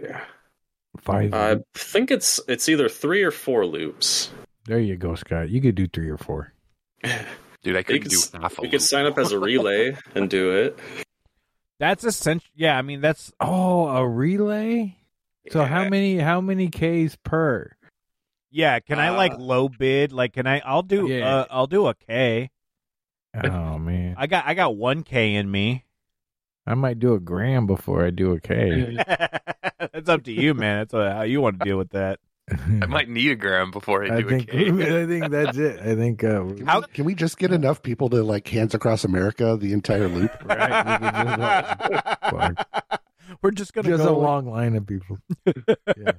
Five. 1.02 1.34
I 1.34 1.58
think 1.74 2.12
it's 2.12 2.40
it's 2.48 2.70
either 2.70 2.88
three 2.90 3.24
or 3.24 3.32
four 3.32 3.66
loops. 3.66 4.30
There 4.66 4.80
you 4.80 4.96
go, 4.96 5.16
Scott. 5.16 5.50
You 5.50 5.62
could 5.62 5.76
do 5.76 5.88
three 5.88 6.10
or 6.10 6.18
four. 6.18 6.54
Dude, 7.64 7.76
I 7.78 7.84
couldn't 7.84 8.10
do 8.10 8.18
s- 8.18 8.32
half 8.32 8.60
a 8.60 8.64
you 8.64 8.70
could 8.70 8.82
sign 8.82 9.06
up 9.06 9.18
as 9.18 9.32
a 9.32 9.40
relay 9.40 9.96
and 10.16 10.30
do 10.30 10.52
it. 10.52 10.80
That's 11.80 12.04
essential. 12.04 12.50
Yeah, 12.56 12.78
I 12.78 12.82
mean, 12.82 13.02
that's. 13.02 13.32
Oh, 13.40 13.88
a 13.88 14.08
relay. 14.08 14.96
So 15.52 15.64
how 15.66 15.88
many? 15.90 16.18
How 16.18 16.40
many 16.42 16.70
Ks 16.70 17.18
per? 17.24 17.72
Yeah, 18.52 18.80
can 18.80 19.00
I 19.00 19.10
like 19.10 19.34
Uh, 19.34 19.38
low 19.40 19.68
bid? 19.68 20.14
Like, 20.14 20.34
can 20.34 20.48
I? 20.48 20.60
I'll 20.60 20.84
do. 20.84 21.08
Yeah. 21.08 21.28
Uh, 21.40 21.46
I'll 21.50 21.68
do 21.68 21.88
a 21.88 21.96
K. 21.96 22.50
Oh 23.44 23.78
man, 23.80 24.14
I 24.18 24.28
got. 24.28 24.46
I 24.46 24.54
got 24.54 24.76
one 24.78 25.02
K 25.04 25.34
in 25.34 25.50
me. 25.50 25.84
I 26.68 26.76
might 26.76 27.00
do 27.00 27.14
a 27.16 27.20
gram 27.20 27.66
before 27.66 28.06
I 28.06 28.12
do 28.12 28.32
a 28.32 28.40
K. 28.40 28.96
That's 29.92 30.08
up 30.08 30.24
to 30.26 30.32
you, 30.32 30.54
man. 30.54 30.80
That's 30.80 30.94
uh, 30.94 31.14
how 31.16 31.24
you 31.24 31.42
want 31.42 31.60
to 31.60 31.66
deal 31.66 31.78
with 31.78 31.90
that. 31.90 32.20
I 32.52 32.86
might 32.88 33.08
need 33.10 33.32
a 33.32 33.36
gram 33.36 33.72
before 33.72 34.04
I 34.04 34.18
I 34.18 34.22
do 34.22 34.30
think. 34.30 34.50
a 34.54 34.58
game. 34.58 34.82
I 34.82 35.06
think 35.06 35.32
that's 35.32 35.58
it. 35.58 35.80
I 35.80 35.96
think. 35.96 36.24
Uh, 36.24 36.44
How- 36.66 36.82
Can 36.82 37.06
we 37.06 37.16
just 37.16 37.38
get 37.38 37.52
enough 37.52 37.82
people 37.82 38.10
to 38.10 38.22
like 38.24 38.48
hands 38.48 38.74
across 38.74 39.04
America 39.04 39.56
the 39.58 39.72
entire 39.74 40.08
loop? 40.08 40.32
right, 40.46 41.02
we 41.02 41.08
could 41.08 41.94
just, 41.94 42.20
fuck. 42.30 43.02
We're 43.42 43.52
just 43.52 43.74
gonna 43.74 43.90
just 43.90 44.04
go 44.04 44.16
a 44.16 44.18
long 44.18 44.46
line 44.50 44.76
of 44.76 44.86
people. 44.86 45.18
Yeah. 45.98 46.12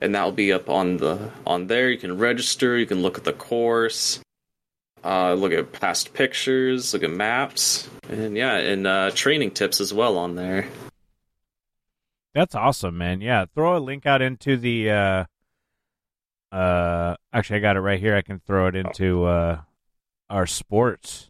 and 0.00 0.14
that'll 0.14 0.32
be 0.32 0.52
up 0.52 0.68
on 0.68 0.98
the 0.98 1.30
on 1.46 1.66
there. 1.66 1.90
You 1.90 1.98
can 1.98 2.18
register. 2.18 2.78
You 2.78 2.86
can 2.86 3.02
look 3.02 3.18
at 3.18 3.24
the 3.24 3.32
course, 3.32 4.20
uh, 5.04 5.34
look 5.34 5.52
at 5.52 5.72
past 5.72 6.12
pictures, 6.12 6.92
look 6.92 7.02
at 7.02 7.10
maps, 7.10 7.88
and 8.08 8.36
yeah, 8.36 8.56
and 8.56 8.86
uh, 8.86 9.10
training 9.12 9.52
tips 9.52 9.80
as 9.80 9.92
well 9.92 10.18
on 10.18 10.36
there. 10.36 10.68
That's 12.34 12.54
awesome, 12.54 12.98
man. 12.98 13.20
Yeah, 13.20 13.46
throw 13.54 13.76
a 13.76 13.80
link 13.80 14.06
out 14.06 14.22
into 14.22 14.56
the 14.56 14.90
uh 14.90 15.24
uh 16.52 17.16
actually 17.32 17.56
I 17.56 17.60
got 17.60 17.76
it 17.76 17.80
right 17.80 17.98
here. 17.98 18.14
I 18.14 18.22
can 18.22 18.38
throw 18.38 18.68
it 18.68 18.76
into 18.76 19.24
uh 19.24 19.62
our 20.30 20.46
sports 20.46 21.28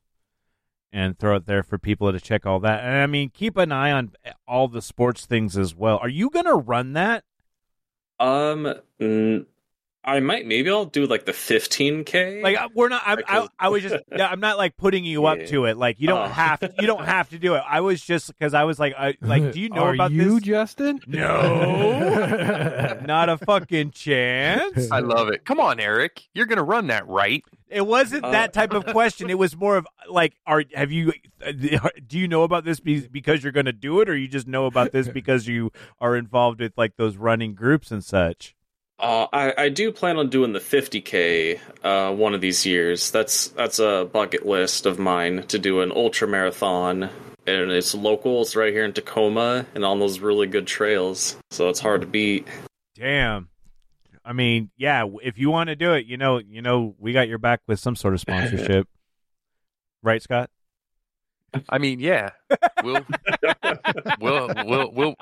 and 0.92 1.18
throw 1.18 1.36
it 1.36 1.46
there 1.46 1.62
for 1.62 1.78
people 1.78 2.12
to 2.12 2.20
check 2.20 2.44
all 2.46 2.60
that. 2.60 2.84
And 2.84 2.96
I 2.96 3.06
mean, 3.06 3.30
keep 3.30 3.56
an 3.56 3.72
eye 3.72 3.92
on 3.92 4.12
all 4.46 4.68
the 4.68 4.82
sports 4.82 5.24
things 5.26 5.56
as 5.56 5.74
well. 5.74 5.98
Are 5.98 6.08
you 6.08 6.30
going 6.30 6.46
to 6.46 6.54
run 6.56 6.92
that? 6.94 7.24
Um, 8.18 8.66
I 10.02 10.20
might 10.20 10.46
maybe 10.46 10.68
I'll 10.70 10.84
do 10.86 11.06
like 11.06 11.26
the 11.26 11.32
15k. 11.32 12.42
Like 12.42 12.58
we're 12.74 12.88
not. 12.88 13.02
I, 13.06 13.12
I, 13.12 13.16
Because- 13.16 13.48
I 13.58 13.68
was 13.68 13.82
just. 13.82 13.96
yeah, 14.16 14.26
I'm 14.28 14.40
not 14.40 14.58
like 14.58 14.76
putting 14.76 15.04
you 15.04 15.26
up 15.26 15.38
Yeah. 15.38 15.46
to 15.46 15.64
it. 15.66 15.76
Like 15.78 16.00
you 16.00 16.06
don't 16.08 16.26
Oh. 16.28 16.32
have. 16.32 16.60
To, 16.60 16.74
you 16.80 16.86
don't 16.86 17.04
have 17.04 17.28
to 17.30 17.38
do 17.38 17.54
it. 17.54 17.62
I 17.66 17.80
was 17.80 18.00
just 18.02 18.26
because 18.28 18.52
I 18.52 18.64
was 18.64 18.78
like, 18.78 18.94
I, 18.98 19.14
like, 19.22 19.52
do 19.52 19.60
you 19.60 19.68
know 19.70 19.82
Are 19.84 19.94
about 19.94 20.10
you, 20.12 20.34
this? 20.34 20.42
Justin? 20.42 21.00
No, 21.06 22.98
not 23.06 23.28
a 23.28 23.38
fucking 23.38 23.92
chance. 23.92 24.90
I 24.90 25.00
love 25.00 25.28
it. 25.28 25.44
Come 25.44 25.60
on, 25.60 25.78
Erik. 25.80 26.28
You're 26.34 26.46
gonna 26.46 26.62
run 26.64 26.88
that 26.88 27.06
right. 27.06 27.44
It 27.70 27.86
wasn't 27.86 28.24
Uh, 28.24 28.30
that 28.32 28.52
type 28.52 28.72
of 28.72 28.84
question. 28.92 29.30
It 29.30 29.38
was 29.38 29.56
more 29.56 29.76
of 29.76 29.86
like, 30.08 30.34
are 30.46 30.64
have 30.74 30.90
you? 30.92 31.12
Do 32.06 32.18
you 32.18 32.28
know 32.28 32.42
about 32.42 32.64
this 32.64 32.80
because 32.80 33.42
you're 33.42 33.52
going 33.52 33.66
to 33.66 33.72
do 33.72 34.00
it, 34.00 34.08
or 34.08 34.16
you 34.16 34.28
just 34.28 34.46
know 34.46 34.66
about 34.66 34.92
this 34.92 35.08
because 35.20 35.46
you 35.46 35.70
are 36.00 36.16
involved 36.16 36.60
with 36.60 36.72
like 36.76 36.96
those 36.96 37.16
running 37.16 37.54
groups 37.54 37.90
and 37.90 38.04
such? 38.04 38.54
Uh, 38.98 39.26
I, 39.32 39.54
I 39.56 39.68
do 39.70 39.92
plan 39.92 40.18
on 40.18 40.28
doing 40.28 40.52
the 40.52 40.58
50k 40.58 41.58
uh, 41.82 42.12
one 42.14 42.34
of 42.34 42.42
these 42.42 42.66
years. 42.66 43.10
That's 43.10 43.48
that's 43.48 43.78
a 43.78 44.06
bucket 44.12 44.44
list 44.44 44.84
of 44.84 44.98
mine 44.98 45.44
to 45.48 45.58
do 45.58 45.80
an 45.80 45.90
ultra 45.90 46.28
marathon, 46.28 47.04
and 47.46 47.70
it's 47.70 47.94
local. 47.94 48.42
It's 48.42 48.54
right 48.56 48.72
here 48.72 48.84
in 48.84 48.92
Tacoma, 48.92 49.64
and 49.74 49.86
on 49.86 50.00
those 50.00 50.18
really 50.18 50.46
good 50.46 50.66
trails. 50.66 51.36
So 51.50 51.70
it's 51.70 51.80
hard 51.80 52.02
to 52.02 52.06
beat. 52.06 52.46
Damn. 52.94 53.48
I 54.30 54.32
mean, 54.32 54.70
yeah. 54.76 55.04
If 55.24 55.38
you 55.38 55.50
want 55.50 55.70
to 55.70 55.76
do 55.76 55.92
it, 55.92 56.06
you 56.06 56.16
know, 56.16 56.38
you 56.38 56.62
know, 56.62 56.94
we 57.00 57.12
got 57.12 57.26
your 57.26 57.38
back 57.38 57.62
with 57.66 57.80
some 57.80 57.96
sort 57.96 58.14
of 58.14 58.20
sponsorship, 58.20 58.86
right, 60.04 60.22
Scott? 60.22 60.50
I 61.68 61.78
mean, 61.78 61.98
yeah, 61.98 62.30
we'll 62.84 63.04
we'll 64.20 64.52
we'll 64.64 64.92
we'll 64.92 65.16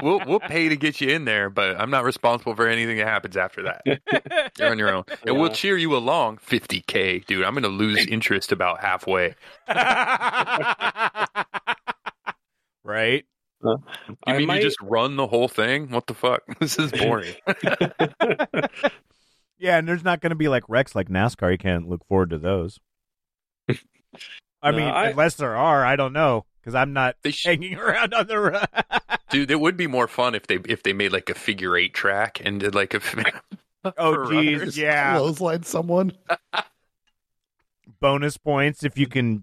we'll 0.00 0.20
we'll 0.24 0.38
pay 0.38 0.68
to 0.68 0.76
get 0.76 1.00
you 1.00 1.08
in 1.08 1.24
there, 1.24 1.50
but 1.50 1.80
I'm 1.80 1.90
not 1.90 2.04
responsible 2.04 2.54
for 2.54 2.68
anything 2.68 2.98
that 2.98 3.08
happens 3.08 3.36
after 3.36 3.64
that. 3.64 3.82
You're 4.56 4.70
on 4.70 4.78
your 4.78 4.94
own, 4.94 5.02
and 5.26 5.36
we'll 5.36 5.50
cheer 5.50 5.76
you 5.76 5.96
along. 5.96 6.36
50k, 6.36 7.26
dude. 7.26 7.42
I'm 7.44 7.54
gonna 7.54 7.66
lose 7.66 8.06
interest 8.06 8.52
about 8.52 8.78
halfway. 8.80 9.34
right. 12.84 13.24
You 13.62 13.76
I 14.26 14.38
mean 14.38 14.46
might- 14.46 14.56
you 14.56 14.62
just 14.68 14.80
run 14.82 15.16
the 15.16 15.26
whole 15.26 15.48
thing? 15.48 15.90
What 15.90 16.06
the 16.06 16.14
fuck? 16.14 16.42
This 16.60 16.78
is 16.78 16.92
boring. 16.92 17.34
Yeah, 19.60 19.76
and 19.78 19.88
there's 19.88 20.04
not 20.04 20.20
going 20.20 20.30
to 20.30 20.36
be 20.36 20.46
like 20.46 20.62
wrecks 20.68 20.94
like 20.94 21.08
NASCAR. 21.08 21.50
You 21.50 21.58
can't 21.58 21.88
look 21.88 22.06
forward 22.06 22.30
to 22.30 22.38
those. 22.38 22.78
I 24.62 24.70
No, 24.70 24.76
mean, 24.76 24.86
I- 24.86 25.08
unless 25.10 25.34
there 25.34 25.56
are, 25.56 25.84
I 25.84 25.96
don't 25.96 26.12
know 26.12 26.44
because 26.60 26.76
I'm 26.76 26.92
not 26.92 27.16
They 27.24 27.32
sh- 27.32 27.46
hanging 27.46 27.74
around 27.76 28.14
on 28.14 28.28
the 28.28 28.38
road. 28.38 28.64
Dude, 29.30 29.50
it 29.50 29.58
would 29.58 29.76
be 29.76 29.88
more 29.88 30.06
fun 30.06 30.36
if 30.36 30.46
they 30.46 30.58
if 30.68 30.84
they 30.84 30.92
made 30.92 31.12
like 31.12 31.28
a 31.28 31.34
figure 31.34 31.76
eight 31.76 31.92
track 31.92 32.40
and 32.44 32.60
did 32.60 32.76
like 32.76 32.94
a. 32.94 33.00
oh, 33.98 34.14
for 34.14 34.30
geez, 34.30 34.58
runners. 34.60 34.78
yeah. 34.78 35.16
Clothesline 35.18 35.64
someone. 35.64 36.12
Bonus 38.00 38.36
points 38.36 38.84
if 38.84 38.96
you 38.96 39.08
can 39.08 39.42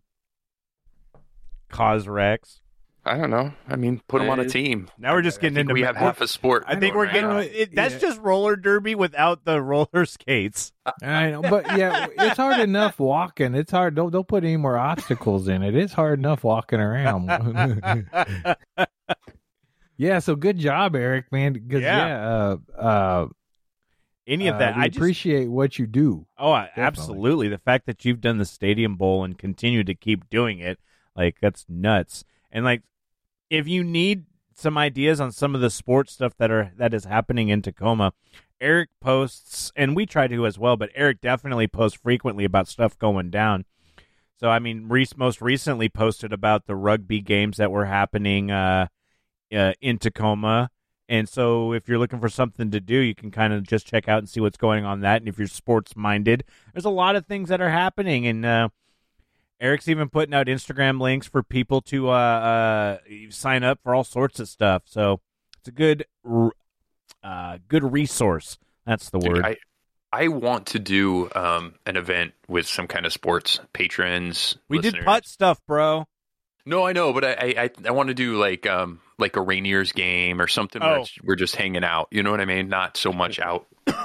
cause 1.70 2.08
wrecks. 2.08 2.62
I 3.08 3.18
don't 3.18 3.30
know. 3.30 3.54
I 3.68 3.76
mean, 3.76 4.02
put 4.08 4.20
them 4.20 4.30
on 4.32 4.40
a 4.40 4.50
team. 4.50 4.90
Now 4.98 5.14
we're 5.14 5.22
just 5.22 5.38
I 5.38 5.42
getting 5.42 5.56
think 5.56 5.64
into 5.66 5.74
we 5.76 5.82
have 5.84 5.96
half 5.96 6.22
a 6.22 6.28
sport. 6.28 6.64
I 6.68 6.76
think 6.76 6.96
we're 6.96 7.04
right 7.06 7.14
getting 7.14 7.30
now. 7.30 7.38
it, 7.38 7.76
that's 7.76 7.94
Yeah. 7.94 8.00
just 8.00 8.20
roller 8.22 8.56
derby 8.56 8.96
without 8.96 9.46
the 9.46 9.62
roller 9.62 10.06
skates. 10.08 10.72
I 11.04 11.30
know, 11.32 11.42
but 11.44 11.78
yeah, 11.78 12.08
it's 12.18 12.38
hard 12.38 12.60
enough 12.60 12.98
walking. 13.00 13.54
It's 13.54 13.72
hard. 13.72 13.94
Don't 13.96 14.12
don't 14.12 14.28
put 14.28 14.44
any 14.44 14.58
more 14.58 14.78
obstacles 14.78 15.48
in 15.48 15.62
it. 15.62 15.76
It's 15.76 15.94
hard 15.94 16.18
enough 16.20 16.44
walking 16.44 16.80
around. 16.80 17.28
yeah. 19.98 20.20
So 20.20 20.36
good 20.36 20.58
job, 20.58 20.96
Erik, 20.96 21.32
man. 21.32 21.54
Because 21.54 21.82
Yeah. 21.82 22.08
yeah, 22.08 22.28
uh, 22.28 22.58
uh, 22.82 23.28
Any 24.28 24.48
of 24.48 24.56
uh, 24.56 24.60
that, 24.60 24.76
we 24.78 24.82
I 24.84 24.88
just 24.88 24.98
appreciate 24.98 25.48
what 25.48 25.78
you 25.78 25.86
do. 25.88 26.26
Oh, 26.38 26.52
I- 26.52 26.70
absolutely. 26.76 27.48
The 27.50 27.60
fact 27.60 27.86
that 27.86 28.04
you've 28.06 28.22
done 28.22 28.38
the 28.40 28.46
Stadium 28.46 28.96
Bowl 28.96 29.24
and 29.24 29.38
continue 29.38 29.84
to 29.84 29.94
keep 29.96 30.30
doing 30.30 30.60
it, 30.60 30.80
like 31.16 31.38
that's 31.42 31.66
nuts. 31.70 32.26
And 32.52 32.66
like 32.66 32.82
if 33.50 33.68
you 33.68 33.84
need 33.84 34.26
some 34.54 34.78
ideas 34.78 35.20
on 35.20 35.32
some 35.32 35.54
of 35.54 35.62
the 35.62 35.70
sports 35.70 36.14
stuff 36.14 36.34
that 36.38 36.52
are 36.52 36.72
that 36.78 36.94
is 36.94 37.06
happening 37.06 37.50
in 37.50 37.62
Tacoma, 37.62 38.14
Erik 38.62 38.90
posts 39.02 39.72
and 39.76 39.96
we 39.96 40.06
try 40.06 40.28
to 40.28 40.46
as 40.46 40.58
well, 40.58 40.78
but 40.78 40.92
Erik 40.96 41.22
definitely 41.22 41.68
posts 41.68 42.00
frequently 42.02 42.46
about 42.46 42.68
stuff 42.68 42.98
going 42.98 43.30
down. 43.30 43.66
So 44.40 44.50
I 44.50 44.60
mean, 44.60 44.88
Reese 44.88 45.18
most 45.18 45.42
recently 45.42 45.90
posted 45.90 46.34
about 46.34 46.66
the 46.66 46.76
rugby 46.76 47.22
games 47.22 47.58
that 47.58 47.72
were 47.72 47.86
happening 47.86 48.52
uh, 48.52 48.88
uh 49.54 49.74
in 49.82 49.98
Tacoma. 49.98 50.70
And 51.08 51.30
so, 51.30 51.72
if 51.72 51.88
you're 51.88 52.00
looking 52.00 52.20
for 52.20 52.30
something 52.30 52.72
to 52.72 52.80
do, 52.80 52.96
you 52.96 53.14
can 53.14 53.30
kind 53.30 53.54
of 53.54 53.62
just 53.62 53.86
check 53.86 54.08
out 54.08 54.18
and 54.20 54.28
see 54.28 54.40
what's 54.40 54.58
going 54.58 54.86
on 54.86 55.02
that. 55.02 55.22
And 55.22 55.30
if 55.30 55.38
you're 55.38 55.48
sports 55.48 55.96
minded, 55.96 56.44
there's 56.74 56.86
a 56.86 56.90
lot 56.90 57.16
of 57.16 57.28
things 57.28 57.50
that 57.50 57.62
are 57.62 57.70
happening. 57.70 58.26
And 58.26 58.44
uh, 58.44 58.70
Erik's 59.66 59.88
even 59.88 60.10
putting 60.10 60.34
out 60.36 60.46
Instagram 60.48 61.02
links 61.02 61.28
for 61.28 61.42
people 61.42 61.82
to 61.82 62.10
uh, 62.10 62.14
uh, 62.14 62.98
sign 63.30 63.64
up 63.64 63.80
for 63.84 63.96
all 63.96 64.04
sorts 64.04 64.40
of 64.40 64.48
stuff. 64.48 64.84
So 64.86 65.22
it's 65.60 65.68
a 65.70 65.72
good, 65.72 66.06
uh, 67.24 67.58
good 67.68 67.92
resource. 67.92 68.58
That's 68.86 69.10
the 69.10 69.20
Dude, 69.20 69.34
word. 69.34 69.46
I 69.46 69.58
I 70.12 70.28
want 70.30 70.68
to 70.68 70.80
do 70.80 71.30
um, 71.36 71.76
an 71.86 71.98
event 71.98 72.34
with 72.48 72.68
some 72.68 72.88
kind 72.88 73.06
of 73.06 73.12
sports 73.12 73.60
patrons. 73.74 74.56
we 74.70 74.78
did 74.78 74.94
listeners. 74.94 75.06
putt 75.06 75.26
stuff, 75.26 75.60
bro. 75.68 76.06
No, 76.68 76.86
I 76.86 76.94
know, 76.94 77.12
but 77.14 77.26
I 77.26 77.32
I, 77.34 77.54
I, 77.64 77.70
I 77.88 77.92
want 77.92 78.10
to 78.10 78.14
do 78.14 78.36
like 78.38 78.68
um 78.68 79.00
like 79.18 79.36
a 79.36 79.42
Rainier's 79.42 79.92
game 79.94 80.40
or 80.42 80.48
something 80.48 80.82
Oh. 80.84 81.02
it's, 81.02 81.18
we're 81.24 81.36
just 81.36 81.56
hanging 81.56 81.84
out. 81.84 82.08
You 82.12 82.22
know 82.22 82.32
what 82.32 82.42
I 82.42 82.46
mean? 82.46 82.70
Not 82.70 82.98
so 82.98 83.12
much 83.12 83.40
out 83.40 83.66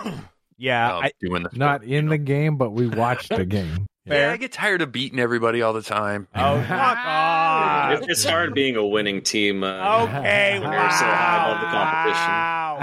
Yeah, 0.59 0.97
um, 0.97 1.05
I, 1.05 1.13
doing 1.21 1.43
the 1.43 1.51
Not 1.55 1.81
stuff, 1.81 1.89
you 1.91 1.99
in 1.99 2.05
know? 2.07 2.11
the 2.11 2.19
game, 2.19 2.57
but 2.57 2.71
we 2.71 2.87
watched 2.87 3.31
the 3.31 3.47
game. 3.47 3.87
Yeah, 4.11 4.33
I 4.33 4.37
get 4.37 4.53
tired 4.53 4.83
of 4.83 4.93
beating 4.93 5.19
everybody 5.19 5.63
all 5.63 5.73
the 5.73 5.83
time. 5.83 6.29
oh 6.35 6.61
fuck 6.69 6.99
off. 6.99 8.01
It's 8.09 8.25
hard 8.25 8.55
being 8.55 8.77
a 8.77 8.87
winning 8.87 9.23
team. 9.23 9.63
Uh, 9.63 10.03
Okay, 10.05 10.59
When 10.61 10.71
wow. 10.71 10.81
you're 10.83 10.91
so 10.91 11.05
high 11.05 11.51
above 11.51 11.61
the 11.61 11.67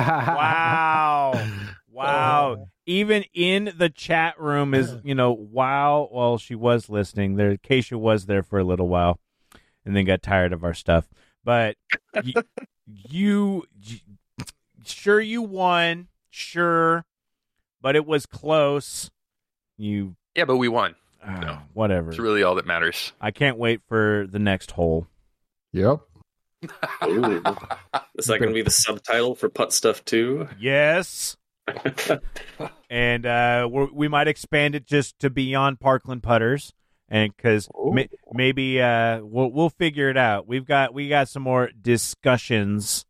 competition. 0.04 0.36
Wow. 0.36 1.32
Wow. 1.34 1.48
Wow. 1.92 2.68
Even 2.86 3.26
in 3.34 3.74
the 3.78 3.90
chat 3.90 4.40
room 4.40 4.74
is, 4.74 4.96
you 5.04 5.16
know, 5.16 5.32
wow. 5.34 6.08
Well, 6.12 6.38
she 6.38 6.56
was 6.56 6.90
listening. 6.90 7.36
There, 7.36 7.58
Keisha 7.58 7.98
was 8.00 8.28
there 8.28 8.44
for 8.44 8.60
a 8.60 8.64
little 8.64 8.88
while 8.88 9.20
and 9.86 9.96
then 9.96 10.06
got 10.06 10.22
tired 10.22 10.54
of 10.54 10.64
our 10.64 10.74
stuff. 10.74 11.08
But 11.44 11.76
y- 12.14 12.34
you, 12.86 13.64
y- 13.86 14.46
sure, 14.86 15.20
you 15.20 15.42
won. 15.42 16.08
Sure. 16.30 17.04
But 17.82 17.96
it 17.96 18.06
was 18.06 18.26
close. 18.26 19.10
You, 19.78 20.16
Yeah, 20.36 20.46
but 20.46 20.58
we 20.58 20.68
won. 20.70 20.96
Ah, 21.26 21.40
No. 21.40 21.58
whatever. 21.74 22.10
It's 22.10 22.20
really 22.20 22.44
all 22.44 22.56
that 22.56 22.66
matters. 22.66 23.14
I 23.22 23.32
can't 23.32 23.58
wait 23.58 23.82
for 23.88 24.28
the 24.30 24.40
next 24.40 24.72
hole. 24.72 25.08
Yep. 25.74 26.00
Ooh. 27.06 27.44
Is 28.18 28.26
that 28.26 28.40
going 28.40 28.50
to 28.50 28.54
be 28.54 28.62
the 28.64 28.72
subtitle 28.72 29.36
for 29.36 29.50
Putt 29.50 29.74
Stuff 29.74 30.04
too? 30.06 30.48
Yes. 30.60 31.38
and 32.90 33.26
uh, 33.26 33.68
we're, 33.70 33.92
we 33.92 34.08
might 34.08 34.28
expand 34.28 34.76
it 34.76 34.86
just 34.86 35.20
to 35.20 35.30
beyond 35.30 35.80
Parkland 35.80 36.24
putters, 36.24 36.74
and 37.10 37.36
because 37.36 37.70
Ooh. 37.76 37.94
maybe 38.32 38.82
uh, 38.82 39.20
we'll 39.22 39.52
we'll 39.52 39.70
figure 39.70 40.10
it 40.10 40.18
out. 40.18 40.48
We've 40.48 40.66
got 40.66 40.94
we 40.94 41.10
got 41.10 41.28
some 41.28 41.44
more 41.44 41.70
discussions 41.82 43.06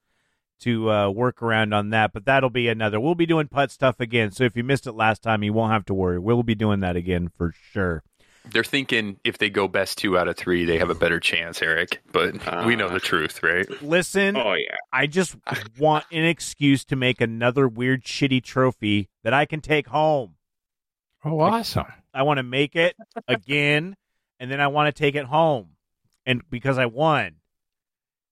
to 0.61 0.89
uh, 0.91 1.09
work 1.09 1.41
around 1.41 1.73
on 1.73 1.89
that, 1.91 2.13
but 2.13 2.25
that'll 2.25 2.49
be 2.49 2.67
another. 2.67 2.99
We'll 2.99 3.15
be 3.15 3.25
doing 3.25 3.47
putt 3.47 3.71
stuff 3.71 3.99
again. 3.99 4.31
So 4.31 4.43
if 4.43 4.55
you 4.55 4.63
missed 4.63 4.87
it 4.87 4.93
last 4.93 5.21
time, 5.21 5.43
you 5.43 5.53
won't 5.53 5.71
have 5.71 5.85
to 5.85 5.93
worry. 5.93 6.19
We'll 6.19 6.43
be 6.43 6.55
doing 6.55 6.79
that 6.81 6.95
again 6.95 7.29
for 7.37 7.53
sure. 7.71 8.03
They're 8.49 8.63
thinking 8.63 9.19
if 9.23 9.37
they 9.37 9.49
go 9.49 9.67
best 9.67 9.97
two 9.97 10.17
out 10.17 10.27
of 10.27 10.37
three, 10.37 10.63
they 10.63 10.77
have 10.77 10.89
a 10.89 10.95
better 10.95 11.19
chance, 11.19 11.61
Erik. 11.61 12.01
But 12.11 12.65
we 12.65 12.75
know 12.75 12.87
the 12.87 12.99
truth, 12.99 13.43
right? 13.43 13.67
Listen, 13.81 14.37
Oh 14.37 14.53
yeah. 14.53 14.75
I 14.93 15.05
just 15.07 15.35
want 15.77 16.05
an 16.11 16.23
excuse 16.23 16.85
to 16.85 16.95
make 16.95 17.19
another 17.19 17.67
weird, 17.67 18.03
shitty 18.05 18.43
trophy 18.43 19.09
that 19.23 19.33
I 19.33 19.45
can 19.45 19.59
take 19.59 19.87
home. 19.87 20.35
Oh, 21.25 21.39
awesome. 21.41 21.87
I 22.13 22.23
want 22.23 22.37
to 22.37 22.43
make 22.43 22.75
it 22.75 22.95
again, 23.27 23.97
and 24.39 24.49
then 24.49 24.61
I 24.61 24.67
want 24.67 24.95
to 24.95 24.97
take 24.97 25.15
it 25.15 25.25
home, 25.25 25.71
and 26.25 26.41
because 26.49 26.77
I 26.77 26.85
won. 26.85 27.35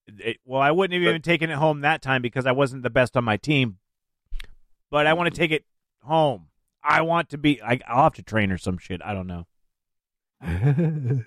It- 0.08 0.38
well, 0.46 0.62
I 0.62 0.72
wouldn't 0.72 0.94
have 1.02 1.08
even 1.08 1.22
taken 1.22 1.50
it 1.50 1.56
home 1.56 1.82
that 1.82 2.02
time 2.02 2.22
because 2.22 2.46
I 2.46 2.52
wasn't 2.52 2.84
the 2.84 2.90
best 2.90 3.18
on 3.18 3.24
my 3.24 3.38
team. 3.38 3.78
But 4.92 5.08
I 5.08 5.14
want 5.14 5.28
to 5.28 5.32
mm-hmm. 5.32 5.42
take 5.42 5.52
it 5.52 5.66
home. 6.04 6.48
I 6.84 7.02
want 7.02 7.30
to 7.30 7.38
be. 7.38 7.62
I, 7.62 7.80
I'll 7.88 8.04
have 8.04 8.14
to 8.14 8.24
train 8.24 8.52
or 8.52 8.58
some 8.58 8.78
shit. 8.78 9.02
I 9.04 9.14
don't 9.14 9.28
know. 9.28 9.46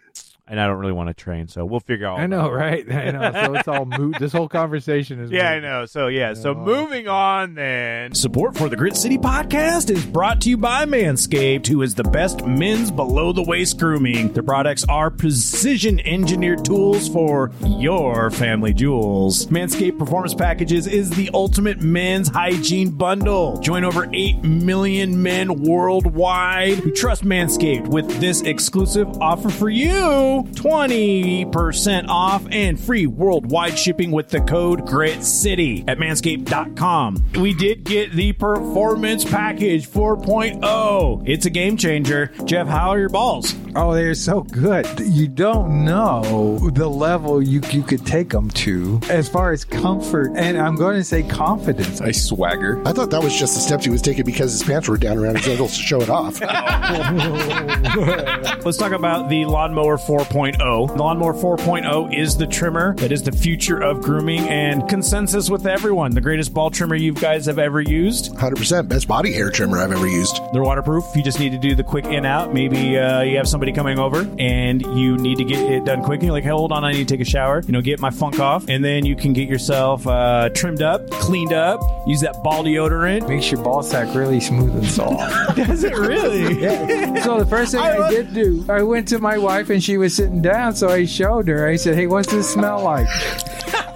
and 0.51 0.61
I 0.61 0.67
don't 0.67 0.79
really 0.79 0.93
want 0.93 1.09
to 1.09 1.15
train, 1.15 1.49
so 1.49 1.65
we'll 1.65 1.81
figure 1.81 2.07
out. 2.07 2.21
I 2.21 2.27
know, 2.27 2.51
right? 2.51 2.91
I 2.91 3.11
know. 3.11 3.33
So 3.33 3.55
it's 3.55 3.69
all 3.69 3.85
moot. 3.85 4.17
This 4.29 4.33
whole 4.33 4.49
conversation 4.49 5.21
is. 5.21 5.31
Yeah, 5.31 5.51
I 5.51 5.61
know. 5.61 5.87
So 5.87 6.09
yeah, 6.09 6.35
so 6.35 6.55
moving 6.55 7.09
on 7.09 7.55
then. 7.55 8.15
Support 8.15 8.57
for 8.57 8.69
the 8.69 8.77
Grit 8.77 8.97
City 8.97 9.17
podcast 9.17 9.91
is 9.91 10.05
brought 10.05 10.41
to 10.43 10.51
you 10.51 10.57
by 10.57 10.87
Manscaped, 10.87 11.67
who 11.67 11.83
is 11.83 11.95
the 11.95 12.05
best 12.05 12.45
men's 12.45 12.91
below 12.91 13.33
the 13.33 13.43
waist 13.43 13.79
grooming. 13.79 14.33
Their 14.33 14.43
products 14.43 14.85
are 14.89 15.11
precision 15.11 16.01
engineered 16.01 16.65
tools 16.65 17.09
for 17.09 17.53
your 17.65 18.31
family 18.31 18.73
jewels. 18.75 19.47
Manscaped 19.47 19.99
Performance 19.99 20.35
Packages 20.35 20.87
is 20.87 21.11
the 21.11 21.31
ultimate 21.33 21.81
men's 21.81 22.29
hygiene 22.29 22.91
bundle. 22.91 23.59
Join 23.61 23.85
over 23.85 24.09
8 24.13 24.43
million 24.43 25.23
men 25.23 25.63
worldwide 25.63 26.79
who 26.79 26.91
trust 26.91 27.25
Manscaped 27.25 27.89
with 27.89 28.09
this 28.21 28.43
exclusive 28.43 29.09
offer 29.21 29.49
for 29.49 29.69
you 29.69 30.38
20% 30.45 32.09
off 32.09 32.47
and 32.51 32.79
free 32.79 33.07
worldwide 33.07 33.79
shipping 33.79 34.11
with 34.11 34.29
the 34.29 34.41
code 34.41 34.87
GRIT 34.87 35.23
CITY 35.23 35.85
at 35.87 35.99
manscaped.com. 35.99 37.25
We 37.35 37.55
did 37.55 37.85
get 37.85 38.13
the 38.13 38.33
Performance 38.33 39.25
Package 39.25 39.89
4.0. 39.89 41.29
It's 41.29 41.47
a 41.47 41.51
game 41.51 41.77
changer. 41.77 42.33
Jeff, 42.45 42.67
how 42.67 42.91
are 42.91 42.99
your 42.99 43.09
balls? 43.09 43.55
Oh, 43.75 43.95
they're 43.95 44.15
so 44.15 44.43
good. 44.43 44.87
You 45.01 45.29
don't 45.29 45.85
know 45.85 46.59
the 46.71 46.89
level 46.89 47.43
you 47.43 47.61
you 47.71 47.83
could 47.83 48.05
take 48.07 48.31
them 48.31 48.51
to 48.51 49.01
as 49.09 49.29
far 49.29 49.53
as 49.53 49.65
comfort, 49.65 50.33
and 50.37 50.59
I'm 50.59 50.77
going 50.77 50.97
to 50.97 51.05
say 51.05 51.23
confidence. 51.23 52.01
I 52.01 52.13
swagger. 52.13 52.81
I 52.87 52.93
thought 52.93 53.11
that 53.11 53.23
was 53.23 53.39
just 53.39 53.55
the 53.55 53.61
steps 53.61 53.85
he 53.85 53.91
was 53.91 54.03
taking 54.03 54.25
because 54.25 54.53
his 54.53 54.63
pants 54.63 54.89
were 54.89 54.97
down 54.97 55.19
around 55.19 55.37
his 55.37 55.49
ankles 55.49 55.77
to 55.77 55.83
show 55.83 56.01
it 56.01 56.11
off. 56.11 56.41
Let's 58.65 58.79
talk 58.79 58.93
about 58.93 59.29
the 59.29 59.45
Lawnmower 59.45 59.99
4.0. 59.99 60.28
The 60.29 60.95
Lawnmower 60.97 61.33
4.0 61.33 62.15
is 62.15 62.37
the 62.37 62.47
trimmer 62.47 62.95
that 62.97 63.11
is 63.13 63.23
the 63.23 63.33
future 63.33 63.83
of 63.83 64.03
grooming 64.03 64.41
and 64.41 64.87
consensus 64.87 65.49
with 65.49 65.67
everyone. 65.67 66.11
The 66.11 66.21
greatest 66.21 66.53
ball 66.53 66.71
trimmer 66.71 66.97
you 66.97 67.15
guys 67.15 67.47
have 67.47 67.59
ever 67.59 67.81
used. 67.81 68.35
100% 68.35 68.89
best 68.89 69.09
body 69.09 69.33
hair 69.33 69.51
trimmer 69.51 69.79
I've 69.79 69.91
ever 69.91 70.07
used. 70.07 70.39
They're 70.53 70.63
waterproof. 70.63 71.05
You 71.17 71.23
just 71.23 71.41
need 71.41 71.53
to 71.53 71.59
do 71.59 71.75
the 71.75 71.83
quick 71.83 72.05
in 72.05 72.27
out. 72.27 72.53
Maybe 72.53 72.99
uh, 72.99 73.23
you 73.23 73.39
have 73.39 73.49
somebody 73.49 73.73
coming 73.73 73.99
over 73.99 74.29
and 74.39 74.83
you 74.99 75.17
need 75.17 75.39
to 75.39 75.45
get 75.45 75.61
it 75.61 75.87
done 75.87 76.03
quick. 76.03 76.21
And 76.21 76.25
you're 76.25 76.33
like, 76.33 76.45
hey, 76.45 76.51
hold 76.51 76.73
on, 76.73 76.85
I 76.85 76.93
need 76.93 77.09
to 77.09 77.15
take 77.17 77.27
a 77.27 77.31
shower. 77.31 77.63
You 77.67 77.73
know, 77.73 77.81
get 77.81 77.99
my 77.99 78.11
funk 78.11 78.39
off. 78.39 78.69
And 78.69 78.85
then 78.85 79.07
you 79.07 79.17
can 79.17 79.33
get 79.33 79.49
yourself 79.49 80.07
uh, 80.07 80.51
trimmed 80.51 80.83
up, 80.83 81.09
cleaned 81.11 81.55
up, 81.55 81.81
use 82.07 82.21
that 82.21 82.43
ball 82.43 82.65
deodorant. 82.65 83.27
Makes 83.29 83.51
your 83.51 83.63
ball 83.63 83.83
sack 83.83 84.15
really 84.15 84.41
smooth 84.41 84.77
and 84.77 84.87
soft. 84.87 85.57
Does 85.57 85.85
it 85.85 85.95
really? 85.97 86.61
Yeah. 86.61 87.23
So 87.23 87.39
the 87.39 87.47
first 87.47 87.73
thing 87.73 87.81
I, 87.81 88.11
did 88.11 88.35
do, 88.35 88.65
I 88.69 88.83
went 88.83 89.09
to 89.09 89.19
my 89.19 89.39
wife 89.39 89.71
and 89.71 89.83
she 89.83 89.97
was 89.97 90.18
sitting 90.19 90.43
down, 90.43 90.75
so 90.75 90.89
I 90.89 91.05
showed 91.05 91.47
her. 91.47 91.69
I 91.69 91.77
said, 91.77 91.95
"Hey, 91.95 92.09
what's 92.09 92.33
this 92.33 92.53
smell 92.53 92.83
like?" 92.83 93.07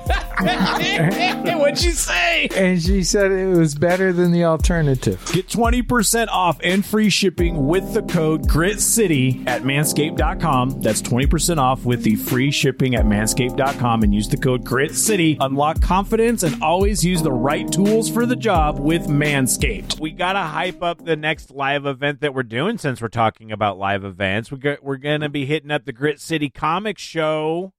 What'd 1.59 1.85
you 1.85 1.93
say? 1.93 2.49
And 2.57 2.83
she 2.83 3.05
said 3.05 3.31
it 3.31 3.57
was 3.57 3.75
better 3.77 4.13
than 4.13 4.33
the 4.33 4.45
alternative. 4.45 5.25
Get 5.33 5.49
20% 5.49 6.29
off 6.29 6.59
and 6.65 6.85
free 6.85 7.11
shipping 7.11 7.67
with 7.67 7.95
the 7.95 8.03
code 8.03 8.49
GRITCITY 8.49 9.47
at 9.47 9.63
manscaped.com. 9.63 10.81
That's 10.81 11.01
20% 11.01 11.59
off 11.59 11.85
with 11.85 12.03
the 12.03 12.17
free 12.17 12.51
shipping 12.51 12.97
at 12.97 13.05
manscaped.com 13.05 14.03
and 14.03 14.13
use 14.13 14.29
the 14.29 14.37
code 14.37 14.65
GRITCITY. 14.65 15.37
Unlock 15.41 15.81
confidence 15.81 16.43
and 16.43 16.61
always 16.63 17.05
use 17.05 17.23
the 17.23 17.33
right 17.33 17.71
tools 17.71 18.11
for 18.11 18.27
the 18.27 18.37
job 18.37 18.81
with 18.81 19.07
Manscaped. 19.07 20.01
We 20.01 20.11
gotta 20.11 20.41
hype 20.43 20.83
up 20.83 21.05
the 21.05 21.17
next 21.17 21.53
live 21.53 21.87
event 21.87 22.21
that 22.21 22.35
we're 22.35 22.43
doing 22.43 22.79
since 22.79 23.01
we're 23.01 23.09
talking 23.09 23.53
about 23.53 23.79
live 23.79 24.05
events. 24.05 24.51
We 24.51 24.59
got, 24.59 24.83
we're 24.83 24.97
gonna 24.97 25.29
be 25.29 25.47
hitting 25.47 25.71
up 25.71 25.85
the 25.85 25.93
Grit 25.93 26.21
City 26.21 26.51
Comic 26.51 26.99
Show. 26.99 27.73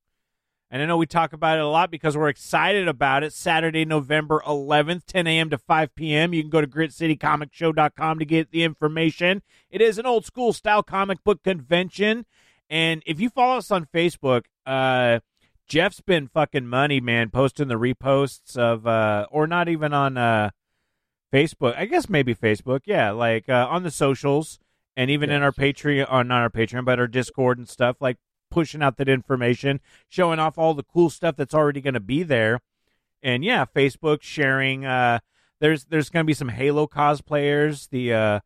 And 0.73 0.81
I 0.81 0.87
know 0.87 0.97
we 0.97 1.05
talk 1.05 1.33
about 1.33 1.59
it 1.59 1.63
a 1.63 1.67
lot 1.67 1.91
because 1.91 2.17
we're 2.17 2.29
excited 2.29 2.87
about 2.87 3.23
it. 3.23 3.31
Saturday, 3.31 3.85
November 3.85 4.41
11th, 4.43 5.05
10 5.05 5.27
a.m. 5.27 5.51
to 5.51 5.57
5 5.59 5.93
p.m. 5.93 6.33
You 6.33 6.41
can 6.41 6.49
go 6.49 6.61
to 6.61 6.67
gritcitycomicshow.com 6.67 8.17
to 8.17 8.25
get 8.25 8.49
the 8.49 8.63
information. 8.63 9.43
It 9.69 9.81
is 9.81 9.99
an 9.99 10.07
old 10.07 10.25
school 10.25 10.51
style 10.51 10.81
comic 10.81 11.23
book 11.23 11.43
convention. 11.43 12.25
And 12.71 13.03
if 13.05 13.21
you 13.21 13.29
follow 13.29 13.59
us 13.59 13.69
on 13.69 13.85
Facebook, 13.93 14.45
uh, 14.65 15.19
Jeff's 15.67 16.01
been 16.01 16.27
fucking 16.27 16.65
money, 16.65 16.99
man, 16.99 17.29
posting 17.29 17.67
the 17.67 17.75
reposts 17.77 18.57
of, 18.57 18.87
uh, 18.87 19.27
or 19.29 19.45
not 19.45 19.69
even 19.69 19.93
on 19.93 20.17
uh, 20.17 20.49
Facebook. 21.31 21.77
I 21.77 21.85
guess 21.85 22.09
maybe 22.09 22.33
Facebook. 22.33 22.79
Yeah, 22.85 23.11
like 23.11 23.47
uh, 23.47 23.67
on 23.69 23.83
the 23.83 23.91
socials 23.91 24.57
and 24.97 25.11
even 25.11 25.29
in 25.29 25.43
our 25.43 25.51
Patreon, 25.51 26.11
or 26.11 26.23
not 26.23 26.41
our 26.41 26.49
Patreon, 26.49 26.83
but 26.83 26.97
our 26.97 27.05
Discord 27.05 27.59
and 27.59 27.69
stuff. 27.69 27.97
Like 27.99 28.17
pushing 28.53 28.83
out 28.83 28.97
that 28.97 29.09
information, 29.09 29.81
showing 30.07 30.39
off 30.39 30.57
all 30.57 30.75
the 30.75 30.83
cool 30.83 31.09
stuff 31.09 31.35
that's 31.35 31.55
already 31.55 31.81
going 31.81 31.95
to 31.95 31.99
be 31.99 32.21
there. 32.21 32.61
And 33.23 33.43
yeah, 33.43 33.65
Facebook 33.65 34.21
sharing. 34.21 34.85
Uh, 34.85 35.19
there's 35.59 35.85
there's 35.85 36.09
going 36.09 36.23
to 36.23 36.27
be 36.27 36.33
some 36.33 36.49
Halo 36.49 36.87
cosplayers, 36.87 37.89
the 37.89 38.13
uh, 38.13 38.39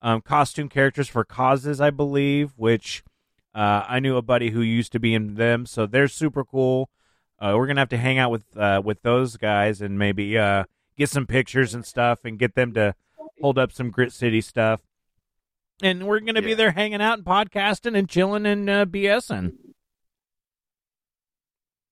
um, 0.00 0.20
costume 0.20 0.68
characters 0.68 1.08
for 1.08 1.24
causes, 1.24 1.80
I 1.80 1.90
believe, 1.90 2.52
which 2.56 3.04
uh, 3.54 3.84
I 3.86 4.00
knew 4.00 4.16
a 4.16 4.22
buddy 4.22 4.50
who 4.50 4.62
used 4.62 4.92
to 4.92 4.98
be 4.98 5.14
in 5.14 5.34
them, 5.34 5.66
so 5.66 5.86
they're 5.86 6.08
super 6.08 6.44
cool. 6.44 6.88
Uh, 7.38 7.54
we're 7.56 7.66
gonna 7.66 7.80
have 7.80 7.88
to 7.90 7.98
hang 7.98 8.18
out 8.18 8.30
with 8.30 8.44
uh, 8.56 8.80
with 8.84 9.02
those 9.02 9.36
guys 9.36 9.80
and 9.80 9.98
maybe 9.98 10.38
uh, 10.38 10.64
get 10.96 11.08
some 11.08 11.26
pictures 11.26 11.74
and 11.74 11.84
stuff 11.84 12.24
and 12.24 12.38
get 12.38 12.54
them 12.54 12.72
to 12.72 12.94
hold 13.40 13.58
up 13.58 13.70
some 13.70 13.90
Grit 13.90 14.12
City 14.12 14.40
stuff. 14.40 14.80
And 15.82 16.06
we're 16.06 16.20
gonna 16.20 16.42
be 16.42 16.54
there 16.54 16.70
hanging 16.70 17.02
out 17.02 17.18
and 17.18 17.26
podcasting 17.26 17.96
and 17.98 18.08
chilling 18.08 18.46
and 18.46 18.70
uh, 18.70 18.86
BSing. 18.86 19.52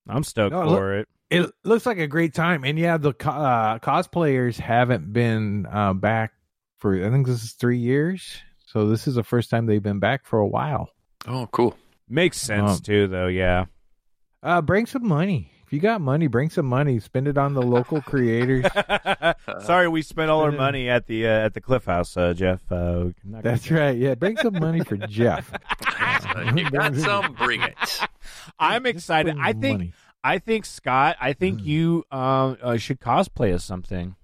I'm 0.08 0.24
stoked 0.24 0.52
No, 0.52 0.64
look- 0.66 0.78
for 0.78 0.98
it. 0.98 1.08
It 1.30 1.48
looks 1.62 1.86
like 1.86 1.98
a 1.98 2.08
great 2.08 2.34
time, 2.34 2.64
and 2.64 2.76
yeah, 2.76 2.96
the 2.96 3.12
co- 3.12 3.30
uh, 3.30 3.78
cosplayers 3.78 4.56
haven't 4.58 5.12
been 5.12 5.64
uh, 5.70 5.92
back 5.92 6.32
for 6.78 6.96
I 7.06 7.08
think 7.08 7.24
this 7.28 7.44
is 7.44 7.52
three 7.52 7.78
years. 7.78 8.42
So 8.66 8.88
this 8.88 9.06
is 9.06 9.14
the 9.14 9.22
first 9.22 9.48
time 9.48 9.66
they've 9.66 9.80
been 9.82 10.00
back 10.00 10.26
for 10.26 10.40
a 10.40 10.46
while. 10.46 10.90
Oh, 11.28 11.46
cool. 11.52 11.76
Makes 12.08 12.38
sense 12.38 12.70
Um, 12.72 12.78
too, 12.80 13.06
though. 13.06 13.28
Yeah. 13.28 13.66
Uh, 14.42 14.60
bring 14.60 14.86
some 14.86 15.06
money. 15.06 15.52
If 15.70 15.74
you 15.74 15.78
got 15.78 16.00
money, 16.00 16.26
bring 16.26 16.50
some 16.50 16.66
money. 16.66 16.98
Spend 16.98 17.28
it 17.28 17.38
on 17.38 17.54
the 17.54 17.62
local 17.62 18.02
creators. 18.02 18.66
Sorry, 19.64 19.86
we 19.86 20.02
spent 20.02 20.28
all 20.28 20.40
our 20.40 20.50
money 20.50 20.88
at 20.90 21.06
the 21.06 21.28
uh, 21.28 21.30
at 21.30 21.54
the 21.54 21.60
Cliff 21.60 21.84
House, 21.84 22.16
uh, 22.16 22.34
Jeff. 22.34 22.60
Uh, 22.72 22.74
not 22.74 23.14
gonna- 23.22 23.42
That's 23.42 23.70
right. 23.70 23.96
Yeah, 23.96 24.16
bring 24.16 24.36
some 24.36 24.54
money 24.54 24.80
for 24.82 24.96
Jeff. 24.96 25.48
you 26.56 26.68
got 26.72 26.96
some, 26.96 27.34
bring 27.34 27.62
it. 27.62 28.00
I'm 28.58 28.84
excited. 28.84 29.36
I 29.38 29.52
think 29.52 29.78
money. 29.78 29.92
I 30.24 30.38
think 30.40 30.66
Scott. 30.66 31.16
I 31.20 31.34
Mm. 31.34 31.38
think 31.38 31.62
you 31.64 32.04
um, 32.10 32.58
uh, 32.60 32.76
should 32.76 32.98
cosplay 32.98 33.54
as 33.54 33.62
something. 33.62 34.16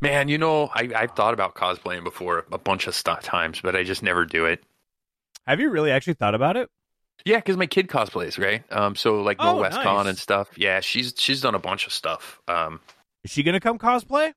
Man, 0.00 0.26
you 0.26 0.36
know, 0.38 0.68
I, 0.74 0.90
I've 0.96 1.12
thought 1.12 1.32
about 1.32 1.54
cosplaying 1.54 2.02
before 2.02 2.44
a 2.50 2.58
bunch 2.58 2.88
of 2.88 2.94
st- 2.96 3.22
times, 3.22 3.60
but 3.60 3.76
I 3.76 3.84
just 3.84 4.02
never 4.02 4.24
do 4.24 4.46
it. 4.46 4.64
Have 5.46 5.60
you 5.60 5.70
really 5.70 5.92
actually 5.92 6.14
thought 6.14 6.34
about 6.34 6.56
it? 6.56 6.68
Yeah, 7.24 7.36
because 7.36 7.56
my 7.56 7.66
kid 7.66 7.88
cosplays, 7.88 8.38
right? 8.38 8.62
Um, 8.72 8.96
so 8.96 9.22
like 9.22 9.36
Oh, 9.40 9.54
Mo 9.56 9.60
West 9.62 9.76
nice. 9.76 9.84
Con 9.84 10.06
and 10.06 10.18
stuff. 10.18 10.48
Yeah, 10.56 10.80
she's 10.80 11.14
she's 11.16 11.40
done 11.40 11.54
a 11.54 11.58
bunch 11.58 11.86
of 11.86 11.92
stuff. 11.92 12.40
Um, 12.48 12.80
Is 13.24 13.30
she 13.30 13.42
gonna 13.42 13.60
come 13.60 13.78
cosplay? 13.78 14.32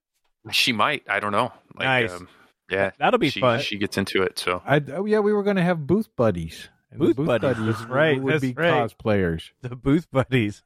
she 0.51 0.73
might. 0.73 1.03
I 1.09 1.19
don't 1.19 1.31
know. 1.31 1.51
Like, 1.75 1.85
Nice. 1.85 2.11
Um, 2.11 2.27
yeah, 2.69 2.91
That'll 2.97 3.19
be 3.19 3.29
she, 3.29 3.39
fun. 3.39 3.59
She 3.61 3.77
gets 3.77 3.97
into 3.97 4.23
it. 4.23 4.39
So 4.39 4.61
I, 4.65 4.81
oh 4.93 5.05
yeah, 5.05 5.19
we 5.19 5.31
were 5.33 5.43
going 5.43 5.57
to 5.57 5.61
have 5.63 5.85
booth 5.85 6.07
buddies. 6.15 6.69
And 6.91 6.99
the 6.99 7.13
Booth 7.13 7.25
buddies, 7.27 7.57
that's 7.57 7.81
right, 7.89 8.21
Would 8.21 8.33
that's 8.33 8.41
be 8.41 8.53
right. 8.53 8.73
cosplayers. 8.89 9.51
The 9.61 9.75
booth 9.75 10.09
buddies. 10.11 10.63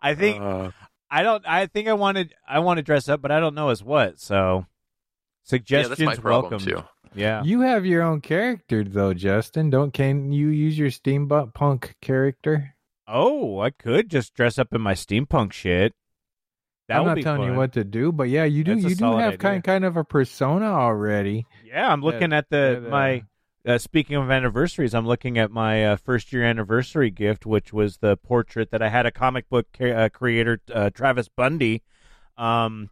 I 0.00 0.14
think 0.14 0.40
Uh, 0.42 0.70
I 1.10 1.22
don't. 1.22 1.44
I 1.46 1.66
think 1.66 1.88
I 1.88 1.94
wanted. 1.94 2.34
I 2.48 2.60
want 2.60 2.78
to 2.78 2.82
dress 2.82 3.08
up, 3.08 3.20
but 3.20 3.30
I 3.32 3.40
don't 3.40 3.54
know 3.54 3.70
as 3.70 3.82
what. 3.82 4.20
So 4.20 4.58
yeah, 4.58 4.64
suggestions 5.44 5.98
that's 5.98 6.22
my 6.22 6.30
welcome. 6.30 6.60
too. 6.60 6.82
Yeah. 7.14 7.42
You 7.44 7.62
have 7.62 7.84
your 7.86 8.02
own 8.02 8.20
character 8.20 8.84
though, 8.84 9.14
Justin. 9.14 9.70
Don't 9.70 9.92
can 9.92 10.32
you 10.32 10.48
use 10.48 10.78
your 10.78 10.90
steampunk 10.90 11.94
character? 12.00 12.74
Oh, 13.06 13.60
I 13.60 13.70
could 13.70 14.08
just 14.08 14.34
dress 14.34 14.58
up 14.58 14.72
in 14.72 14.80
my 14.80 14.94
steampunk 14.94 15.52
shit. 15.52 15.94
That 16.88 17.00
I'm 17.00 17.06
not 17.06 17.20
telling 17.20 17.42
fun. 17.42 17.50
you 17.52 17.56
what 17.56 17.72
to 17.74 17.84
do, 17.84 18.10
but 18.12 18.28
yeah, 18.28 18.44
you 18.44 18.64
do. 18.64 18.74
That's 18.74 18.90
You 18.90 18.94
do 18.96 19.16
have 19.16 19.34
idea. 19.34 19.38
kind 19.38 19.64
kind 19.64 19.84
of 19.84 19.96
a 19.96 20.04
persona 20.04 20.66
already. 20.66 21.46
Yeah, 21.64 21.88
I'm 21.88 22.02
looking 22.02 22.32
at 22.32 22.48
the 22.50 22.80
that, 22.82 22.86
uh, 22.86 22.90
my. 22.90 23.24
Uh, 23.66 23.76
speaking 23.76 24.16
of 24.16 24.30
anniversaries, 24.30 24.94
I'm 24.94 25.06
looking 25.06 25.36
at 25.36 25.50
my 25.50 25.84
uh, 25.84 25.96
first 25.96 26.32
year 26.32 26.44
anniversary 26.44 27.10
gift, 27.10 27.44
which 27.44 27.74
was 27.74 27.98
the 27.98 28.16
portrait 28.16 28.70
that 28.70 28.80
I 28.80 28.88
had 28.88 29.04
a 29.04 29.10
comic 29.10 29.50
book 29.50 29.66
ca- 29.76 29.92
uh, 29.92 30.08
creator, 30.08 30.62
uh, 30.72 30.88
Travis 30.88 31.28
Bundy. 31.28 31.82
Um, 32.38 32.88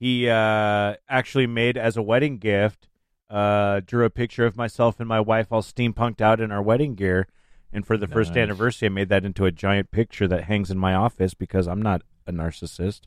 he 0.00 0.28
uh, 0.28 0.94
actually 1.08 1.46
made 1.46 1.78
as 1.78 1.96
a 1.96 2.02
wedding 2.02 2.38
gift. 2.38 2.88
Uh, 3.32 3.80
drew 3.80 4.04
a 4.04 4.10
picture 4.10 4.44
of 4.44 4.58
myself 4.58 5.00
and 5.00 5.08
my 5.08 5.18
wife 5.18 5.46
all 5.50 5.62
steampunked 5.62 6.20
out 6.20 6.38
in 6.38 6.52
our 6.52 6.60
wedding 6.60 6.94
gear, 6.94 7.26
and 7.72 7.86
for 7.86 7.96
the 7.96 8.06
first 8.06 8.36
anniversary, 8.36 8.86
I 8.86 8.90
made 8.90 9.08
that 9.08 9.24
into 9.24 9.46
a 9.46 9.50
giant 9.50 9.90
picture 9.90 10.28
that 10.28 10.44
hangs 10.44 10.70
in 10.70 10.76
my 10.76 10.94
office 10.94 11.32
because 11.32 11.66
I'm 11.66 11.80
not 11.80 12.02
a 12.26 12.32
narcissist. 12.32 13.00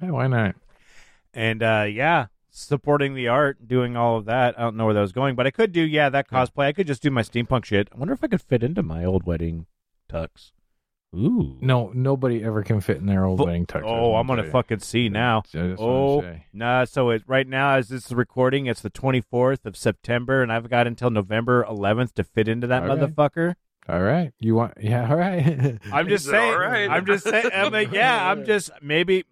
Hey, 0.00 0.12
why 0.12 0.28
not? 0.28 0.54
And 1.34 1.60
uh, 1.60 1.86
yeah, 1.90 2.26
supporting 2.50 3.14
the 3.14 3.26
art, 3.26 3.66
doing 3.66 3.96
all 3.96 4.16
of 4.16 4.26
that. 4.26 4.56
I 4.56 4.62
don't 4.62 4.76
know 4.76 4.84
where 4.84 4.94
that 4.94 5.00
was 5.00 5.10
going, 5.10 5.34
but 5.34 5.48
I 5.48 5.50
could 5.50 5.72
do 5.72 5.82
yeah 5.82 6.08
that 6.10 6.30
cosplay. 6.30 6.66
I 6.66 6.72
could 6.72 6.86
just 6.86 7.02
do 7.02 7.10
my 7.10 7.22
steampunk 7.22 7.64
shit. 7.64 7.88
I 7.92 7.98
wonder 7.98 8.14
if 8.14 8.22
I 8.22 8.28
could 8.28 8.42
fit 8.42 8.62
into 8.62 8.84
my 8.84 9.04
old 9.04 9.24
wedding 9.24 9.66
tux. 10.08 10.52
Ooh, 11.14 11.58
No, 11.60 11.90
nobody 11.94 12.42
ever 12.42 12.62
can 12.62 12.80
fit 12.80 12.96
in 12.96 13.06
their 13.06 13.24
old 13.26 13.38
Fu- 13.38 13.44
wedding 13.44 13.66
tux. 13.66 13.82
Oh, 13.84 14.14
I'm 14.14 14.26
gonna 14.26 14.50
fucking 14.50 14.78
see 14.80 15.08
now. 15.10 15.42
That's 15.52 15.78
Oh, 15.80 16.24
nah. 16.54 16.84
So 16.84 17.10
it 17.10 17.22
right 17.26 17.46
now, 17.46 17.74
as 17.74 17.88
this 17.88 18.06
is 18.06 18.14
recording, 18.14 18.64
it's 18.66 18.80
the 18.80 18.88
24th 18.90 19.66
of 19.66 19.76
September, 19.76 20.42
and 20.42 20.50
I've 20.50 20.70
got 20.70 20.86
until 20.86 21.10
November 21.10 21.66
11th 21.68 22.14
to 22.14 22.24
fit 22.24 22.48
into 22.48 22.66
that 22.68 22.82
All 22.84 22.88
right. 22.88 22.98
motherfucker. 22.98 23.56
All 23.88 24.00
right, 24.00 24.32
you 24.40 24.54
want? 24.54 24.74
Yeah, 24.80 25.10
all 25.10 25.16
right. 25.16 25.78
I'm 25.92 26.08
just 26.08 26.24
saying. 26.24 26.52
all 26.54 26.60
right? 26.60 26.88
I'm 26.88 27.04
just 27.04 27.24
saying. 27.24 27.50
I'm 27.52 27.72
like, 27.72 27.92
yeah. 27.92 28.30
I'm 28.30 28.44
just 28.46 28.70
maybe 28.80 29.24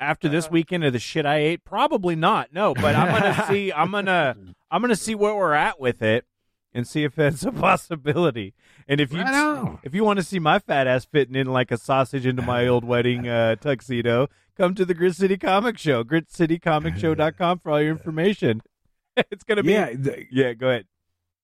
after 0.00 0.28
this 0.28 0.50
weekend 0.50 0.84
of 0.84 0.92
the 0.92 0.98
shit 0.98 1.24
I 1.24 1.36
ate, 1.38 1.64
probably 1.64 2.16
not. 2.16 2.52
No, 2.52 2.74
but 2.74 2.94
I'm 2.94 3.08
gonna 3.08 3.46
see. 3.48 3.72
I'm 3.72 3.90
gonna. 3.92 4.36
I'm 4.70 4.82
gonna 4.82 4.96
see 4.96 5.14
where 5.14 5.34
we're 5.34 5.52
at 5.54 5.80
with 5.80 6.02
it, 6.02 6.26
and 6.74 6.86
see 6.86 7.04
if 7.04 7.18
it's 7.18 7.44
a 7.44 7.52
possibility. 7.52 8.52
And 8.88 9.00
if 9.00 9.12
you 9.12 9.20
Right 9.20 9.78
if 9.82 9.94
you 9.94 10.04
want 10.04 10.18
to 10.18 10.22
see 10.24 10.38
my 10.38 10.58
fat 10.60 10.86
ass 10.86 11.04
fitting 11.04 11.34
in 11.34 11.48
like 11.48 11.70
a 11.72 11.76
sausage 11.78 12.24
into 12.26 12.42
my 12.42 12.66
old 12.68 12.84
wedding 12.84 13.26
uh, 13.28 13.56
tuxedo, 13.56 14.28
come 14.56 14.74
to 14.76 14.84
the 14.84 14.94
Grit 14.94 15.14
City 15.16 15.36
Comic 15.36 15.76
Show. 15.78 16.04
GritCityComicShow.com 16.04 17.58
for 17.60 17.70
all 17.72 17.82
your 17.82 17.90
information. 17.96 18.62
it's 19.16 19.44
gonna 19.44 19.62
be. 19.62 19.72
yeah, 19.72 19.92
th- 19.92 20.28
Yeah. 20.30 20.52
Go 20.54 20.68
ahead. 20.68 20.86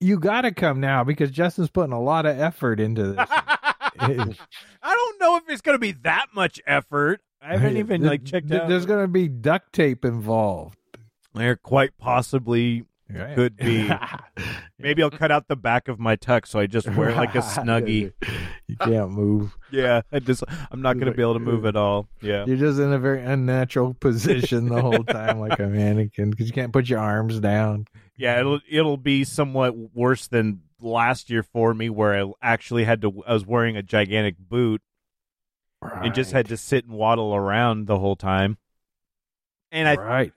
you 0.00 0.18
got 0.18 0.42
to 0.42 0.52
come 0.52 0.80
now 0.80 1.02
because 1.04 1.30
Justin's 1.30 1.70
putting 1.70 1.92
a 1.92 2.00
lot 2.00 2.26
of 2.26 2.38
effort 2.38 2.78
into 2.80 3.12
this. 3.12 3.26
I 3.98 4.34
don't 4.82 5.20
know 5.20 5.36
if 5.36 5.44
it's 5.48 5.60
going 5.62 5.74
to 5.76 5.80
be 5.80 5.92
that 6.02 6.26
much 6.34 6.60
effort. 6.66 7.20
I 7.40 7.52
haven't 7.56 7.76
even 7.76 8.02
like 8.02 8.24
checked 8.24 8.48
th- 8.48 8.62
out. 8.62 8.68
There's 8.68 8.86
going 8.86 9.02
to 9.04 9.08
be 9.08 9.28
duct 9.28 9.72
tape 9.72 10.04
involved. 10.04 10.78
There 11.34 11.56
quite 11.56 11.96
possibly 11.98 12.84
Right? 13.14 13.34
Could 13.34 13.56
be. 13.56 13.90
maybe 14.78 15.02
I'll 15.02 15.10
cut 15.10 15.30
out 15.30 15.48
the 15.48 15.56
back 15.56 15.88
of 15.88 15.98
my 15.98 16.16
tux 16.16 16.48
so 16.48 16.58
I 16.58 16.66
just 16.66 16.88
wear 16.94 17.14
like 17.14 17.34
a 17.34 17.38
snuggie. 17.42 18.12
you 18.66 18.76
can't 18.76 19.10
move. 19.10 19.56
Yeah, 19.70 20.02
I 20.12 20.18
just 20.18 20.44
I'm 20.70 20.82
not 20.82 20.94
going 20.94 21.06
to 21.06 21.16
be 21.16 21.22
able 21.22 21.34
to 21.34 21.40
move 21.40 21.66
at 21.66 21.76
all. 21.76 22.08
Yeah. 22.20 22.44
You're 22.46 22.56
just 22.56 22.78
in 22.78 22.92
a 22.92 22.98
very 22.98 23.22
unnatural 23.22 23.94
position 24.00 24.68
the 24.68 24.80
whole 24.80 25.04
time, 25.04 25.38
like 25.40 25.58
a 25.58 25.66
mannequin, 25.66 26.30
because 26.30 26.46
you 26.46 26.52
can't 26.52 26.72
put 26.72 26.88
your 26.88 27.00
arms 27.00 27.40
down. 27.40 27.86
Yeah, 28.16 28.40
it'll 28.40 28.60
it'll 28.68 28.96
be 28.96 29.24
somewhat 29.24 29.76
worse 29.76 30.28
than 30.28 30.62
last 30.80 31.30
year 31.30 31.42
for 31.42 31.72
me 31.74 31.88
where 31.88 32.24
I 32.24 32.32
actually 32.42 32.84
had 32.84 33.02
to 33.02 33.22
I 33.26 33.32
was 33.32 33.46
wearing 33.46 33.76
a 33.76 33.82
gigantic 33.82 34.36
boot 34.38 34.82
and 35.80 36.14
just 36.14 36.32
had 36.32 36.48
to 36.48 36.56
sit 36.56 36.84
and 36.84 36.94
waddle 36.94 37.34
around 37.34 37.86
the 37.86 37.98
whole 37.98 38.16
time. 38.16 38.58
And 39.70 39.88
I 39.88 39.94
right. 39.94 40.32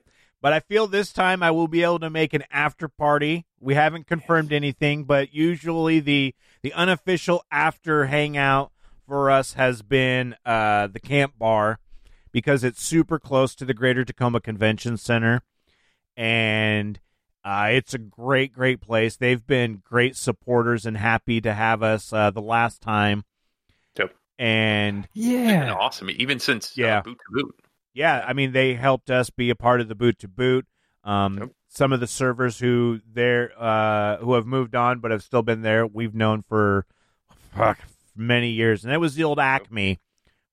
But 0.45 0.53
I 0.53 0.59
feel 0.59 0.85
this 0.85 1.11
time 1.11 1.41
I 1.41 1.49
will 1.49 1.67
be 1.67 1.81
able 1.81 1.97
to 1.97 2.09
make 2.11 2.35
an 2.35 2.43
after 2.51 2.87
party. 2.87 3.47
We 3.59 3.73
haven't 3.73 4.05
confirmed 4.05 4.53
anything, 4.53 5.05
but 5.05 5.33
usually 5.33 5.99
the 5.99 6.35
the 6.61 6.71
unofficial 6.73 7.43
after 7.51 8.05
hangout 8.05 8.71
for 9.07 9.31
us 9.31 9.53
has 9.53 9.81
been 9.81 10.35
uh, 10.45 10.85
the 10.85 10.99
camp 10.99 11.33
bar 11.39 11.79
because 12.31 12.63
it's 12.63 12.83
super 12.83 13.17
close 13.17 13.55
to 13.55 13.65
the 13.65 13.73
Greater 13.73 14.05
Tacoma 14.05 14.39
Convention 14.39 14.97
Center, 14.97 15.41
and 16.15 16.99
uh, 17.43 17.69
it's 17.71 17.95
a 17.95 17.97
great, 17.97 18.53
great 18.53 18.81
place. 18.81 19.17
They've 19.17 19.47
been 19.47 19.81
great 19.83 20.15
supporters 20.15 20.85
and 20.85 20.95
happy 20.95 21.41
to 21.41 21.55
have 21.55 21.81
us 21.81 22.13
uh, 22.13 22.29
the 22.29 22.43
last 22.43 22.81
time. 22.83 23.23
Yep. 23.97 24.13
And 24.37 25.05
It's 25.15 25.25
been 25.25 25.49
Yeah. 25.49 25.73
awesome. 25.73 26.11
Even 26.11 26.39
since 26.39 26.77
Yeah. 26.77 26.99
uh, 26.99 27.01
boot 27.01 27.17
to 27.17 27.33
boot. 27.33 27.64
Yeah, 27.95 28.23
I 28.27 28.33
mean 28.33 28.51
they 28.51 28.75
helped 28.75 29.09
us 29.09 29.31
be 29.31 29.49
a 29.49 29.55
part 29.55 29.81
of 29.81 29.87
the 29.87 29.95
boot 29.95 30.19
to 30.19 30.27
boot. 30.27 30.67
Um, 31.03 31.37
Yep. 31.39 31.49
Some 31.69 31.91
of 31.91 31.99
the 31.99 32.07
servers 32.07 32.59
who 32.59 33.01
there 33.11 33.51
uh, 33.57 34.17
who 34.17 34.35
have 34.35 34.45
moved 34.45 34.75
on 34.75 34.99
but 34.99 35.11
have 35.11 35.23
still 35.23 35.41
been 35.41 35.61
there, 35.61 35.85
we've 35.85 36.15
known 36.15 36.41
for 36.43 36.85
fuck, 37.53 37.79
many 38.15 38.49
years, 38.51 38.85
and 38.85 38.93
it 38.93 38.97
was 38.97 39.15
the 39.15 39.23
old 39.25 39.39
Acme 39.39 39.99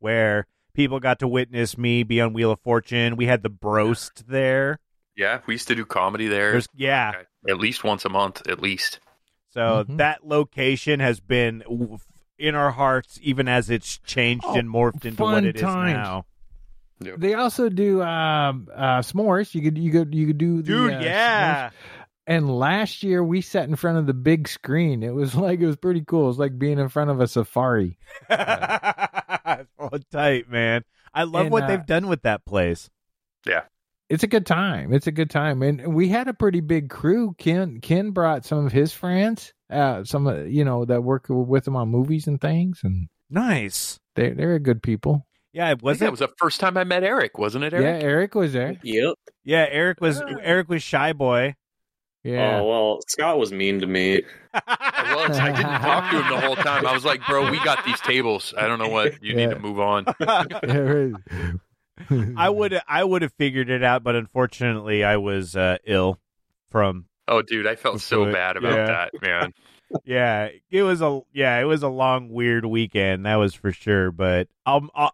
where 0.00 0.46
people 0.74 0.98
got 0.98 1.20
to 1.20 1.28
witness 1.28 1.78
me 1.78 2.02
be 2.02 2.20
on 2.20 2.32
Wheel 2.32 2.50
of 2.50 2.58
Fortune. 2.60 3.14
We 3.14 3.26
had 3.26 3.44
the 3.44 3.48
broast 3.50 4.26
there. 4.28 4.80
Yeah, 5.14 5.40
we 5.46 5.54
used 5.54 5.68
to 5.68 5.74
do 5.76 5.84
comedy 5.84 6.26
there 6.26 6.50
There's 6.52 6.68
yeah, 6.74 7.12
at 7.48 7.58
least 7.58 7.84
once 7.84 8.04
a 8.04 8.08
month, 8.08 8.42
at 8.48 8.58
least. 8.60 8.98
so 9.50 9.84
Mhm. 9.88 9.98
that 9.98 10.26
location 10.26 10.98
has 10.98 11.20
been 11.20 11.62
in 12.36 12.56
our 12.56 12.72
hearts, 12.72 13.20
even 13.22 13.46
as 13.46 13.70
it's 13.70 13.98
changed 13.98 14.44
Oh, 14.48 14.56
and 14.58 14.68
morphed 14.68 15.04
into 15.04 15.22
what 15.22 15.34
fun 15.34 15.44
it 15.44 15.54
is 15.54 15.62
times. 15.62 16.24
Now. 17.02 17.14
They 17.16 17.34
also 17.34 17.68
do 17.68 18.02
um, 18.02 18.68
uh, 18.74 18.98
s'mores. 19.00 19.54
You 19.54 19.62
could 19.62 19.78
you 19.78 19.90
could 19.92 20.14
you 20.14 20.26
could 20.26 20.38
do 20.38 20.56
the, 20.58 20.62
Dude, 20.62 20.92
uh, 20.94 20.98
yeah. 21.00 21.68
s'mores. 21.68 21.72
And 22.24 22.56
last 22.56 23.02
year 23.02 23.22
we 23.22 23.40
sat 23.40 23.68
in 23.68 23.74
front 23.74 23.98
of 23.98 24.06
the 24.06 24.14
big 24.14 24.46
screen. 24.48 25.02
It 25.02 25.12
was 25.14 25.34
like 25.46 25.60
it 25.60 25.66
was 25.66 25.76
pretty 25.76 26.02
cool. 26.06 26.24
It 26.24 26.28
was 26.28 26.38
like 26.38 26.58
being 26.58 26.78
in 26.78 26.88
front 26.88 27.10
of 27.10 27.20
a 27.20 27.26
safari. 27.26 27.98
oh, 28.30 29.98
tight, 30.10 30.48
man. 30.50 30.84
I 31.14 31.24
love 31.24 31.42
And, 31.42 31.50
what 31.52 31.64
uh, 31.64 31.66
they've 31.68 31.86
done 31.86 32.08
with 32.08 32.22
that 32.22 32.44
place. 32.46 32.88
Yeah, 33.46 33.62
it's 34.08 34.22
a 34.22 34.28
good 34.28 34.46
time. 34.46 34.92
It's 34.92 35.06
a 35.06 35.12
good 35.12 35.30
time, 35.30 35.62
and 35.62 35.92
we 35.94 36.08
had 36.08 36.28
a 36.28 36.34
pretty 36.34 36.60
big 36.60 36.88
crew. 36.90 37.34
Ken 37.38 37.80
Ken 37.80 38.12
brought 38.12 38.44
some 38.44 38.64
of 38.64 38.72
his 38.72 38.92
friends, 38.92 39.52
uh, 39.68 40.04
some 40.04 40.26
uh, 40.26 40.42
you 40.42 40.64
know 40.64 40.84
that 40.84 41.02
work 41.02 41.26
with 41.28 41.66
him 41.66 41.76
on 41.76 41.88
movies 41.88 42.26
and 42.28 42.40
things, 42.40 42.80
and 42.84 43.08
Nice. 43.28 43.98
they 44.14 44.30
they're 44.30 44.58
good 44.58 44.82
people. 44.82 45.26
Yeah, 45.52 45.70
it 45.70 45.82
was 45.82 45.98
think 45.98 46.06
that 46.06 46.10
was 46.12 46.20
the 46.20 46.30
first 46.38 46.60
time 46.60 46.76
I 46.76 46.84
met 46.84 47.02
Erik, 47.04 47.36
wasn't 47.38 47.64
it, 47.64 47.74
Erik? 47.74 47.84
Yeah, 47.84 47.90
Erik? 47.90 48.04
Erik 48.04 48.34
was 48.34 48.52
there. 48.54 48.76
Yep. 48.82 49.14
yeah, 49.44 49.66
Erik 49.70 50.00
was 50.00 50.20
Erik 50.40 50.68
was 50.68 50.82
shy 50.82 51.12
boy. 51.12 51.56
Yeah, 52.24 52.60
Oh 52.60 52.68
well, 52.68 52.98
Scott 53.08 53.36
was 53.38 53.52
mean 53.52 53.80
to 53.80 53.86
me. 53.86 54.22
Well, 54.54 54.62
it's, 55.26 55.38
I 55.38 55.50
didn't 55.50 55.80
talk 55.80 56.10
to 56.12 56.22
him 56.22 56.30
the 56.30 56.40
whole 56.40 56.54
time. 56.56 56.86
I 56.86 56.92
was 56.94 57.04
like, 57.04 57.26
bro, 57.26 57.50
we 57.50 57.58
got 57.64 57.84
these 57.84 58.00
tables. 58.00 58.54
I 58.56 58.68
don't 58.68 58.78
know 58.78 58.88
what. 58.88 59.20
You 59.22 59.34
need 59.34 59.50
to 59.50 59.58
move 59.58 59.80
on. 59.80 60.04
Yeah. 60.20 61.08
I 62.36 62.48
would 62.48 62.80
I 62.88 63.04
would 63.04 63.22
have 63.22 63.32
figured 63.34 63.70
it 63.70 63.82
out, 63.82 64.02
but 64.02 64.14
unfortunately, 64.14 65.04
I 65.04 65.16
was 65.16 65.56
uh, 65.56 65.78
ill 65.84 66.18
from. 66.70 67.06
Oh, 67.28 67.42
dude, 67.42 67.66
I 67.66 67.76
felt 67.76 68.00
so 68.00 68.24
Foot. 68.24 68.32
bad 68.34 68.56
about 68.56 68.72
Yeah. 68.76 68.86
that, 68.86 69.10
man. 69.20 69.52
Yeah, 70.06 70.48
it 70.70 70.82
was 70.84 71.02
a 71.02 71.20
yeah, 71.34 71.60
it 71.60 71.64
was 71.64 71.82
a 71.82 71.88
long, 71.88 72.30
weird 72.30 72.64
weekend. 72.64 73.26
That 73.26 73.36
was 73.36 73.52
for 73.54 73.72
sure. 73.72 74.10
But 74.10 74.48
I'm 74.64 74.88
I, 74.94 75.10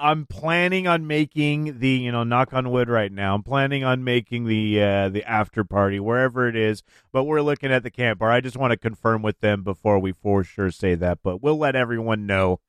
I'm 0.00 0.26
planning 0.26 0.88
on 0.88 1.06
making 1.06 1.78
the 1.78 1.90
you 1.90 2.10
know 2.10 2.24
knock 2.24 2.52
on 2.54 2.70
wood 2.70 2.88
right 2.88 3.12
now. 3.12 3.34
I'm 3.34 3.42
planning 3.42 3.84
on 3.84 4.02
making 4.02 4.46
the 4.46 4.82
uh, 4.82 5.08
the 5.10 5.24
after 5.24 5.62
party 5.64 6.00
wherever 6.00 6.48
it 6.48 6.56
is. 6.56 6.82
But 7.12 7.24
we're 7.24 7.42
looking 7.42 7.70
at 7.70 7.82
the 7.82 7.90
camp 7.90 8.20
bar. 8.20 8.30
I 8.30 8.40
just 8.40 8.56
want 8.56 8.70
to 8.72 8.76
confirm 8.76 9.22
with 9.22 9.40
them 9.40 9.62
before 9.62 9.98
we 9.98 10.12
for 10.12 10.42
sure 10.42 10.70
say 10.70 10.94
that. 10.96 11.18
But 11.22 11.42
we'll 11.42 11.58
let 11.58 11.76
everyone 11.76 12.26
know 12.26 12.60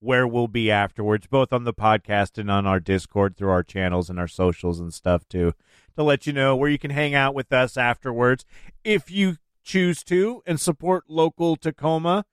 where 0.00 0.26
we'll 0.26 0.48
be 0.48 0.70
afterwards, 0.70 1.26
both 1.26 1.52
on 1.52 1.64
the 1.64 1.72
podcast 1.72 2.36
and 2.36 2.50
on 2.50 2.66
our 2.66 2.80
Discord 2.80 3.36
through 3.36 3.48
our 3.50 3.62
channels 3.62 4.10
and 4.10 4.18
our 4.18 4.28
socials 4.28 4.78
and 4.78 4.92
stuff 4.92 5.26
too, 5.28 5.54
to 5.96 6.02
let 6.02 6.26
you 6.26 6.32
know 6.32 6.54
where 6.54 6.68
you 6.68 6.78
can 6.78 6.90
hang 6.90 7.14
out 7.14 7.34
with 7.34 7.52
us 7.52 7.76
afterwards 7.76 8.44
if 8.82 9.10
you 9.10 9.36
choose 9.62 10.04
to 10.04 10.42
and 10.46 10.60
support 10.60 11.04
local 11.08 11.56
Tacoma 11.56 12.26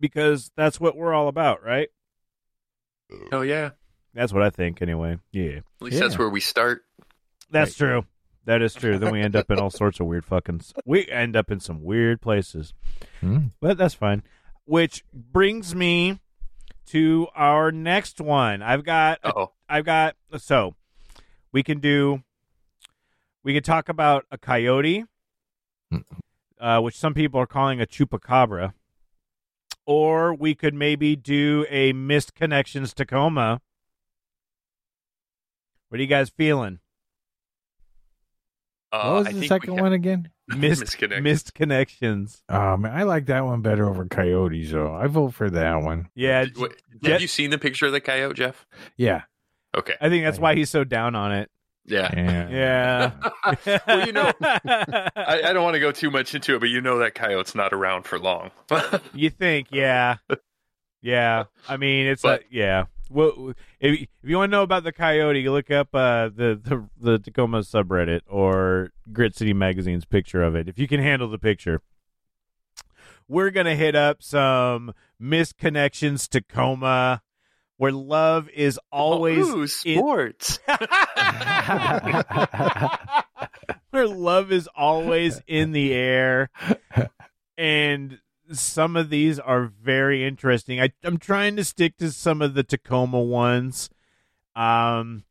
because 0.00 0.50
that's 0.56 0.80
what 0.80 0.96
we're 0.96 1.14
all 1.14 1.28
about, 1.28 1.62
right? 1.62 1.90
Oh 3.32 3.42
yeah, 3.42 3.70
That's 4.14 4.32
what 4.32 4.42
I 4.42 4.50
think 4.50 4.82
anyway. 4.82 5.18
Yeah. 5.32 5.58
at 5.58 5.64
least 5.80 6.00
that's 6.00 6.18
where 6.18 6.28
we 6.28 6.40
start. 6.40 6.82
That's 7.50 7.74
true. 7.74 8.04
That 8.44 8.62
is 8.62 8.74
true. 8.74 8.98
Then 8.98 9.12
we 9.12 9.20
end 9.20 9.34
up 9.36 9.50
in 9.50 9.58
all 9.58 9.70
sorts 9.70 9.98
of 10.00 10.06
weird 10.06 10.24
fucking 10.24 10.60
we 10.84 11.08
end 11.08 11.36
up 11.36 11.50
in 11.50 11.60
some 11.60 11.82
weird 11.82 12.20
places. 12.20 12.74
Hmm. 13.20 13.46
But 13.60 13.76
that's 13.78 13.94
fine. 13.94 14.22
Which 14.64 15.04
brings 15.12 15.74
me 15.74 16.20
to 16.86 17.26
our 17.34 17.72
next 17.72 18.20
one. 18.20 18.62
I've 18.62 18.84
got 18.84 19.18
Oh, 19.24 19.52
I've 19.68 19.84
got 19.84 20.16
so 20.38 20.74
we 21.52 21.62
can 21.62 21.80
do 21.80 22.22
we 23.42 23.54
can 23.54 23.62
talk 23.62 23.88
about 23.88 24.24
a 24.30 24.38
coyote, 24.38 25.04
uh, 26.60 26.80
which 26.80 26.96
some 26.96 27.14
people 27.14 27.40
are 27.40 27.46
calling 27.46 27.80
a 27.80 27.86
chupacabra, 27.86 28.72
or 29.86 30.34
we 30.34 30.54
could 30.54 30.74
maybe 30.74 31.16
do 31.16 31.64
a 31.70 31.92
missed 31.92 32.34
connections 32.34 32.92
Tacoma. 32.92 33.60
What 35.88 35.98
are 35.98 36.02
you 36.02 36.08
guys 36.08 36.28
feeling? 36.30 36.80
uh, 38.92 39.02
what 39.10 39.14
was 39.18 39.26
I 39.28 39.32
the 39.32 39.38
think 39.40 39.48
second 39.48 39.76
one 39.80 39.92
again? 39.92 40.30
Missed 40.48 40.84
Misconnections. 40.84 41.22
missed 41.22 41.54
connections. 41.54 42.42
Oh 42.48 42.76
man, 42.76 42.92
I 42.96 43.02
like 43.02 43.26
that 43.26 43.44
one 43.44 43.62
better 43.62 43.88
over 43.88 44.06
Coyotes. 44.06 44.70
though. 44.70 44.94
I 44.94 45.08
vote 45.08 45.34
for 45.34 45.50
that 45.50 45.82
one. 45.82 46.08
Yeah, 46.14 46.44
Did- 46.44 46.56
what- 46.56 46.76
Jet- 47.02 47.12
have 47.14 47.20
you 47.20 47.26
seen 47.28 47.50
the 47.50 47.58
picture 47.58 47.86
of 47.86 47.92
the 47.92 48.00
coyote, 48.00 48.36
Jeff? 48.36 48.64
Yeah, 48.96 49.22
Okay. 49.76 49.94
I 50.00 50.08
think 50.08 50.24
that's 50.24 50.38
why 50.38 50.54
he's 50.54 50.70
so 50.70 50.84
down 50.84 51.14
on 51.16 51.32
it. 51.32 51.50
Yeah. 51.86 52.10
yeah, 52.16 53.12
Yeah. 53.64 53.78
well, 53.86 54.06
you 54.06 54.12
know, 54.12 54.32
I, 54.40 55.40
I 55.44 55.52
don't 55.52 55.62
want 55.62 55.74
to 55.74 55.80
go 55.80 55.92
too 55.92 56.10
much 56.10 56.34
into 56.34 56.54
it, 56.56 56.58
but 56.60 56.68
you 56.68 56.80
know 56.80 56.98
that 56.98 57.14
coyote's 57.14 57.54
not 57.54 57.72
around 57.72 58.04
for 58.04 58.18
long. 58.18 58.50
You 59.14 59.30
think, 59.30 59.68
yeah, 59.70 60.16
yeah. 61.00 61.44
I 61.68 61.76
mean, 61.76 62.06
it's 62.06 62.22
But- 62.22 62.42
a, 62.42 62.44
yeah. 62.50 62.84
Well, 63.08 63.52
if, 63.78 64.00
if 64.00 64.08
you 64.24 64.36
want 64.36 64.50
to 64.50 64.56
know 64.56 64.64
about 64.64 64.82
the 64.82 64.90
coyote, 64.90 65.38
you 65.40 65.52
look 65.52 65.70
up 65.70 65.94
uh, 65.94 66.28
the, 66.28 66.60
the 66.60 66.88
the 67.00 67.18
Tacoma 67.20 67.60
subreddit 67.60 68.22
or 68.26 68.90
Grit 69.12 69.36
City 69.36 69.52
Magazine's 69.52 70.04
picture 70.04 70.42
of 70.42 70.56
it. 70.56 70.68
If 70.68 70.76
you 70.80 70.88
can 70.88 70.98
handle 70.98 71.28
the 71.30 71.38
picture, 71.38 71.82
we're 73.28 73.50
gonna 73.50 73.76
hit 73.76 73.94
up 73.94 74.24
some 74.24 74.92
misconnections 75.22 76.28
Tacoma, 76.28 77.22
where 77.78 77.92
love 77.92 78.48
is 78.50 78.80
always 78.90 79.46
Ooh, 79.48 79.62
in- 79.62 79.68
sports. 79.68 80.58
where 83.90 84.06
love 84.06 84.50
is 84.52 84.68
always 84.74 85.42
in 85.46 85.72
the 85.72 85.92
air. 85.92 86.50
And 87.58 88.18
some 88.52 88.96
of 88.96 89.10
these 89.10 89.38
are 89.38 89.66
very 89.66 90.24
interesting. 90.26 90.80
I, 90.80 90.92
i'm 91.02 91.18
trying 91.18 91.56
to 91.56 91.64
stick 91.64 91.96
to 91.98 92.12
some 92.12 92.40
of 92.42 92.54
the 92.54 92.62
tacoma 92.62 93.20
ones. 93.20 93.90
Um 94.54 95.24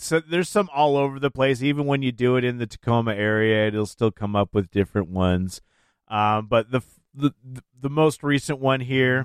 so 0.00 0.20
there's 0.20 0.48
some 0.48 0.68
all 0.72 0.96
over 0.96 1.18
the 1.18 1.30
place. 1.30 1.60
Even 1.62 1.86
when 1.86 2.02
you 2.02 2.12
do 2.12 2.36
it 2.36 2.44
in 2.44 2.58
the 2.58 2.66
tacoma 2.66 3.14
area 3.14 3.66
it'll 3.66 3.86
still 3.86 4.10
come 4.12 4.36
up 4.36 4.54
with 4.54 4.70
different 4.70 5.08
ones. 5.08 5.60
Um 6.08 6.46
but 6.46 6.70
the 6.70 6.82
the 7.14 7.32
the 7.80 7.90
most 7.90 8.22
recent 8.22 8.60
one 8.60 8.80
here 8.80 9.24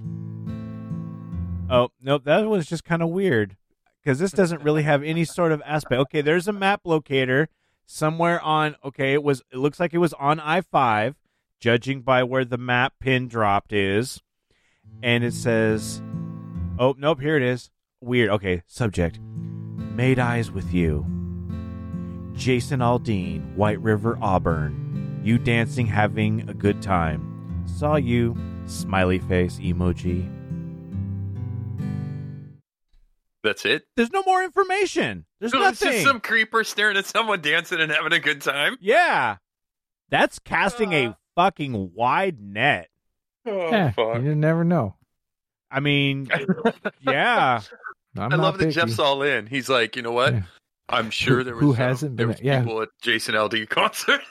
oh 1.74 1.90
nope 2.02 2.24
that 2.24 2.48
was 2.48 2.68
just 2.68 2.86
kind 2.86 3.02
of 3.02 3.10
weird 3.10 3.58
because 4.02 4.20
this 4.20 4.32
doesn't 4.32 4.62
really 4.62 4.84
have 4.84 5.02
any 5.04 5.26
sort 5.26 5.52
of 5.52 5.62
aspect. 5.66 6.00
Okay 6.00 6.22
there's 6.22 6.48
a 6.48 6.54
map 6.54 6.82
locator 6.86 7.50
somewhere 7.86 8.40
on 8.42 8.76
okay 8.86 9.14
it 9.14 9.24
was 9.24 9.42
it 9.52 9.58
looks 9.58 9.80
like 9.80 9.94
it 9.94 9.98
was 9.98 10.14
on 10.14 10.40
i5 10.40 11.16
judging 11.60 12.02
by 12.02 12.24
where 12.24 12.46
the 12.46 12.58
map 12.58 12.94
pin 13.00 13.28
dropped 13.28 13.74
is 13.74 14.22
and 15.02 15.24
it 15.24 15.34
says 15.34 16.02
oh 16.80 16.96
nope 16.98 17.20
here 17.20 17.36
it 17.36 17.44
is. 17.44 17.70
Weird 18.02 18.30
okay 18.32 18.64
subject. 18.68 19.20
Made 19.20 20.20
eyes 20.20 20.52
with 20.52 20.74
you. 20.74 21.06
Jason 22.34 22.80
aldean 22.80 23.56
white 23.56 23.80
river 23.80 24.18
auburn. 24.22 25.22
You 25.24 25.38
dancing 25.38 25.86
having 25.86 26.50
a 26.50 26.54
good 26.54 26.82
time. 26.82 27.64
Saw 27.66 27.96
you. 27.96 28.36
Smiley 28.66 29.20
face 29.20 29.58
emoji 29.60 30.30
That's 33.44 33.66
it. 33.66 33.84
there's 33.98 34.12
no 34.12 34.24
more 34.26 34.44
information 34.44 35.26
there's 35.39 35.52
So 35.52 35.62
it's 35.68 35.80
just 35.80 36.04
some 36.04 36.20
creeper 36.22 36.64
staring 36.64 36.96
at 36.98 37.06
someone 37.06 37.41
dancing 37.41 37.80
and 37.82 37.91
having 37.91 38.14
a 38.14 38.20
good 38.20 38.41
time. 38.41 38.78
yeah 38.82 39.38
that's 40.10 40.39
casting 40.39 40.94
Uh. 40.94 40.98
a 41.10 41.18
fucking 41.36 41.91
wide 41.94 42.39
net 42.39 42.89
Oh, 43.46 43.70
Yeah, 43.70 43.91
fuck. 43.91 44.22
you 44.22 44.36
never 44.36 44.64
know. 44.64 44.96
I 45.70 45.80
mean, 45.82 46.30
yeah. 47.02 47.60
I'm 48.16 48.22
I 48.24 48.28
not 48.28 48.39
love 48.39 48.58
that 48.60 48.66
picky. 48.66 48.76
Jeff's 48.76 49.00
all 49.00 49.22
in. 49.24 49.48
He's 49.48 49.68
like, 49.70 49.96
you 49.98 50.02
know 50.02 50.12
what? 50.14 50.34
Yeah. 50.34 50.41
I'm 50.88 51.10
sure 51.10 51.38
Who- 51.39 51.44
there 51.44 51.56
was 51.56 51.62
who 51.64 51.74
hasn't 51.74 52.16
there 52.18 52.28
been- 52.28 52.36
was 52.36 52.41
yeah. 52.41 52.60
people 52.62 52.82
at 52.84 52.89
Jason 53.02 53.36
Aldean 53.36 53.68
concert. 53.68 54.22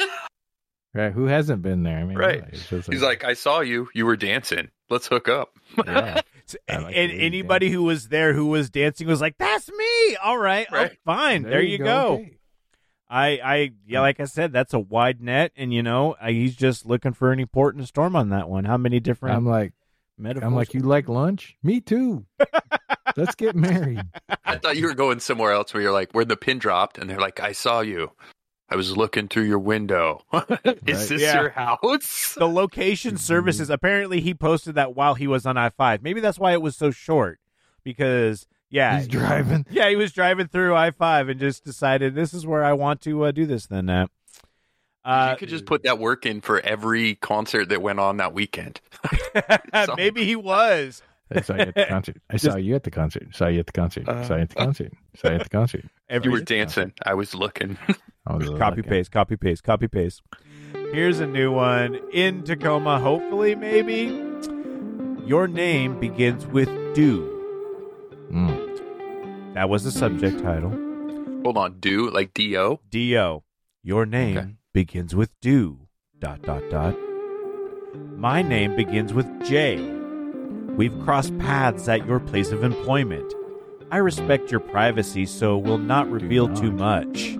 right. 0.94 1.12
Who 1.12 1.26
hasn't 1.26 1.60
been 1.62 1.82
there? 1.82 1.98
I 1.98 2.04
mean, 2.04 2.16
Right. 2.16 2.36
really, 2.40 2.48
it's 2.52 2.68
just 2.68 2.90
He's 2.92 3.02
like, 3.02 3.24
I 3.24 3.34
saw 3.34 3.60
you. 3.60 3.88
You 3.94 4.06
were 4.06 4.16
dancing. 4.16 4.70
Let's 4.92 5.06
hook 5.06 5.28
up. 5.28 5.56
yeah. 5.86 6.20
S- 6.46 6.56
I 6.68 6.74
And, 6.74 6.84
like 6.84 6.96
and 6.96 7.10
the 7.10 7.14
way 7.14 7.20
you 7.20 7.26
anybody 7.26 7.70
who 7.70 7.82
was 7.84 8.08
there 8.08 8.34
who 8.34 8.46
was 8.46 8.68
dancing 8.68 9.06
was 9.06 9.20
like, 9.20 9.38
"That's 9.38 9.70
me." 9.70 10.16
All 10.16 10.36
right, 10.38 10.66
oh, 10.70 10.88
fine. 11.04 11.42
There, 11.42 11.62
you 11.62 11.78
go. 11.78 12.14
Okay. 12.14 12.38
I, 13.08 13.26
I, 13.44 13.56
yeah, 13.86 13.98
hmm. 13.98 14.02
like 14.02 14.20
I 14.20 14.24
said, 14.24 14.52
that's 14.52 14.72
a 14.72 14.78
wide 14.78 15.20
net, 15.20 15.52
and 15.54 15.72
you 15.72 15.82
know, 15.82 16.16
I, 16.20 16.32
he's 16.32 16.56
just 16.56 16.86
looking 16.86 17.12
for 17.12 17.30
any 17.30 17.44
port 17.44 17.74
in 17.74 17.80
a 17.82 17.86
storm 17.86 18.16
on 18.16 18.30
that 18.30 18.48
one. 18.48 18.64
How 18.64 18.78
many 18.78 19.00
different 19.00 19.36
I'm 19.36 19.46
like, 19.46 19.74
metaphors? 20.16 20.46
I'm 20.46 20.54
like, 20.54 20.72
you 20.72 20.80
like 20.80 21.08
lunch? 21.08 21.56
Me 21.62 21.80
too. 21.80 22.24
Let's 23.16 23.34
get 23.34 23.54
married. 23.54 24.02
I 24.46 24.56
thought 24.56 24.78
you 24.78 24.86
were 24.86 24.94
going 24.94 25.20
somewhere 25.20 25.52
else 25.52 25.74
where 25.74 25.82
you're 25.82 25.92
like, 25.92 26.12
where 26.12 26.24
the 26.24 26.36
pin 26.38 26.58
dropped, 26.58 26.96
and 26.96 27.08
they're 27.08 27.20
like, 27.20 27.38
I 27.40 27.52
saw 27.52 27.80
you. 27.80 28.12
I 28.72 28.76
was 28.76 28.96
looking 28.96 29.28
through 29.28 29.44
your 29.44 29.58
window. 29.58 30.22
Is 30.32 30.38
Right. 30.64 30.84
this 30.84 31.10
Yeah. 31.20 31.40
your 31.42 31.50
house? 31.50 32.34
the 32.38 32.48
location 32.48 33.16
services. 33.18 33.68
Apparently, 33.68 34.20
he 34.20 34.32
posted 34.32 34.74
that 34.76 34.96
while 34.96 35.14
he 35.14 35.26
was 35.26 35.44
on 35.44 35.58
I 35.58 35.68
five. 35.70 36.02
Maybe 36.02 36.20
that's 36.20 36.38
why 36.38 36.52
it 36.52 36.62
was 36.62 36.74
so 36.76 36.90
short. 36.90 37.38
Because 37.84 38.46
yeah, 38.70 38.96
He's 38.98 39.08
driving. 39.08 39.66
Yeah, 39.70 39.90
he 39.90 39.96
was 39.96 40.12
driving 40.12 40.48
through 40.48 40.74
I 40.74 40.90
five 40.92 41.28
and 41.28 41.38
just 41.38 41.64
decided 41.64 42.14
this 42.14 42.32
is 42.32 42.46
where 42.46 42.64
I 42.64 42.72
want 42.72 43.02
to 43.02 43.24
uh, 43.24 43.30
do 43.32 43.44
this. 43.44 43.66
Then, 43.66 43.90
uh, 43.90 44.06
uh, 45.04 45.30
you 45.32 45.36
could 45.36 45.48
just 45.50 45.66
put 45.66 45.82
that 45.82 45.98
work 45.98 46.24
in 46.24 46.40
for 46.40 46.58
every 46.60 47.16
concert 47.16 47.68
that 47.68 47.82
went 47.82 48.00
on 48.00 48.16
that 48.18 48.32
weekend. 48.32 48.80
So- 49.84 49.94
maybe 49.96 50.24
he 50.24 50.36
was. 50.36 51.02
I 51.36 51.40
saw 51.40 51.54
you 51.54 51.60
at 51.60 51.74
the 51.74 51.86
concert. 51.88 52.16
I 52.30 52.36
saw 52.36 52.56
you 52.56 52.74
at 52.74 52.82
the 52.84 52.90
concert. 52.90 53.34
Saw 53.34 53.46
you 53.48 53.60
at 53.60 53.66
the 53.66 53.72
concert. 53.72 54.06
saw 54.06 54.34
you 54.36 54.42
at 54.42 54.48
the 54.50 54.54
concert. 54.56 54.92
Saw 55.16 55.28
you 55.28 55.34
at 55.36 55.42
the 55.44 55.48
concert. 55.48 55.84
Every 56.08 56.26
You 56.26 56.32
were 56.32 56.40
dancing. 56.44 56.92
I 57.04 57.14
was 57.14 57.34
looking. 57.34 57.78
I 58.26 58.34
was 58.36 58.48
copy 58.50 58.76
looking. 58.76 58.84
paste, 58.84 59.10
copy 59.10 59.36
paste, 59.36 59.62
copy 59.64 59.88
paste. 59.88 60.22
Here's 60.92 61.20
a 61.20 61.26
new 61.26 61.50
one 61.52 61.98
in 62.12 62.42
Tacoma. 62.44 62.98
Hopefully, 63.00 63.54
maybe 63.54 64.14
your 65.24 65.46
name 65.48 65.98
begins 65.98 66.46
with 66.46 66.68
do. 66.94 67.28
Mm. 68.30 69.54
That 69.54 69.68
was 69.68 69.84
the 69.84 69.90
subject 69.90 70.42
title. 70.42 70.70
Hold 71.44 71.56
on, 71.58 71.80
do 71.80 72.10
like 72.10 72.32
do. 72.34 72.78
Do. 72.90 73.42
Your 73.82 74.06
name 74.06 74.38
Okay. 74.38 74.48
begins 74.72 75.14
with 75.14 75.30
do. 75.40 75.88
Dot 76.18 76.42
dot 76.42 76.62
dot. 76.70 76.96
My 78.16 78.40
name 78.42 78.76
begins 78.76 79.12
with 79.12 79.26
J. 79.44 79.76
We've 80.76 80.98
crossed 81.04 81.36
paths 81.38 81.88
at 81.88 82.06
your 82.06 82.18
place 82.20 82.50
of 82.50 82.64
employment. 82.64 83.32
I 83.90 83.98
respect 83.98 84.50
your 84.50 84.60
privacy, 84.60 85.26
so 85.26 85.58
will 85.58 85.78
not 85.78 86.10
reveal 86.10 86.48
not. 86.48 86.56
too 86.56 86.72
much. 86.72 87.38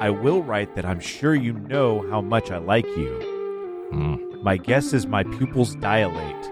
I 0.00 0.10
will 0.10 0.42
write 0.42 0.76
that 0.76 0.84
I'm 0.86 1.00
sure 1.00 1.34
you 1.34 1.52
know 1.52 2.08
how 2.10 2.20
much 2.20 2.50
I 2.52 2.58
like 2.58 2.86
you. 2.86 3.88
Mm. 3.92 4.42
My 4.42 4.56
guess 4.56 4.92
is 4.92 5.06
my 5.06 5.24
pupils 5.24 5.74
dilate. 5.76 6.50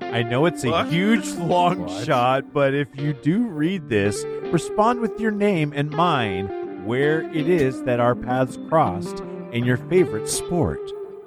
I 0.00 0.22
know 0.22 0.46
it's 0.46 0.62
a 0.64 0.70
What? 0.70 0.86
huge 0.86 1.28
long 1.32 1.80
What? 1.80 2.06
shot, 2.06 2.52
but 2.52 2.72
if 2.72 2.88
you 2.94 3.12
do 3.14 3.46
read 3.48 3.88
this, 3.88 4.24
respond 4.52 5.00
with 5.00 5.18
your 5.18 5.32
name 5.32 5.72
and 5.74 5.90
mine, 5.90 6.46
where 6.86 7.22
it 7.34 7.48
is 7.48 7.82
that 7.82 7.98
our 8.00 8.14
paths 8.14 8.56
crossed, 8.68 9.20
and 9.52 9.66
your 9.66 9.76
favorite 9.76 10.28
sport. 10.28 10.78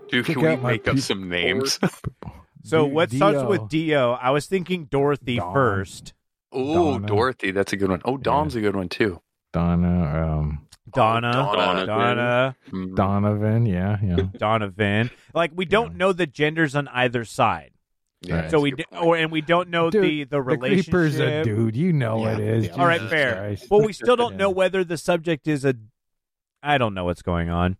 Dude, 0.09 0.25
can 0.25 0.39
we 0.41 0.55
make 0.55 0.87
up 0.87 0.97
some 0.99 1.27
names? 1.27 1.79
So 2.63 2.85
D- 2.85 2.91
what 2.93 3.11
starts 3.11 3.43
with 3.43 3.67
Dio? 3.69 4.11
I 4.13 4.29
was 4.31 4.45
thinking 4.45 4.85
Dorothy 4.85 5.37
Dawn. 5.37 5.53
first. 5.53 6.13
Oh, 6.51 6.99
Dorothy, 6.99 7.51
that's 7.51 7.71
a 7.73 7.77
good 7.77 7.89
one. 7.89 8.01
Oh, 8.05 8.17
Dom's 8.17 8.55
a 8.55 8.61
good 8.61 8.75
one 8.75 8.89
too. 8.89 9.21
Donna, 9.53 10.37
um, 10.39 10.67
Donna, 10.93 11.31
Donna. 11.31 11.85
Donna, 11.85 12.55
Mm. 12.71 12.95
Donovan. 12.95 13.65
Yeah, 13.65 13.97
yeah. 14.03 14.15
Donovan. 14.37 15.09
Like 15.33 15.51
we 15.55 15.65
don't 15.65 15.91
Yeah. 15.91 15.97
know 15.97 16.13
the 16.13 16.27
genders 16.27 16.75
on 16.75 16.87
either 16.89 17.23
side, 17.25 17.71
Yeah, 18.21 18.49
so 18.49 18.59
we 18.59 18.73
a 18.73 18.75
d- 18.75 18.85
or 18.99 19.15
and 19.17 19.31
we 19.31 19.41
don't 19.41 19.69
know 19.69 19.89
Dude, 19.89 20.03
the 20.03 20.23
the 20.25 20.29
The 20.31 20.41
relationship. 20.41 20.85
creeper's 20.91 21.19
a 21.19 21.43
dude. 21.43 21.75
You 21.75 21.93
know 21.93 22.19
Yeah, 22.25 22.33
it 22.33 22.39
is. 22.39 22.65
yeah. 22.67 22.73
All 22.73 22.85
right, 22.85 23.01
fair. 23.01 23.35
Christ. 23.35 23.67
Well, 23.71 23.81
we 23.85 23.93
still 23.93 24.15
don't 24.17 24.33
Yeah. 24.33 24.37
know 24.39 24.49
whether 24.49 24.83
the 24.83 24.97
subject 24.97 25.47
is 25.47 25.63
a. 25.65 25.75
I 26.63 26.77
don't 26.77 26.93
know 26.93 27.05
what's 27.05 27.21
going 27.23 27.49
on. 27.49 27.77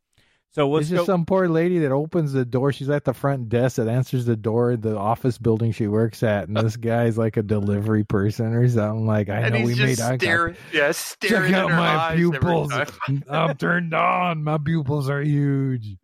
So 0.53 0.69
let's 0.69 0.83
It's 0.83 0.91
go. 0.91 0.95
just 0.97 1.05
some 1.05 1.25
poor 1.25 1.47
lady 1.47 1.79
that 1.79 1.93
opens 1.93 2.33
the 2.33 2.43
door. 2.43 2.73
She's 2.73 2.89
at 2.89 3.05
the 3.05 3.13
front 3.13 3.47
desk 3.47 3.77
that 3.77 3.87
answers 3.87 4.25
the 4.25 4.35
door 4.35 4.75
the 4.75 4.97
office 4.97 5.37
building 5.37 5.71
she 5.71 5.87
works 5.87 6.23
at, 6.23 6.49
and 6.49 6.57
this 6.57 6.75
guy's 6.75 7.17
like 7.17 7.37
a 7.37 7.41
delivery 7.41 8.03
person 8.03 8.47
or 8.53 8.67
something. 8.67 9.05
Like 9.07 9.29
I 9.29 9.39
and 9.39 9.53
know 9.53 9.59
he's 9.59 9.67
we 9.67 9.75
just 9.75 10.01
made 10.01 10.05
eye 10.13 10.17
staring, 10.17 10.55
yeah, 10.73 10.79
contact. 10.81 10.95
staring 10.97 11.51
Check 11.53 11.61
out 11.61 11.69
her 11.71 11.77
my 11.77 11.95
eyes 11.95 12.17
pupils. 12.17 12.73
I'm 13.29 13.55
turned 13.55 13.93
on. 13.93 14.43
My 14.43 14.57
pupils 14.57 15.09
are 15.09 15.21
huge. 15.21 15.95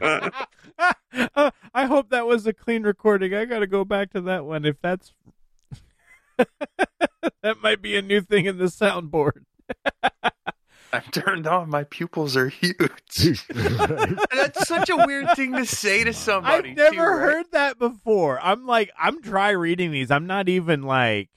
Uh, 0.00 0.30
I 1.74 1.86
hope 1.86 2.10
that 2.10 2.26
was 2.26 2.46
a 2.48 2.52
clean 2.52 2.82
recording. 2.82 3.32
I 3.32 3.44
got 3.44 3.60
to 3.60 3.66
go 3.68 3.84
back 3.84 4.10
to 4.14 4.20
that 4.22 4.44
one. 4.44 4.64
If 4.64 4.80
that's 4.82 5.12
that 6.36 7.62
might 7.62 7.80
be 7.80 7.96
a 7.96 8.02
new 8.02 8.20
thing 8.20 8.46
in 8.46 8.58
the 8.58 8.64
soundboard. 8.64 9.44
I'm 10.94 11.02
turned 11.10 11.46
on. 11.46 11.70
My 11.70 11.84
pupils 11.84 12.36
are 12.36 12.48
huge. 12.48 13.46
That's 13.48 14.68
such 14.68 14.90
a 14.90 14.96
weird 15.06 15.34
thing 15.34 15.54
to 15.54 15.64
say 15.64 16.04
to 16.04 16.12
somebody. 16.12 16.70
I've 16.70 16.76
never 16.76 16.94
too, 16.94 17.00
right? 17.00 17.20
heard 17.20 17.46
that 17.52 17.78
before. 17.78 18.38
I'm 18.40 18.66
like, 18.66 18.90
I'm 18.98 19.20
dry 19.22 19.50
reading 19.50 19.90
these. 19.90 20.10
I'm 20.10 20.26
not 20.26 20.48
even 20.48 20.82
like, 20.82 21.30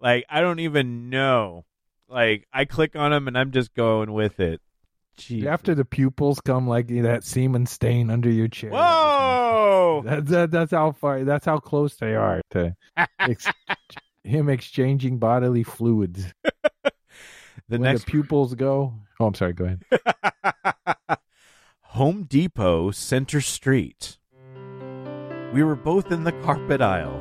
like 0.00 0.24
I 0.30 0.40
don't 0.40 0.60
even 0.60 1.10
know. 1.10 1.64
Like 2.08 2.46
I 2.52 2.64
click 2.64 2.94
on 2.94 3.10
them 3.10 3.26
and 3.26 3.36
I'm 3.36 3.50
just 3.50 3.74
going 3.74 4.12
with 4.12 4.38
it. 4.38 4.60
Jeez. 5.18 5.46
After 5.46 5.74
the 5.74 5.84
pupils 5.84 6.40
come 6.40 6.68
like 6.68 6.88
that 6.88 7.24
semen 7.24 7.66
stain 7.66 8.10
under 8.10 8.30
your 8.30 8.48
chair. 8.48 8.70
Whoa! 8.70 10.02
That's 10.04 10.30
that, 10.30 10.50
that's 10.50 10.72
how 10.72 10.92
far. 10.92 11.24
That's 11.24 11.44
how 11.44 11.58
close 11.58 11.96
they 11.96 12.14
are 12.16 12.40
to 12.50 12.74
ex- 13.18 13.46
him 14.24 14.48
exchanging 14.48 15.18
bodily 15.18 15.62
fluids. 15.62 16.32
The 17.68 17.78
when 17.78 17.82
next 17.82 18.04
the 18.04 18.10
pupils 18.10 18.54
go. 18.54 18.94
Oh, 19.20 19.26
I'm 19.26 19.34
sorry. 19.34 19.52
Go 19.52 19.64
ahead. 19.64 19.84
Home 21.82 22.24
Depot, 22.24 22.90
Center 22.90 23.40
Street. 23.40 24.18
We 25.52 25.62
were 25.62 25.76
both 25.76 26.10
in 26.10 26.24
the 26.24 26.32
carpet 26.42 26.80
aisle. 26.80 27.20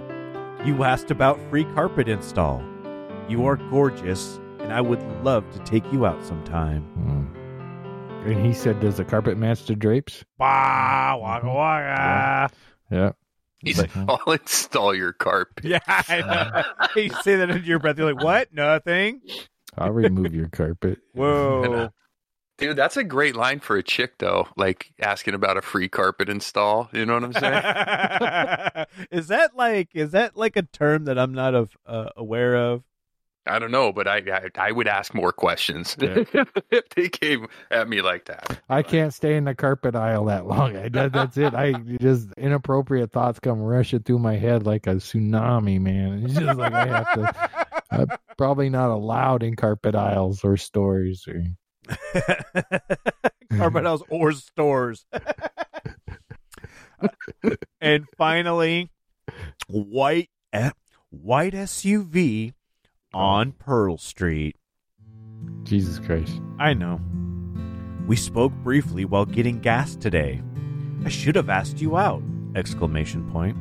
You 0.66 0.84
asked 0.84 1.12
about 1.12 1.40
free 1.50 1.66
carpet 1.66 2.08
install. 2.08 2.64
You 3.30 3.46
are 3.46 3.58
gorgeous, 3.58 4.40
and 4.60 4.74
I 4.74 4.82
would 4.82 5.02
love 5.24 5.50
to 5.52 5.60
take 5.60 5.84
you 5.94 6.06
out 6.06 6.26
sometime. 6.26 6.84
Hmm. 6.84 8.30
And 8.30 8.46
he 8.46 8.54
said, 8.54 8.80
"Does 8.80 8.98
the 8.98 9.06
carpet 9.06 9.38
match 9.38 9.66
the 9.66 9.76
drapes?" 9.76 10.24
Bah, 10.38 11.18
waka 11.18 11.48
waka. 11.48 12.50
Yeah. 12.90 13.12
He's, 13.60 13.78
like, 13.78 13.96
I'll 13.96 14.20
install 14.32 14.94
your 14.94 15.14
carpet. 15.14 15.64
Yeah, 15.64 15.80
I 15.88 16.22
know. 16.22 16.64
you 17.02 17.10
say 17.22 17.38
that 17.38 17.50
into 17.50 17.66
your 17.66 17.80
breath. 17.80 17.98
You're 17.98 18.14
like, 18.14 18.24
what? 18.24 18.54
Nothing. 18.54 19.22
I'll 19.78 19.92
remove 19.92 20.34
your 20.34 20.50
carpet. 20.50 21.00
Whoa. 21.14 21.90
Dude, 22.60 22.78
that's 22.78 22.98
a 22.98 23.04
great 23.04 23.36
line 23.36 23.60
for 23.60 23.78
a 23.78 23.84
chick, 23.84 24.20
though. 24.20 24.48
Like 24.56 24.94
asking 25.00 25.34
about 25.34 25.58
a 25.58 25.62
free 25.62 25.90
carpet 25.90 26.30
install. 26.30 26.88
You 26.94 27.06
know 27.06 27.16
what 27.16 27.24
I'm 27.24 27.34
saying? 27.34 28.86
is 29.12 29.28
that 29.28 29.56
like 29.56 29.90
is 29.94 30.12
that 30.12 30.38
like 30.38 30.56
a 30.56 30.62
term 30.62 31.06
that 31.06 31.18
I'm 31.18 31.34
not 31.34 31.56
of, 31.56 31.76
uh, 31.86 32.10
aware 32.16 32.56
of? 32.56 32.84
I 33.46 33.60
don't 33.60 33.72
know, 33.72 33.92
but 33.92 34.08
I 34.08 34.18
I, 34.18 34.50
I 34.56 34.72
would 34.72 34.88
ask 34.88 35.14
more 35.14 35.34
questions 35.34 35.98
Yeah. 36.02 36.24
if 36.72 36.88
they 36.96 37.10
came 37.10 37.48
at 37.72 37.90
me 37.90 38.02
like 38.02 38.26
that. 38.26 38.62
I 38.70 38.84
can't 38.84 39.14
stay 39.14 39.36
in 39.36 39.44
the 39.46 39.56
carpet 39.56 39.96
aisle 39.96 40.26
that 40.26 40.46
long. 40.46 40.78
I, 40.78 40.90
that, 40.90 41.12
that's 41.12 41.36
it. 41.36 41.54
I 41.54 41.74
just 42.00 42.30
inappropriate 42.38 43.12
thoughts 43.12 43.40
come 43.40 43.60
rushing 43.62 44.04
through 44.04 44.20
my 44.20 44.36
head 44.36 44.66
like 44.66 44.88
a 44.88 44.96
tsunami, 44.96 45.82
man. 45.82 46.24
It's 46.24 46.36
just 46.36 46.58
like 46.58 46.72
I 46.72 46.86
have 46.86 47.14
to. 47.14 47.73
I'm 47.92 48.08
probably 48.38 48.70
not 48.70 48.90
allowed 48.90 49.44
in 49.44 49.56
carpet 49.56 49.96
aisles 49.96 50.44
or 50.44 50.58
stores. 50.58 51.28
Or, 51.28 51.44
Carpet 53.58 53.84
house 53.84 54.02
or 54.10 54.32
stores. 54.32 55.06
and 57.82 58.06
finally, 58.18 58.90
white 59.68 60.30
eh, 60.52 60.72
white 61.10 61.54
SUV 61.54 62.54
on 63.14 63.52
Pearl 63.52 63.98
Street. 63.98 64.56
Jesus 65.64 66.00
Christ. 66.00 66.42
I 66.60 66.74
know. 66.74 67.00
We 68.08 68.16
spoke 68.16 68.52
briefly 68.64 69.06
while 69.06 69.26
getting 69.26 69.60
gas 69.60 69.96
today. 69.96 70.42
I 71.06 71.10
should 71.10 71.36
have 71.36 71.50
asked 71.50 71.82
you 71.82 71.98
out! 71.98 72.22
Exclamation 72.56 73.30
point. 73.32 73.58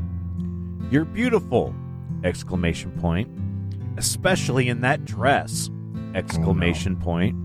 You're 0.92 1.04
beautiful! 1.04 1.74
Exclamation 2.24 2.90
point. 2.92 3.28
Especially 3.96 4.68
in 4.68 4.80
that 4.80 5.04
dress! 5.04 5.70
Exclamation 6.14 6.96
point. 6.96 7.36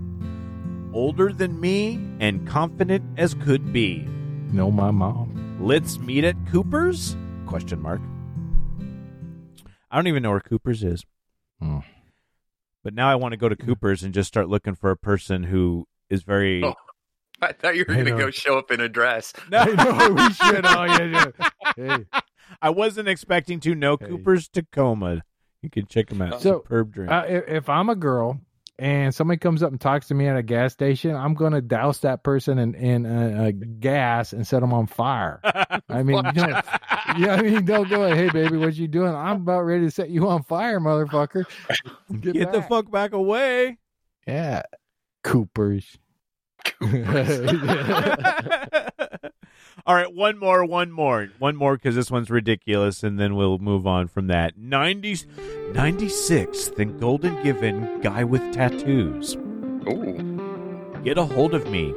Older 0.93 1.32
than 1.32 1.60
me 1.60 2.00
and 2.20 2.48
confident 2.48 3.04
as 3.18 3.34
could 3.34 3.72
be. 3.72 4.06
No, 4.52 4.72
my 4.72 4.91
mom. 4.91 5.58
Let's 5.60 6.00
meet 6.00 6.24
at 6.24 6.36
Cooper's? 6.50 7.16
Question 7.45 7.82
mark. 7.82 8.02
I 9.91 9.95
don't 9.98 10.08
even 10.08 10.24
know 10.24 10.32
where 10.32 10.39
Cooper's 10.39 10.84
is. 10.84 11.06
Hmm. 11.62 11.80
But 12.84 12.93
now 12.93 13.10
I 13.10 13.16
want 13.16 13.34
to 13.34 13.38
go 13.38 13.50
to 13.50 13.56
Cooper's 13.56 14.04
and 14.04 14.14
just 14.14 14.28
start 14.28 14.48
looking 14.50 14.76
for 14.76 14.91
a 14.91 14.98
person 14.98 15.43
who 15.43 15.86
is 16.10 16.24
very 16.24 16.64
Oh. 16.64 16.74
I 17.41 17.52
thought 17.54 17.76
you 17.76 17.86
were 17.88 17.93
going 17.93 18.06
to 18.06 18.12
go 18.18 18.32
show 18.32 18.58
up 18.58 18.72
in 18.72 18.82
a 18.82 18.89
dress. 18.89 19.32
No. 19.52 19.60
I 19.60 19.66
know 19.66 20.14
we 20.14 20.34
should. 20.34 20.66
Oh, 20.66 20.84
yeah, 20.86 21.32
yeah. 21.36 21.50
Hey, 21.76 22.06
I 22.62 22.72
wasn't 22.72 23.08
expecting 23.08 23.60
to 23.60 23.76
know 23.76 23.98
Hey. 24.00 24.08
Cooper's 24.08 24.48
Tacoma. 24.50 25.22
You 25.62 25.70
can 25.70 25.86
check 25.88 26.08
them 26.10 26.22
out. 26.22 26.41
So, 26.41 26.62
Superb 26.64 26.93
drink. 26.93 27.12
uh, 27.12 27.26
if, 27.28 27.47
if 27.47 27.70
I'm 27.70 27.89
a 27.89 27.95
girl 27.95 28.39
and 28.80 29.14
somebody 29.14 29.39
comes 29.39 29.64
up 29.64 29.72
and 29.72 29.82
talks 29.82 30.10
to 30.10 30.14
me 30.14 30.28
at 30.28 30.38
a 30.38 30.43
gas 30.43 30.72
station, 30.72 31.16
I'm 31.16 31.34
going 31.34 31.53
to 31.53 31.62
douse 31.62 31.99
that 31.99 32.24
person 32.24 32.60
in, 32.60 32.76
in 32.76 33.05
uh, 33.05 33.45
uh, 33.47 33.51
gas 33.80 34.34
and 34.34 34.45
set 34.45 34.60
them 34.62 34.72
on 34.72 34.86
fire. 34.86 35.39
I 35.89 36.03
mean, 36.03 36.24
you 36.36 36.41
know, 36.41 36.62
yeah, 37.18 37.36
I 37.36 37.41
mean, 37.41 37.66
don't 37.66 37.89
go, 37.89 38.08
hey, 38.14 38.30
baby, 38.30 38.58
what 38.58 38.76
you 38.76 38.88
doing? 38.88 39.16
I'm 39.16 39.38
about 39.38 39.62
ready 39.62 39.86
to 39.86 39.91
set 39.91 40.10
you 40.12 40.30
on 40.30 40.43
fire, 40.43 40.80
motherfucker. 40.80 41.45
Get, 42.22 42.34
Get 42.34 42.51
the 42.51 42.62
fuck 42.62 42.91
back 42.91 43.14
away. 43.14 43.78
Yeah. 44.28 44.62
Coopers. 45.24 45.97
All 49.86 49.96
right, 49.96 50.14
one 50.14 50.38
more, 50.38 50.66
one 50.66 50.92
more, 50.92 51.30
one 51.40 51.56
more, 51.56 51.76
because 51.76 51.96
this 51.96 52.12
one's 52.12 52.30
ridiculous, 52.30 53.04
and 53.04 53.18
then 53.20 53.36
we'll 53.36 53.58
move 53.58 53.88
on 53.88 54.08
from 54.08 54.28
that. 54.28 54.58
90, 54.58 55.16
96th 55.72 56.78
and 56.80 57.00
Golden 57.00 57.42
Given 57.44 58.02
guy 58.02 58.24
with 58.24 58.42
tattoos. 58.54 59.36
Ooh. 59.36 61.00
Get 61.04 61.18
a 61.18 61.24
hold 61.24 61.54
of 61.54 61.70
me. 61.70 61.94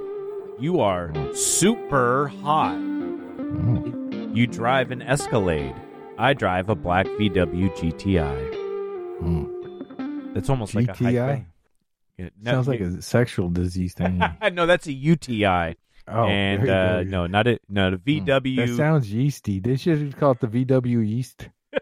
You 0.61 0.81
are 0.81 1.13
super 1.35 2.29
hot. 2.29 2.77
Mm, 2.77 4.37
You 4.37 4.47
drive 4.47 4.91
an 4.93 5.03
Escalade. 5.03 5.75
I 6.19 6.35
drive 6.35 6.69
a 6.69 6.75
black 6.77 7.07
VW 7.07 7.71
GTI. 7.77 8.55
mm. 9.23 10.35
That's 10.35 10.49
almost 10.51 10.75
like 10.77 10.89
a 10.89 10.93
GTI? 10.93 11.27
five. 11.39 11.45
Yeah, 12.19 12.29
no, 12.41 12.51
Sounds 12.53 12.69
like 12.69 12.81
a 12.81 13.01
sexual 13.03 13.49
disease 13.49 13.95
thing. 13.95 14.23
no, 14.53 14.67
that's 14.67 14.87
a 14.87 14.93
UTI, 14.93 15.77
Oh, 16.09 16.25
and 16.27 16.67
there 16.67 16.97
uh, 16.99 17.03
no, 17.05 17.27
not 17.27 17.47
a 17.47 17.61
no. 17.69 17.91
The 17.91 17.97
Hmm. 18.21 18.25
VW. 18.27 18.57
That 18.57 18.77
sounds 18.77 19.13
yeasty. 19.13 19.61
They 19.61 19.77
should 19.77 20.17
call 20.17 20.33
it 20.33 20.41
the 20.41 20.49
VW 20.49 21.07
yeast. 21.09 21.49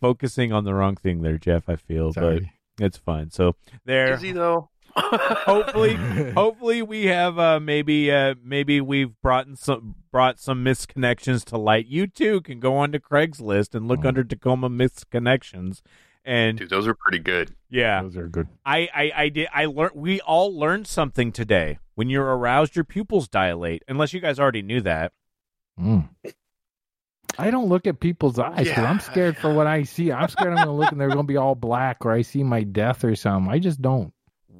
focusing 0.00 0.52
on 0.52 0.64
the 0.64 0.74
wrong 0.74 0.96
thing 0.96 1.22
there, 1.22 1.38
Jeff. 1.38 1.68
I 1.68 1.76
feel, 1.76 2.12
Sorry. 2.12 2.52
but 2.76 2.84
it's 2.86 2.98
fine. 2.98 3.30
So 3.30 3.54
there. 3.84 4.14
Is 4.14 4.22
he, 4.22 4.32
though? 4.32 4.70
hopefully, 4.96 5.94
hopefully 6.34 6.82
we 6.82 7.06
have 7.06 7.38
uh, 7.38 7.60
maybe 7.60 8.10
uh, 8.10 8.34
maybe 8.42 8.80
we've 8.80 9.12
brought 9.22 9.46
in 9.46 9.56
some 9.56 9.96
brought 10.10 10.38
some 10.40 10.64
misconnections 10.64 11.44
to 11.46 11.58
light. 11.58 11.86
You 11.86 12.06
too 12.06 12.40
can 12.40 12.60
go 12.60 12.76
on 12.76 12.92
to 12.92 12.98
Craigslist 12.98 13.74
and 13.74 13.88
look 13.88 14.00
Hmm. 14.00 14.06
under 14.08 14.24
Tacoma 14.24 14.70
misconnections. 14.70 15.82
And 16.26 16.58
Dude, 16.58 16.68
those 16.70 16.88
are 16.88 16.94
pretty 16.94 17.20
good. 17.20 17.54
yeah, 17.70 18.02
Those 18.02 18.16
are 18.16 18.26
good. 18.26 18.48
I, 18.64 18.88
I, 18.92 19.12
I 19.16 19.28
did. 19.28 19.48
I 19.54 19.66
learned. 19.66 19.92
We 19.94 20.20
all 20.20 20.52
learned 20.58 20.88
something 20.88 21.30
today. 21.30 21.78
When 21.94 22.10
you're 22.10 22.26
aroused, 22.36 22.74
your 22.74 22.84
pupils 22.84 23.28
dilate. 23.28 23.84
Unless 23.86 24.12
you 24.12 24.18
guys 24.20 24.40
already 24.40 24.62
knew 24.62 24.80
that. 24.80 25.12
Mm. 25.80 26.08
I 27.38 27.50
don't 27.50 27.68
look 27.68 27.86
at 27.86 28.00
people's 28.00 28.38
eyes 28.38 28.56
because 28.58 28.76
Yeah. 28.76 28.90
I'm 28.90 28.98
scared 29.00 29.36
for 29.36 29.54
what 29.54 29.66
I 29.68 29.84
see. 29.84 30.10
I'm 30.10 30.28
scared 30.28 30.48
I'm 30.48 30.56
going 30.56 30.66
to 30.66 30.72
look 30.72 30.90
and 30.90 31.00
they're 31.00 31.08
going 31.08 31.26
to 31.26 31.32
be 31.32 31.36
all 31.36 31.54
black 31.54 32.04
or 32.04 32.12
I 32.12 32.22
see 32.22 32.42
my 32.42 32.64
death 32.64 33.04
or 33.04 33.14
something. 33.14 33.52
I 33.52 33.58
just 33.58 33.80
don't. 33.80 34.12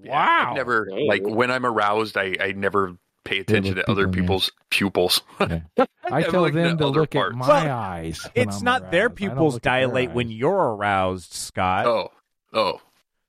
Yeah, 0.03 0.13
Wow. 0.13 0.51
I've 0.51 0.57
never, 0.57 0.89
like, 1.07 1.23
when 1.27 1.51
I'm 1.51 1.67
aroused, 1.67 2.17
I, 2.17 2.37
I 2.41 2.53
never 2.53 2.97
pay 3.27 3.39
attention 3.41 3.75
to 3.77 3.91
other 3.91 4.07
people 4.09 4.17
in 4.17 4.23
people's 4.23 4.53
pupils. 4.71 5.23
I 5.41 5.63
I'm 6.11 6.23
tell 6.31 6.43
looking 6.43 6.57
them 6.57 6.73
at 6.73 6.79
to 6.79 6.87
look 6.87 7.11
parts. 7.11 7.33
at 7.35 7.39
my 7.39 7.49
Well, 7.49 7.77
eyes. 7.79 8.23
when 8.35 8.49
It's 8.49 8.59
I'm 8.59 8.65
not 8.65 8.91
their 8.91 9.07
aroused. 9.07 9.23
I 9.23 9.27
don't 9.27 9.31
pupils 9.35 9.55
look 9.55 9.67
at 9.67 9.71
their 9.79 9.87
dilate 9.89 10.11
when 10.13 10.31
you're 10.31 10.75
aroused, 10.75 11.33
Scott. 11.35 11.87
oh, 11.87 12.11
oh. 12.53 12.81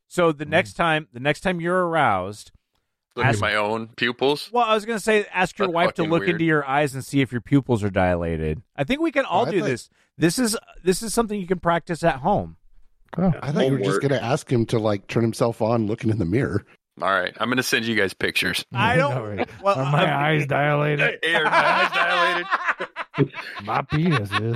So 0.07 0.31
the 0.31 0.45
Mm. 0.45 0.49
next 0.49 0.73
time, 0.73 1.07
the 1.13 1.19
next 1.19 1.41
time 1.41 1.59
you're 1.61 1.87
aroused, 1.87 2.51
Look 3.15 3.25
Ask- 3.25 3.37
at 3.39 3.41
my 3.41 3.55
own 3.55 3.87
pupils. 3.95 4.51
well, 4.53 4.63
I 4.63 4.75
was 4.75 4.85
gonna 4.85 4.99
say, 4.99 5.25
ask 5.33 5.57
your 5.57 5.69
That's 5.69 5.73
wife 5.73 5.93
to 5.95 6.03
look 6.03 6.19
weird. 6.19 6.29
into 6.33 6.45
your 6.45 6.63
eyes 6.67 6.93
and 6.93 7.03
see 7.03 7.19
if 7.21 7.31
your 7.31 7.41
pupils 7.41 7.83
are 7.83 7.89
dilated. 7.89 8.61
I 8.75 8.83
think 8.83 9.01
we 9.01 9.11
can 9.11 9.25
all 9.25 9.47
I 9.47 9.51
do 9.51 9.59
thought- 9.61 9.65
this. 9.65 9.89
This 10.19 10.37
is 10.37 10.55
this 10.83 11.01
is 11.01 11.15
something 11.15 11.39
you 11.39 11.47
can 11.47 11.59
practice 11.59 12.03
at 12.03 12.17
home. 12.17 12.57
Oh, 13.17 13.33
I 13.41 13.51
thought 13.51 13.65
you 13.65 13.71
were 13.71 13.79
just 13.79 14.01
going 14.01 14.11
to 14.11 14.23
ask 14.23 14.51
him 14.51 14.65
to 14.67 14.77
like 14.77 15.07
turn 15.07 15.23
himself 15.23 15.61
on 15.63 15.87
looking 15.87 16.11
in 16.11 16.19
the 16.19 16.25
mirror. 16.25 16.63
All 17.01 17.11
right, 17.11 17.35
I'm 17.39 17.47
going 17.47 17.57
to 17.57 17.63
send 17.63 17.85
you 17.85 17.95
guys 17.95 18.13
pictures. 18.13 18.65
I 18.73 18.95
don't. 18.95 19.13
All 19.17 19.27
right. 19.27 19.49
Well, 19.61 19.77
Are 19.79 19.91
my 19.91 20.11
uh, 20.11 20.17
eyes 20.17 20.47
dilated? 20.47 21.19
Hey, 21.21 21.35
are 21.35 21.43
my 21.43 21.51
eyes 21.51 21.91
dilated? 21.91 23.33
My 23.63 23.81
penis 23.81 24.29
is. 24.31 24.55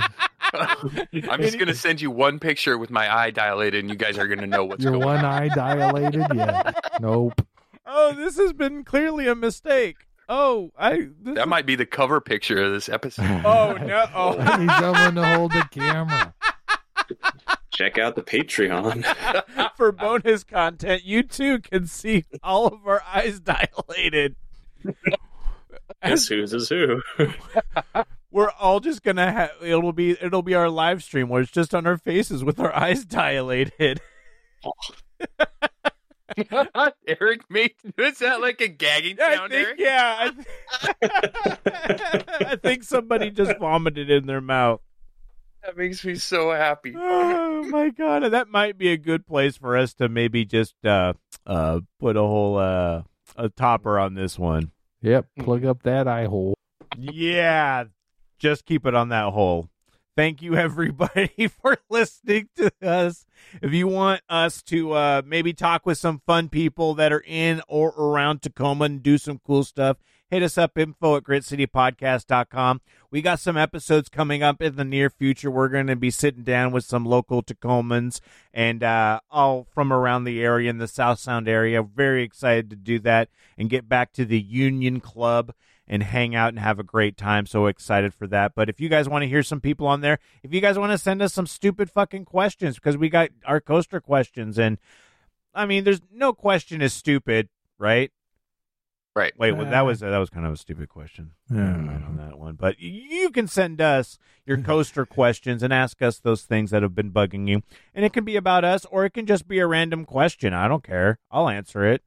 I'm 1.28 1.40
just 1.42 1.58
going 1.58 1.66
to 1.66 1.74
send 1.74 2.00
you 2.00 2.10
one 2.12 2.38
picture 2.38 2.78
with 2.78 2.90
my 2.90 3.12
eye 3.12 3.30
dilated, 3.32 3.80
and 3.80 3.90
you 3.90 3.96
guys 3.96 4.18
are 4.18 4.28
going 4.28 4.38
to 4.38 4.46
know 4.46 4.64
what's 4.64 4.84
going 4.84 4.94
on. 4.94 5.00
Your 5.00 5.08
going 5.10 5.22
one 5.22 5.24
on. 5.24 5.42
eye 5.42 5.48
dilated? 5.48 6.26
Yeah. 6.34 6.72
Nope. 7.00 7.44
oh, 7.86 8.12
this 8.14 8.36
has 8.36 8.52
been 8.52 8.84
clearly 8.84 9.26
a 9.26 9.34
mistake. 9.34 10.06
Oh, 10.28 10.70
I. 10.78 11.08
This 11.20 11.34
That 11.34 11.38
is- 11.42 11.46
might 11.48 11.66
be 11.66 11.74
the 11.74 11.86
cover 11.86 12.20
picture 12.20 12.62
of 12.62 12.72
this 12.72 12.88
episode. 12.88 13.42
Oh 13.44 13.76
no! 13.80 14.06
Oh. 14.14 14.38
I 14.38 14.56
need 14.58 14.70
someone 14.78 15.14
to 15.16 15.36
hold 15.36 15.52
the 15.52 15.66
camera. 15.72 16.32
Check 17.72 17.98
out 17.98 18.14
the 18.14 18.22
Patreon. 18.22 19.04
For 19.76 19.92
bonus 19.92 20.44
content, 20.44 21.04
you 21.04 21.22
too 21.22 21.58
can 21.60 21.86
see 21.86 22.24
all 22.42 22.66
of 22.66 22.86
our 22.86 23.02
eyes 23.12 23.40
dilated. 23.40 24.36
Guess 26.04 26.28
who's 26.28 26.52
is 26.52 26.68
who? 26.68 27.00
We're 28.30 28.50
all 28.58 28.80
just 28.80 29.02
gonna 29.02 29.30
have 29.30 29.50
it'll 29.62 29.92
be 29.92 30.12
it'll 30.12 30.42
be 30.42 30.54
our 30.54 30.70
live 30.70 31.02
stream 31.02 31.28
where 31.28 31.42
it's 31.42 31.50
just 31.50 31.74
on 31.74 31.86
our 31.86 31.98
faces 31.98 32.42
with 32.42 32.58
our 32.58 32.74
eyes 32.74 33.04
dilated. 33.04 34.00
Erik 37.06 37.42
made 37.50 37.74
was 37.98 38.18
that 38.18 38.40
like 38.40 38.60
a 38.60 38.68
gagging 38.68 39.18
I 39.20 39.34
sound, 39.36 39.52
think 39.52 39.68
Erik? 39.68 39.80
yeah. 39.80 40.16
I, 40.20 40.30
th- 40.30 40.46
I 42.46 42.56
think 42.56 42.84
somebody 42.84 43.30
just 43.30 43.58
vomited 43.58 44.10
in 44.10 44.26
their 44.26 44.40
mouth. 44.40 44.80
That 45.62 45.76
makes 45.76 46.04
me 46.04 46.16
so 46.16 46.50
happy. 46.52 46.94
Oh 47.64 47.68
my 47.68 47.90
god, 47.90 48.24
that 48.24 48.48
might 48.48 48.76
be 48.76 48.88
a 48.88 48.96
good 48.96 49.24
place 49.24 49.56
for 49.56 49.76
us 49.76 49.94
to 49.94 50.08
maybe 50.08 50.44
just 50.44 50.74
uh 50.84 51.12
uh 51.46 51.80
put 52.00 52.16
a 52.16 52.20
whole 52.20 52.58
uh 52.58 53.02
a 53.36 53.48
topper 53.50 54.00
on 54.00 54.14
this 54.14 54.36
one. 54.36 54.72
Yep. 55.00 55.26
Plug 55.38 55.64
up 55.64 55.84
that 55.84 56.08
eye 56.08 56.24
hole. 56.24 56.54
Yeah, 56.98 57.84
just 58.38 58.66
keep 58.66 58.84
it 58.84 58.94
on 58.96 59.10
that 59.10 59.32
hole. 59.32 59.68
Thank 60.16 60.42
you, 60.42 60.56
everybody, 60.56 61.48
for 61.48 61.78
listening 61.88 62.48
to 62.56 62.72
us. 62.82 63.24
If 63.62 63.72
you 63.72 63.86
want 63.86 64.22
us 64.28 64.62
to 64.64 64.92
uh, 64.92 65.22
maybe 65.24 65.52
talk 65.52 65.86
with 65.86 65.98
some 65.98 66.20
fun 66.26 66.48
people 66.48 66.94
that 66.94 67.12
are 67.12 67.22
in 67.24 67.62
or 67.68 67.90
around 67.90 68.42
Tacoma 68.42 68.86
and 68.86 69.02
do 69.02 69.18
some 69.18 69.40
cool 69.46 69.64
stuff, 69.64 69.98
hit 70.32 70.42
us 70.42 70.56
up 70.56 70.78
info 70.78 71.16
at 71.16 71.24
gritcitypodcast.com. 71.24 72.80
We 73.10 73.20
got 73.20 73.38
some 73.38 73.58
episodes 73.58 74.08
coming 74.08 74.42
up 74.42 74.62
in 74.62 74.76
the 74.76 74.84
near 74.84 75.10
future. 75.10 75.50
We're 75.50 75.68
going 75.68 75.88
to 75.88 75.96
be 75.96 76.10
sitting 76.10 76.42
down 76.42 76.72
with 76.72 76.86
some 76.86 77.04
local 77.04 77.42
Tacomans 77.42 78.22
and 78.54 78.82
uh, 78.82 79.20
all 79.30 79.66
from 79.74 79.92
around 79.92 80.24
the 80.24 80.42
area 80.42 80.70
in 80.70 80.78
the 80.78 80.88
South 80.88 81.18
Sound 81.18 81.48
area. 81.48 81.82
Very 81.82 82.22
excited 82.22 82.70
to 82.70 82.76
do 82.76 82.98
that 83.00 83.28
and 83.58 83.68
get 83.68 83.90
back 83.90 84.14
to 84.14 84.24
the 84.24 84.40
Union 84.40 85.00
Club 85.00 85.52
and 85.86 86.02
hang 86.02 86.34
out 86.34 86.48
and 86.48 86.60
have 86.60 86.78
a 86.78 86.84
great 86.84 87.18
time. 87.18 87.44
So 87.44 87.66
excited 87.66 88.14
for 88.14 88.26
that. 88.28 88.54
But 88.54 88.70
if 88.70 88.80
you 88.80 88.88
guys 88.88 89.10
want 89.10 89.24
to 89.24 89.28
hear 89.28 89.42
some 89.42 89.60
people 89.60 89.86
on 89.86 90.00
there, 90.00 90.18
if 90.42 90.54
you 90.54 90.62
guys 90.62 90.78
want 90.78 90.92
to 90.92 90.98
send 90.98 91.20
us 91.20 91.34
some 91.34 91.46
stupid 91.46 91.90
fucking 91.90 92.24
questions, 92.24 92.76
because 92.76 92.96
we 92.96 93.10
got 93.10 93.28
our 93.44 93.60
coaster 93.60 94.00
questions, 94.00 94.58
and 94.58 94.78
I 95.54 95.66
mean, 95.66 95.84
there's 95.84 96.00
no 96.10 96.32
question 96.32 96.80
is 96.80 96.94
stupid, 96.94 97.50
right? 97.76 98.10
Right. 99.14 99.32
Wait, 99.38 99.52
well, 99.52 99.66
that 99.66 99.82
uh. 99.82 99.84
was 99.84 100.00
that 100.00 100.16
was 100.16 100.30
kind 100.30 100.46
of 100.46 100.54
a 100.54 100.56
stupid 100.56 100.88
question. 100.88 101.32
Never 101.50 101.78
mind 101.78 102.04
on 102.04 102.16
that 102.16 102.38
one. 102.38 102.54
But 102.54 102.80
you 102.80 103.30
can 103.30 103.46
send 103.46 103.80
us 103.80 104.18
your 104.46 104.56
coaster 104.62 105.04
questions 105.04 105.62
and 105.62 105.72
ask 105.72 106.00
us 106.00 106.18
those 106.18 106.42
things 106.42 106.70
that 106.70 106.82
have 106.82 106.94
been 106.94 107.12
bugging 107.12 107.46
you, 107.46 107.62
and 107.94 108.04
it 108.04 108.12
can 108.12 108.24
be 108.24 108.36
about 108.36 108.64
us, 108.64 108.86
or 108.86 109.04
it 109.04 109.10
can 109.10 109.26
just 109.26 109.46
be 109.46 109.58
a 109.58 109.66
random 109.66 110.06
question. 110.06 110.54
I 110.54 110.66
don't 110.66 110.82
care. 110.82 111.18
I'll 111.30 111.48
answer 111.48 111.84
it. 111.84 112.02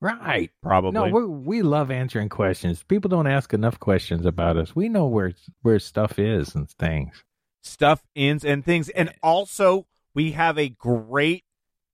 Right. 0.00 0.52
Probably. 0.62 0.92
No, 0.92 1.08
we 1.08 1.24
we 1.24 1.62
love 1.62 1.90
answering 1.90 2.28
questions. 2.28 2.84
People 2.84 3.08
don't 3.08 3.26
ask 3.26 3.52
enough 3.52 3.80
questions 3.80 4.24
about 4.24 4.56
us. 4.56 4.76
We 4.76 4.88
know 4.88 5.06
where 5.06 5.32
where 5.62 5.80
stuff 5.80 6.18
is 6.18 6.54
and 6.54 6.70
things. 6.70 7.24
stuff 7.62 8.04
ends 8.14 8.44
and 8.44 8.64
things 8.64 8.88
and 8.90 9.12
also 9.22 9.86
we 10.14 10.32
have 10.32 10.56
a 10.58 10.68
great 10.68 11.44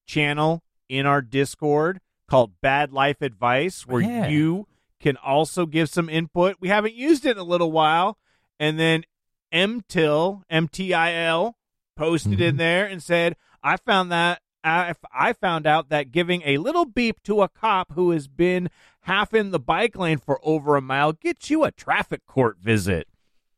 channel 0.07 0.63
in 0.89 1.07
our 1.07 1.23
discord 1.23 2.01
called 2.33 2.53
bad 2.63 2.93
life 2.93 3.21
advice 3.23 3.87
where 3.87 4.01
Yeah. 4.03 4.27
you 4.29 4.67
can 5.01 5.17
also 5.19 5.67
give 5.67 5.89
some 5.91 6.09
input 6.09 6.57
we 6.61 6.69
haven't 6.69 6.95
used 6.95 7.27
it 7.27 7.33
in 7.33 7.39
a 7.39 7.43
little 7.45 7.71
while 7.71 8.17
and 8.59 8.79
then 8.81 9.05
mtil 9.53 10.43
mtil 10.51 11.53
posted 11.97 12.41
in 12.41 12.55
Mhm. 12.55 12.59
there 12.59 12.87
and 12.87 13.03
said 13.03 13.37
i 13.63 13.77
found 13.77 14.11
that 14.11 14.41
I, 14.65 14.95
I 15.13 15.33
found 15.33 15.67
out 15.67 15.89
that 15.89 16.13
giving 16.13 16.41
a 16.45 16.59
little 16.59 16.85
beep 16.85 17.23
to 17.25 17.43
a 17.43 17.49
cop 17.49 17.93
who 17.95 18.13
has 18.13 18.29
been 18.29 18.71
half 19.03 19.35
in 19.35 19.51
the 19.51 19.59
bike 19.59 19.97
lane 19.97 20.19
for 20.19 20.39
over 20.45 20.77
a 20.77 20.81
mile 20.81 21.13
gets 21.13 21.51
you 21.51 21.65
a 21.65 21.73
traffic 21.73 22.25
court 22.27 22.59
visit 22.61 23.09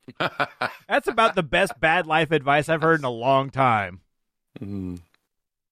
that's 0.89 1.07
about 1.07 1.35
the 1.35 1.43
best 1.43 1.79
bad 1.79 2.07
life 2.07 2.31
advice 2.31 2.69
I've 2.69 2.83
heard 2.83 3.01
in 3.01 3.05
a 3.07 3.11
long 3.11 3.49
time. 3.51 4.01
Mm. 4.61 5.01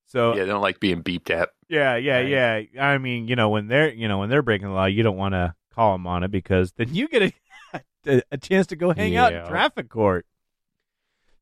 So 0.07 0.31
Yeah, 0.33 0.37
yeah, 0.39 0.45
they 0.45 0.51
don't 0.51 0.63
like 0.63 0.81
being 0.81 1.03
beeped 1.03 1.31
at. 1.31 1.51
Yeah, 1.73 1.97
yeah, 1.97 2.53
Right. 2.55 2.69
I 2.79 2.99
mean, 2.99 3.29
you 3.29 3.35
know, 3.37 3.49
when 3.49 3.67
they're 3.67 3.93
you 3.93 4.07
know 4.09 4.19
when 4.19 4.29
they're 4.29 4.43
breaking 4.43 4.69
the 4.69 4.75
law, 4.75 4.85
you 4.85 5.03
don't 5.03 5.17
want 5.17 5.33
to 5.33 5.55
call 5.75 5.93
them 5.93 6.07
on 6.07 6.23
it 6.23 6.31
because 6.31 6.73
then 6.73 6.95
you 6.95 7.09
get 7.09 7.23
a 7.23 7.33
a, 8.07 8.23
a 8.33 8.37
chance 8.39 8.67
to 8.69 8.77
go 8.77 8.93
hang 8.93 9.17
out 9.17 9.33
in 9.33 9.47
traffic 9.47 9.89
court. 9.89 10.27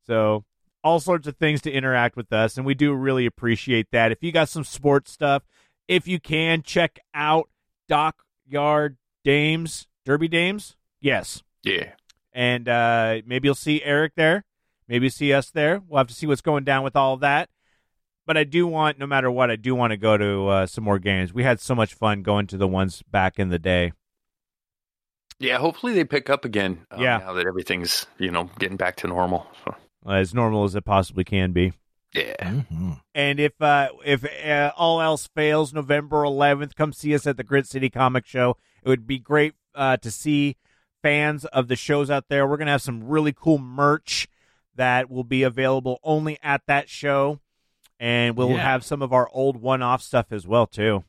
So 0.06 0.44
all 0.82 1.00
sorts 1.00 1.26
of 1.26 1.36
things 1.36 1.60
to 1.62 1.72
interact 1.72 2.16
with 2.16 2.32
us, 2.32 2.56
and 2.56 2.64
we 2.64 2.74
do 2.74 2.92
really 2.92 3.26
appreciate 3.26 3.88
that. 3.92 4.12
If 4.12 4.22
you 4.22 4.32
got 4.32 4.48
some 4.48 4.64
sports 4.64 5.10
stuff, 5.10 5.42
if 5.88 6.06
you 6.08 6.20
can 6.20 6.62
check 6.62 6.98
out 7.14 7.48
Dockyard 7.88 8.96
Dames, 9.24 9.86
Derby 10.04 10.28
Dames, 10.28 10.76
yes, 11.00 11.42
Yeah. 11.64 11.90
and 12.32 12.68
uh, 12.68 13.20
maybe 13.26 13.48
you'll 13.48 13.54
see 13.54 13.82
Erik 13.82 14.14
there. 14.16 14.44
Maybe 14.88 15.08
see 15.08 15.32
us 15.32 15.50
there. 15.50 15.82
We'll 15.86 15.98
have 15.98 16.08
to 16.08 16.14
see 16.14 16.26
what's 16.26 16.40
going 16.40 16.64
down 16.64 16.82
with 16.82 16.96
all 16.96 17.14
of 17.14 17.20
that. 17.20 17.48
But 18.30 18.36
I 18.36 18.44
do 18.44 18.64
want, 18.64 18.96
no 18.96 19.08
matter 19.08 19.28
what, 19.28 19.50
I 19.50 19.56
do 19.56 19.74
want 19.74 19.90
to 19.90 19.96
go 19.96 20.16
to 20.16 20.46
uh, 20.46 20.66
some 20.66 20.84
more 20.84 21.00
games. 21.00 21.34
We 21.34 21.42
had 21.42 21.58
so 21.58 21.74
much 21.74 21.94
fun 21.94 22.22
going 22.22 22.46
to 22.46 22.56
the 22.56 22.68
ones 22.68 23.02
back 23.10 23.40
in 23.40 23.48
the 23.48 23.58
day. 23.58 23.90
Yeah, 25.40 25.58
hopefully 25.58 25.94
they 25.94 26.04
pick 26.04 26.30
up 26.30 26.44
again. 26.44 26.86
um, 26.92 27.02
Yeah. 27.02 27.18
Now 27.18 27.32
that 27.32 27.48
everything's, 27.48 28.06
you 28.18 28.30
know, 28.30 28.48
getting 28.60 28.76
back 28.76 28.94
to 28.98 29.08
normal. 29.08 29.48
So, 29.64 29.74
as 30.08 30.32
normal 30.32 30.62
as 30.62 30.76
it 30.76 30.84
possibly 30.84 31.24
can 31.24 31.50
be. 31.50 31.72
yeah. 32.14 32.36
Mm-hmm. 32.38 32.92
And 33.16 33.40
if 33.40 33.60
uh, 33.60 33.88
if 34.04 34.24
uh, 34.24 34.70
all 34.76 35.00
else 35.00 35.26
fails, 35.34 35.74
November 35.74 36.18
11th, 36.18 36.76
come 36.76 36.92
see 36.92 37.12
us 37.16 37.26
at 37.26 37.36
the 37.36 37.42
Grit 37.42 37.66
City 37.66 37.90
Comic 37.90 38.26
Show. 38.26 38.56
It 38.84 38.88
would 38.88 39.08
be 39.08 39.18
great 39.18 39.54
uh, 39.74 39.96
to 39.96 40.10
see 40.12 40.56
fans 41.02 41.46
of 41.46 41.66
the 41.66 41.74
shows 41.74 42.12
out 42.12 42.26
there. 42.28 42.46
We're 42.46 42.58
gonna 42.58 42.70
have 42.70 42.80
some 42.80 43.08
really 43.08 43.32
cool 43.32 43.58
merch 43.58 44.28
that 44.76 45.10
will 45.10 45.24
be 45.24 45.42
available 45.42 45.98
only 46.04 46.38
at 46.44 46.62
that 46.68 46.88
show, 46.88 47.40
and 48.00 48.36
we'll 48.36 48.50
Yeah. 48.50 48.56
have 48.62 48.82
some 48.84 49.02
of 49.02 49.12
our 49.12 49.28
old 49.32 49.58
one-off 49.60 50.02
stuff 50.02 50.26
as 50.32 50.46
well 50.48 50.66
too. 50.66 51.04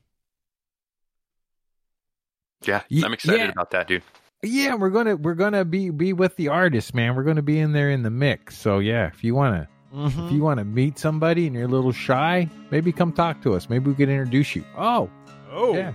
Yeah. 2.64 2.82
I'm 3.04 3.12
excited 3.12 3.40
yeah. 3.40 3.48
about 3.48 3.70
that, 3.72 3.88
dude. 3.88 4.02
Yeah, 4.44 4.74
we're 4.74 4.90
gonna 4.90 5.16
we're 5.16 5.34
gonna 5.34 5.64
be 5.64 5.90
be 5.90 6.12
with 6.12 6.36
the 6.36 6.48
artist, 6.48 6.94
man. 6.94 7.14
We're 7.16 7.22
gonna 7.24 7.42
be 7.42 7.58
in 7.58 7.72
there 7.72 7.90
in 7.90 8.02
the 8.02 8.10
mix. 8.10 8.56
So 8.58 8.78
yeah, 8.80 9.06
if 9.08 9.24
you 9.24 9.34
wanna 9.34 9.68
Mm-hmm. 9.94 10.26
if 10.26 10.32
you 10.32 10.42
wanna 10.42 10.64
meet 10.64 10.98
somebody 10.98 11.46
and 11.46 11.54
you're 11.54 11.66
a 11.66 11.68
little 11.68 11.92
shy, 11.92 12.48
maybe 12.70 12.92
come 12.92 13.12
talk 13.12 13.42
to 13.42 13.54
us. 13.54 13.68
Maybe 13.68 13.90
we 13.90 13.94
could 13.96 14.08
introduce 14.08 14.56
you. 14.56 14.64
Oh, 14.76 15.10
Oh, 15.50 15.74
yeah. 15.74 15.92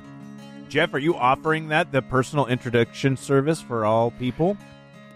Jeff, 0.69 0.93
are 0.93 0.99
you 0.99 1.15
offering 1.15 1.69
that 1.69 1.91
the 1.91 2.01
personal 2.03 2.45
introduction 2.45 3.17
service 3.17 3.59
for 3.59 3.85
all 3.85 4.11
people? 4.11 4.55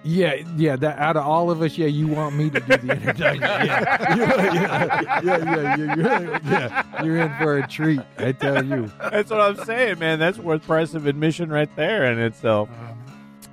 Yeah, 0.03 0.35
yeah. 0.57 0.75
That 0.77 0.97
out 0.97 1.15
of 1.15 1.25
all 1.25 1.51
of 1.51 1.61
us, 1.61 1.77
yeah, 1.77 1.87
you 1.87 2.07
want 2.07 2.35
me 2.35 2.49
to 2.49 2.59
do 2.59 2.77
the 2.77 2.93
introduction? 2.93 3.41
Yeah, 3.41 4.15
yeah, 4.15 5.21
yeah, 5.21 5.21
yeah, 5.21 5.21
yeah, 5.23 5.55
yeah, 5.55 5.75
you're, 5.75 6.39
yeah. 6.43 7.03
You're 7.03 7.17
in 7.19 7.33
for 7.37 7.57
a 7.59 7.67
treat, 7.67 8.01
I 8.17 8.31
tell 8.31 8.65
you. 8.65 8.91
That's 8.99 9.29
what 9.29 9.41
I'm 9.41 9.63
saying, 9.63 9.99
man. 9.99 10.19
That's 10.19 10.37
worth 10.37 10.65
price 10.65 10.93
of 10.93 11.05
admission 11.05 11.49
right 11.49 11.73
there 11.75 12.11
in 12.11 12.19
itself. 12.19 12.69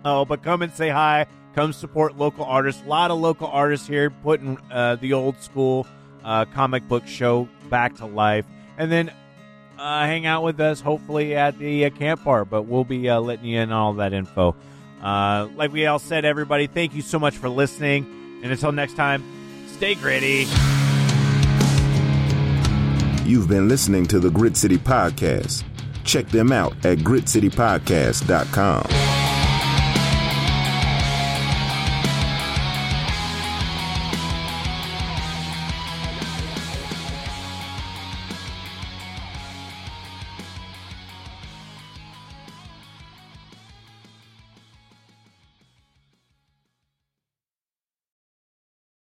Oh, 0.05 0.24
but 0.24 0.42
come 0.42 0.62
and 0.62 0.72
say 0.72 0.88
hi. 0.88 1.26
Come 1.55 1.72
support 1.72 2.16
local 2.16 2.44
artists. 2.44 2.82
A 2.84 2.88
lot 2.88 3.11
of 3.11 3.18
local 3.18 3.49
artists 3.49 3.86
here 3.86 4.11
putting 4.11 4.59
uh, 4.70 4.96
the 4.96 5.12
old 5.12 5.40
school 5.42 5.86
uh, 6.24 6.44
comic 6.46 6.86
book 6.88 7.07
show 7.07 7.49
back 7.68 7.96
to 7.96 8.07
life. 8.07 8.46
And 8.78 8.90
then 8.90 9.12
uh, 9.78 10.07
hang 10.07 10.24
out 10.26 10.44
with 10.44 10.61
us, 10.61 10.80
hopefully, 10.80 11.34
at 11.34 11.59
the 11.59 11.84
uh, 11.86 11.90
camp 11.90 12.24
bar. 12.24 12.44
But 12.44 12.62
we'll 12.62 12.84
be 12.84 13.09
uh, 13.09 13.20
letting 13.20 13.46
you 13.46 13.61
in 13.61 13.72
on 13.72 13.78
all 13.78 13.94
that 13.94 14.12
info. 14.12 14.55
Uh, 15.03 15.49
like 15.57 15.72
we 15.72 15.86
all 15.86 15.99
said, 15.99 16.24
everybody, 16.24 16.66
thank 16.66 16.94
you 16.94 17.03
so 17.03 17.18
much 17.18 17.36
for 17.36 17.49
listening. 17.49 18.40
And 18.42 18.53
until 18.53 18.72
next 18.72 18.94
time, 18.94 19.24
stay 19.66 19.94
gritty. 19.94 20.46
You've 23.28 23.49
been 23.49 23.68
listening 23.68 24.07
to 24.07 24.20
the 24.20 24.30
Grit 24.30 24.57
City 24.57 24.78
Podcast. 24.78 25.64
Check 26.05 26.28
them 26.28 26.53
out 26.53 26.72
at 26.86 26.99
gritcitypodcast.com. 26.99 29.28